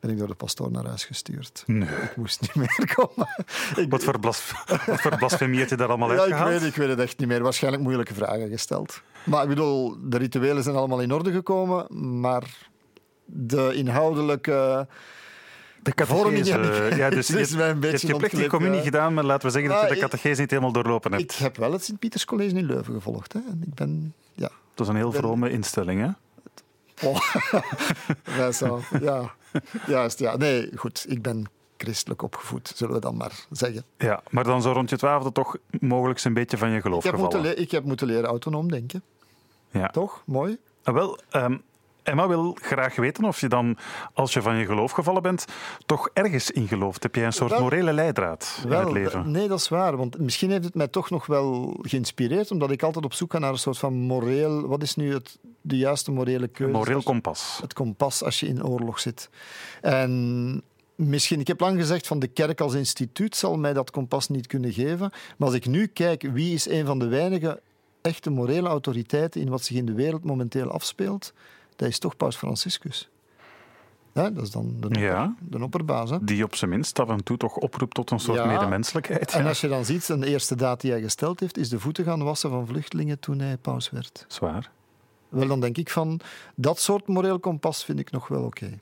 ben 0.01 0.11
ik 0.11 0.19
door 0.19 0.27
de 0.27 0.35
pastoor 0.35 0.71
naar 0.71 0.87
huis 0.87 1.05
gestuurd. 1.05 1.63
Nee. 1.67 1.89
Ik 1.89 2.17
moest 2.17 2.41
niet 2.41 2.55
meer 2.55 2.95
komen. 2.95 3.29
Ik, 3.77 3.91
Wat 3.91 4.05
voor, 4.05 4.21
blas, 4.21 4.53
wat 4.87 5.01
voor 5.01 5.17
blasfemie 5.17 5.61
heb 5.61 5.69
je 5.69 5.77
daar 5.77 5.89
allemaal 5.89 6.09
ja, 6.13 6.15
ik 6.15 6.21
uitgehaald? 6.21 6.51
weet, 6.51 6.63
ik 6.63 6.75
weet 6.77 6.89
het 6.89 6.99
echt 6.99 7.19
niet 7.19 7.29
meer. 7.29 7.43
Waarschijnlijk 7.43 7.83
moeilijke 7.83 8.15
vragen 8.15 8.49
gesteld. 8.49 9.03
Maar 9.25 9.43
ik 9.43 9.49
bedoel, 9.49 9.97
de 10.03 10.19
rituelen 10.19 10.63
zijn 10.63 10.77
allemaal 10.77 11.01
in 11.01 11.13
orde 11.13 11.33
gekomen, 11.33 11.87
maar 12.21 12.70
de 13.33 13.75
inhoudelijke... 13.75 14.87
De 15.83 15.95
catechese. 15.95 16.53
heb 16.59 16.91
ik- 16.93 16.97
Ja, 16.99 17.11
dus 17.11 17.27
je, 17.29 17.35
een 17.39 17.41
je 17.49 17.57
hebt 17.63 17.75
je 17.75 17.79
plichtige 17.79 18.15
ontglipt, 18.15 18.49
communie 18.49 18.77
ja. 18.79 18.85
gedaan, 18.85 19.15
maar 19.15 19.25
laten 19.25 19.47
we 19.47 19.53
zeggen 19.53 19.71
dat 19.73 19.81
je 19.83 19.89
de 19.89 19.95
ik- 19.95 20.01
catechese 20.01 20.41
niet 20.41 20.51
helemaal 20.51 20.73
doorlopen 20.73 21.13
Ik 21.13 21.19
hebt. 21.19 21.39
heb 21.39 21.57
wel 21.57 21.73
het 21.73 21.85
Sint-Pieters 21.85 22.25
College 22.25 22.55
in 22.57 22.65
Leuven 22.65 22.95
gevolgd. 22.95 23.33
Hè. 23.33 23.39
En 23.51 23.63
ik 23.67 23.75
ben... 23.75 24.15
Ja. 24.35 24.51
Dat 24.75 24.87
is 24.87 24.89
een 24.89 24.99
heel 24.99 25.11
ben- 25.11 25.21
vrome 25.21 25.51
instelling, 25.51 26.01
hè? 26.01 26.09
Oh. 27.09 27.17
Vincent, 28.23 28.85
ja. 29.01 29.35
Juist, 29.87 30.19
ja. 30.19 30.37
Nee, 30.37 30.71
goed. 30.77 31.05
Ik 31.09 31.23
ben 31.23 31.45
christelijk 31.77 32.23
opgevoed, 32.23 32.73
zullen 32.75 32.95
we 32.95 33.01
dan 33.01 33.17
maar 33.17 33.33
zeggen. 33.51 33.85
Ja, 33.99 34.23
maar 34.31 34.45
dan 34.45 34.63
zo 34.63 34.73
rond 34.73 34.91
je 34.91 34.97
twaalfde 34.97 35.33
toch 35.33 35.57
mogelijk 35.81 36.25
een 36.25 36.35
beetje 36.35 36.59
van 36.59 36.71
je 36.71 36.81
geloof 36.81 37.05
Ik 37.05 37.11
heb, 37.11 37.21
moeten 37.21 37.39
gevallen. 37.41 37.63
ik 37.63 37.71
heb 37.71 37.85
moeten 37.85 38.07
leren 38.07 38.25
autonoom 38.25 38.71
denken. 38.71 39.03
Ja. 39.71 39.89
Toch? 39.89 40.23
Mooi. 40.27 40.59
Ah, 40.83 40.95
Wel, 40.95 41.19
ehm, 41.31 41.57
Emma 42.11 42.29
wil 42.29 42.57
graag 42.63 42.97
weten 42.97 43.25
of 43.25 43.41
je 43.41 43.49
dan, 43.49 43.77
als 44.13 44.33
je 44.33 44.43
van 44.43 44.57
je 44.57 44.65
geloof 44.65 44.93
gevallen 44.93 45.23
bent, 45.23 45.45
toch 45.87 46.09
ergens 46.13 46.51
in 46.51 46.69
gelooft. 46.69 47.03
Heb 47.03 47.15
jij 47.15 47.25
een 47.25 47.33
soort 47.33 47.51
Wel- 47.51 47.61
morele 47.61 47.93
leidraad 47.93 48.61
in 48.65 48.73
het 48.73 48.91
leven? 48.91 49.31
Nee, 49.31 49.49
dat 49.49 49.59
is 49.61 49.69
waar. 49.69 49.97
Want 49.97 50.19
misschien 50.19 50.51
heeft 50.51 50.65
het 50.65 50.75
mij 50.75 50.89
toch 50.89 51.11
nog 51.11 51.27
wel 51.27 51.79
geïnspireerd, 51.83 52.51
omdat 52.51 52.71
ik 52.71 52.83
altijd 52.83 53.05
op 53.05 53.13
zoek 53.13 53.33
ga 53.33 53.39
naar 53.39 53.53
een 53.53 53.59
soort 53.59 53.79
van 53.79 53.95
moreel... 53.95 54.67
Wat 54.67 54.83
is 54.83 54.97
nu 54.97 55.13
het, 55.13 55.39
de 55.61 55.77
juiste 55.77 56.11
morele 56.11 56.49
keuze? 56.49 56.73
Moreel 56.73 57.03
kompas. 57.03 57.59
het 57.63 57.73
kompas 57.73 58.25
als 58.25 58.41
je 58.41 58.47
in 58.47 58.65
oorlog 58.65 59.01
zit. 59.01 59.31
En 59.81 60.63
misschien, 60.95 61.41
ik 61.41 61.47
heb 61.47 61.61
lang 61.61 61.79
gezegd 61.79 62.07
van 62.07 62.19
de 62.19 62.27
kerk 62.27 62.61
als 62.61 62.75
instituut 62.75 63.37
zal 63.37 63.57
mij 63.57 63.73
dat 63.73 63.91
kompas 63.91 64.29
niet 64.29 64.47
kunnen 64.47 64.73
geven. 64.73 65.11
Maar 65.37 65.49
als 65.49 65.57
ik 65.57 65.67
nu 65.67 65.87
kijk 65.87 66.23
wie 66.33 66.55
is 66.55 66.69
een 66.69 66.87
van 66.87 66.99
de 66.99 67.09
weinige 67.09 67.61
echte 68.01 68.31
morele 68.31 68.69
autoriteiten 68.69 69.41
in 69.41 69.49
wat 69.49 69.65
zich 69.65 69.77
in 69.77 69.87
de 69.87 69.93
wereld 69.93 70.25
momenteel 70.25 70.71
afspeelt, 70.71 71.33
dat 71.81 71.89
is 71.89 71.99
toch 71.99 72.17
Paus 72.17 72.37
Franciscus. 72.37 73.09
Ja, 74.13 74.31
dat 74.31 74.43
is 74.43 74.51
dan 74.51 74.75
de, 74.81 74.87
opper, 74.87 75.03
Ja. 75.03 75.35
de 75.41 75.63
opperbaas. 75.63 76.11
Hè? 76.11 76.25
Die 76.25 76.45
op 76.45 76.55
zijn 76.55 76.71
minst 76.71 76.99
af 76.99 77.09
en 77.09 77.25
toe 77.25 77.37
toch 77.37 77.57
oproept 77.57 77.95
tot 77.95 78.11
een 78.11 78.21
soort 78.21 78.39
Ja. 78.39 78.47
medemenselijkheid. 78.47 79.33
En 79.33 79.47
als 79.47 79.61
je 79.61 79.69
dan 79.69 79.85
ziet, 79.85 80.09
een 80.09 80.23
eerste 80.23 80.55
daad 80.57 80.81
die 80.81 80.91
hij 80.91 81.01
gesteld 81.01 81.41
heeft, 81.41 81.57
is 81.59 81.69
de 81.69 81.81
voeten 81.81 82.05
gaan 82.05 82.23
wassen 82.23 82.51
van 82.51 82.67
vluchtelingen 82.67 83.19
toen 83.19 83.39
hij 83.39 83.57
paus 83.57 83.91
werd. 83.91 84.25
Zwaar. 84.29 84.71
wel 85.29 85.47
dan 85.47 85.61
denk 85.61 85.77
ik 85.77 85.91
van 85.91 86.21
dat 86.55 86.81
soort 86.81 87.07
moreel 87.07 87.39
kompas 87.39 87.85
vind 87.85 87.99
ik 87.99 88.11
nog 88.11 88.29
wel 88.29 88.43
oké. 88.43 88.79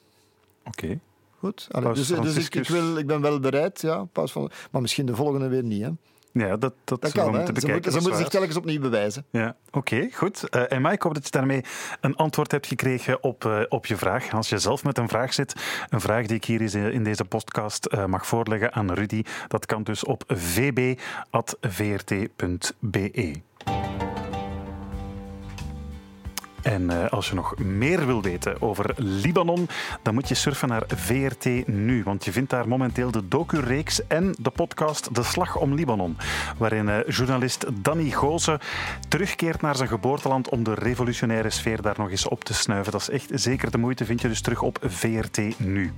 Oké. 0.65 0.99
Goed. 1.39 1.69
Allee, 1.71 1.93
dus 1.93 2.07
dus 2.07 2.37
ik, 2.37 2.55
ik, 2.55 2.69
wil, 2.69 2.97
ik 2.97 3.07
ben 3.07 3.21
wel 3.21 3.41
bereid, 3.41 3.81
ja, 3.81 4.05
paus 4.05 4.33
van, 4.33 4.51
maar 4.71 4.81
misschien 4.81 5.07
de 5.07 5.15
volgende 5.15 5.49
weer 5.49 5.63
niet. 5.65 5.83
Hè. 5.83 5.91
Ja, 6.33 6.57
dat, 6.57 6.75
dat, 6.85 7.01
dat 7.01 7.13
kan. 7.13 7.25
Ze, 7.35 7.69
moeten, 7.71 7.93
ze 7.93 8.01
moeten 8.01 8.17
zich 8.17 8.29
telkens 8.29 8.57
opnieuw 8.57 8.81
bewijzen. 8.81 9.25
Ja, 9.31 9.57
oké, 9.71 10.09
goed. 10.13 10.45
Uh, 10.51 10.73
en 10.73 10.83
Mike, 10.83 10.95
ik 10.95 11.03
hoop 11.03 11.15
dat 11.15 11.25
je 11.25 11.31
daarmee 11.31 11.65
een 12.01 12.17
antwoord 12.17 12.51
hebt 12.51 12.67
gekregen 12.67 13.23
op, 13.23 13.45
uh, 13.45 13.61
op 13.69 13.87
je 13.87 13.97
vraag. 13.97 14.33
Als 14.33 14.49
je 14.49 14.59
zelf 14.59 14.85
met 14.85 14.99
een 14.99 15.09
vraag 15.09 15.35
zit, 15.35 15.55
een 15.89 16.01
vraag 16.01 16.27
die 16.27 16.37
ik 16.37 16.45
hier 16.45 16.75
in 16.93 17.05
deze 17.05 17.25
podcast 17.25 17.89
uh, 17.95 18.05
mag 18.05 18.27
voorleggen 18.27 18.73
aan 18.73 18.93
Rudy, 18.93 19.23
dat 19.49 19.67
kan 19.67 19.83
dus 19.83 20.05
op 20.05 20.25
vb.vrt.be. 20.27 21.07
En 26.69 26.83
uh, 26.91 27.09
als 27.09 27.29
je 27.29 27.35
nog 27.35 27.59
meer 27.59 28.07
wil 28.07 28.23
weten 28.23 28.63
over 28.63 28.95
Libanon, 28.97 29.69
dan 30.03 30.15
moet 30.15 30.29
je 30.29 30.35
surfen 30.35 30.69
naar 30.69 30.83
VRT 30.87 31.67
Nu. 31.67 32.03
Want 32.03 32.25
je 32.25 32.33
vindt 32.33 32.51
daar 32.51 32.69
momenteel 32.69 33.11
de 33.11 33.29
docu-reeks 33.29 34.07
en 34.07 34.35
de 34.41 34.51
podcast 34.51 35.15
De 35.15 35.23
Slag 35.23 35.57
om 35.57 35.75
Libanon. 35.75 36.17
Waarin 36.59 36.89
uh, 36.89 36.97
journalist 37.07 37.67
Danny 37.83 38.11
Goosen 38.11 38.59
terugkeert 39.09 39.61
naar 39.61 39.77
zijn 39.77 39.89
geboorteland 39.89 40.49
om 40.49 40.63
de 40.63 40.75
revolutionaire 40.75 41.51
sfeer 41.51 41.83
daar 41.83 41.99
nog 41.99 42.11
eens 42.11 42.29
op 42.29 42.45
te 42.45 42.55
snuiven. 42.55 42.93
Dat 42.93 43.01
is 43.01 43.11
echt 43.11 43.31
zeker 43.33 43.71
de 43.71 43.79
moeite, 43.79 44.05
vind 44.05 44.21
je 44.21 44.29
dus 44.29 44.41
terug 44.41 44.63
op 44.63 44.79
VRT 44.83 45.59
Nu. 45.59 45.93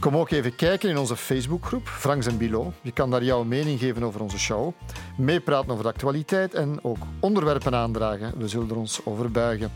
Kom 0.00 0.16
ook 0.16 0.30
even 0.30 0.56
kijken 0.56 0.88
in 0.88 0.98
onze 0.98 1.16
Facebookgroep, 1.16 1.88
Franks 1.88 2.26
en 2.26 2.38
Bilo. 2.38 2.72
Je 2.82 2.92
kan 2.92 3.10
daar 3.10 3.24
jouw 3.24 3.44
mening 3.44 3.78
geven 3.78 4.02
over 4.02 4.20
onze 4.20 4.38
show, 4.38 4.72
meepraten 5.16 5.70
over 5.70 5.82
de 5.82 5.88
actualiteit 5.90 6.54
en 6.54 6.78
ook 6.84 6.96
onderwerpen 7.20 7.74
aandragen. 7.74 8.32
We 8.36 8.48
zullen 8.48 8.70
er 8.70 8.76
ons 8.76 9.00
over 9.04 9.30
buigen. 9.30 9.70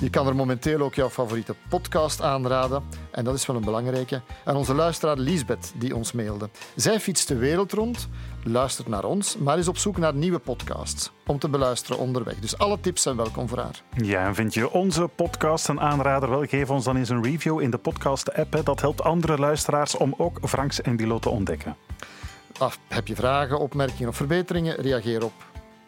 Je 0.00 0.10
kan 0.10 0.26
er 0.26 0.36
momenteel 0.36 0.80
ook 0.80 0.94
jouw 0.94 1.10
favoriete 1.10 1.54
podcast 1.68 2.22
aanraden. 2.22 2.82
En 3.10 3.24
dat 3.24 3.34
is 3.34 3.46
wel 3.46 3.56
een 3.56 3.64
belangrijke. 3.64 4.20
En 4.44 4.56
onze 4.56 4.74
luisteraar 4.74 5.18
Liesbeth, 5.18 5.72
die 5.76 5.96
ons 5.96 6.12
mailde. 6.12 6.48
Zij 6.76 7.00
fietst 7.00 7.28
de 7.28 7.36
wereld 7.36 7.72
rond, 7.72 8.08
luistert 8.50 8.88
naar 8.88 9.04
ons, 9.04 9.36
maar 9.36 9.58
is 9.58 9.68
op 9.68 9.78
zoek 9.78 9.96
naar 9.96 10.14
nieuwe 10.14 10.38
podcasts 10.38 11.10
om 11.26 11.38
te 11.38 11.48
beluisteren 11.48 11.98
onderweg. 11.98 12.38
Dus 12.38 12.58
alle 12.58 12.80
tips 12.80 13.02
zijn 13.02 13.16
welkom 13.16 13.48
voor 13.48 13.58
haar. 13.58 13.82
Ja, 13.96 14.26
en 14.26 14.34
vind 14.34 14.54
je 14.54 14.70
onze 14.70 15.08
podcast 15.14 15.68
een 15.68 15.80
aanrader? 15.80 16.30
Wel, 16.30 16.44
geef 16.44 16.70
ons 16.70 16.84
dan 16.84 16.96
eens 16.96 17.08
een 17.08 17.22
review 17.22 17.60
in 17.60 17.70
de 17.70 17.78
podcast-app. 17.78 18.60
Dat 18.64 18.80
helpt 18.80 19.02
andere 19.02 19.38
luisteraars 19.38 19.96
om 19.96 20.14
ook 20.16 20.38
Franks 20.42 20.80
en 20.80 20.96
Bilo 20.96 21.18
te 21.18 21.28
ontdekken. 21.28 21.76
Af, 22.58 22.78
heb 22.88 23.06
je 23.06 23.14
vragen, 23.14 23.58
opmerkingen 23.58 24.08
of 24.08 24.16
verbeteringen? 24.16 24.76
Reageer 24.76 25.24
op 25.24 25.32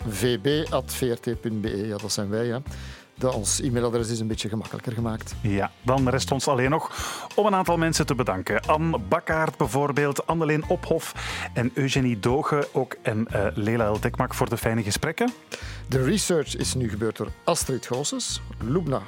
vb.vrt.be. 0.08 1.86
Ja, 1.86 1.96
dat 1.96 2.12
zijn 2.12 2.28
wij. 2.28 2.46
Hè 2.46 2.58
dat 3.20 3.34
ons 3.34 3.60
e-mailadres 3.60 4.08
is 4.08 4.20
een 4.20 4.26
beetje 4.26 4.48
gemakkelijker 4.48 4.92
gemaakt. 4.92 5.34
Ja, 5.40 5.70
dan 5.82 6.08
rest 6.08 6.32
ons 6.32 6.48
alleen 6.48 6.70
nog 6.70 6.90
om 7.34 7.46
een 7.46 7.54
aantal 7.54 7.76
mensen 7.76 8.06
te 8.06 8.14
bedanken. 8.14 8.66
Anne 8.66 8.98
Bakkaert 8.98 9.56
bijvoorbeeld, 9.56 10.26
Anneleen 10.26 10.64
Ophof 10.68 11.14
en 11.52 11.70
Eugenie 11.74 12.18
Doge 12.18 12.68
ook 12.72 12.96
en 13.02 13.26
uh, 13.34 13.46
Lela 13.54 13.84
El 13.84 14.00
Dekmak 14.00 14.34
voor 14.34 14.48
de 14.48 14.56
fijne 14.56 14.82
gesprekken. 14.82 15.32
De 15.88 16.04
research 16.04 16.56
is 16.56 16.74
nu 16.74 16.88
gebeurd 16.88 17.16
door 17.16 17.28
Astrid 17.44 17.86
Goossens, 17.86 18.40
Lubna 18.64 19.00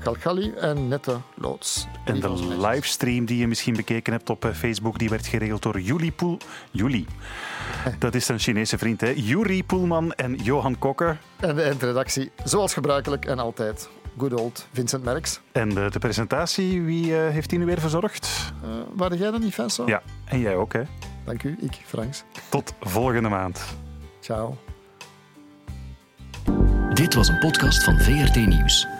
Galgali 0.00 0.52
en 0.52 0.88
Nette 0.88 1.16
Loods. 1.34 1.86
En 2.04 2.20
de 2.20 2.56
livestream 2.58 3.24
die 3.24 3.38
je 3.38 3.46
misschien 3.46 3.76
bekeken 3.76 4.12
hebt 4.12 4.30
op 4.30 4.44
eh, 4.44 4.52
Facebook, 4.52 4.98
die 4.98 5.08
werd 5.08 5.26
geregeld 5.26 5.62
door 5.62 5.80
Juli 5.80 6.12
Poel... 6.12 6.38
Juli. 6.70 7.06
Dat 7.98 8.14
is 8.14 8.28
een 8.28 8.38
Chinese 8.38 8.78
vriend, 8.78 9.00
hè? 9.00 9.12
Juri 9.16 9.64
Poelman 9.64 10.12
en 10.12 10.34
Johan 10.34 10.78
Kokker. 10.78 11.18
En 11.40 11.54
de 11.54 11.62
eindredactie, 11.62 12.30
zoals 12.44 12.72
gebruikelijk 12.72 13.24
en 13.24 13.38
altijd. 13.38 13.88
Good 14.18 14.34
old 14.34 14.66
Vincent 14.72 15.04
Merks. 15.04 15.40
En 15.52 15.68
de, 15.68 15.88
de 15.90 15.98
presentatie, 15.98 16.82
wie 16.82 17.06
uh, 17.06 17.28
heeft 17.28 17.50
die 17.50 17.58
nu 17.58 17.64
weer 17.64 17.80
verzorgd? 17.80 18.52
Uh, 18.64 18.70
waren 18.96 19.18
jij 19.18 19.30
dan 19.30 19.40
niet, 19.40 19.54
Vincent? 19.54 19.88
Ja, 19.88 20.02
en 20.24 20.40
jij 20.40 20.56
ook, 20.56 20.72
hè? 20.72 20.82
Dank 21.24 21.42
u, 21.42 21.56
ik, 21.60 21.78
Franks. 21.84 22.24
Tot 22.48 22.74
volgende 22.80 23.28
maand. 23.28 23.60
Ciao. 24.20 24.56
Dit 26.94 27.14
was 27.14 27.28
een 27.28 27.38
podcast 27.38 27.84
van 27.84 28.00
VRT 28.00 28.34
Nieuws. 28.34 28.99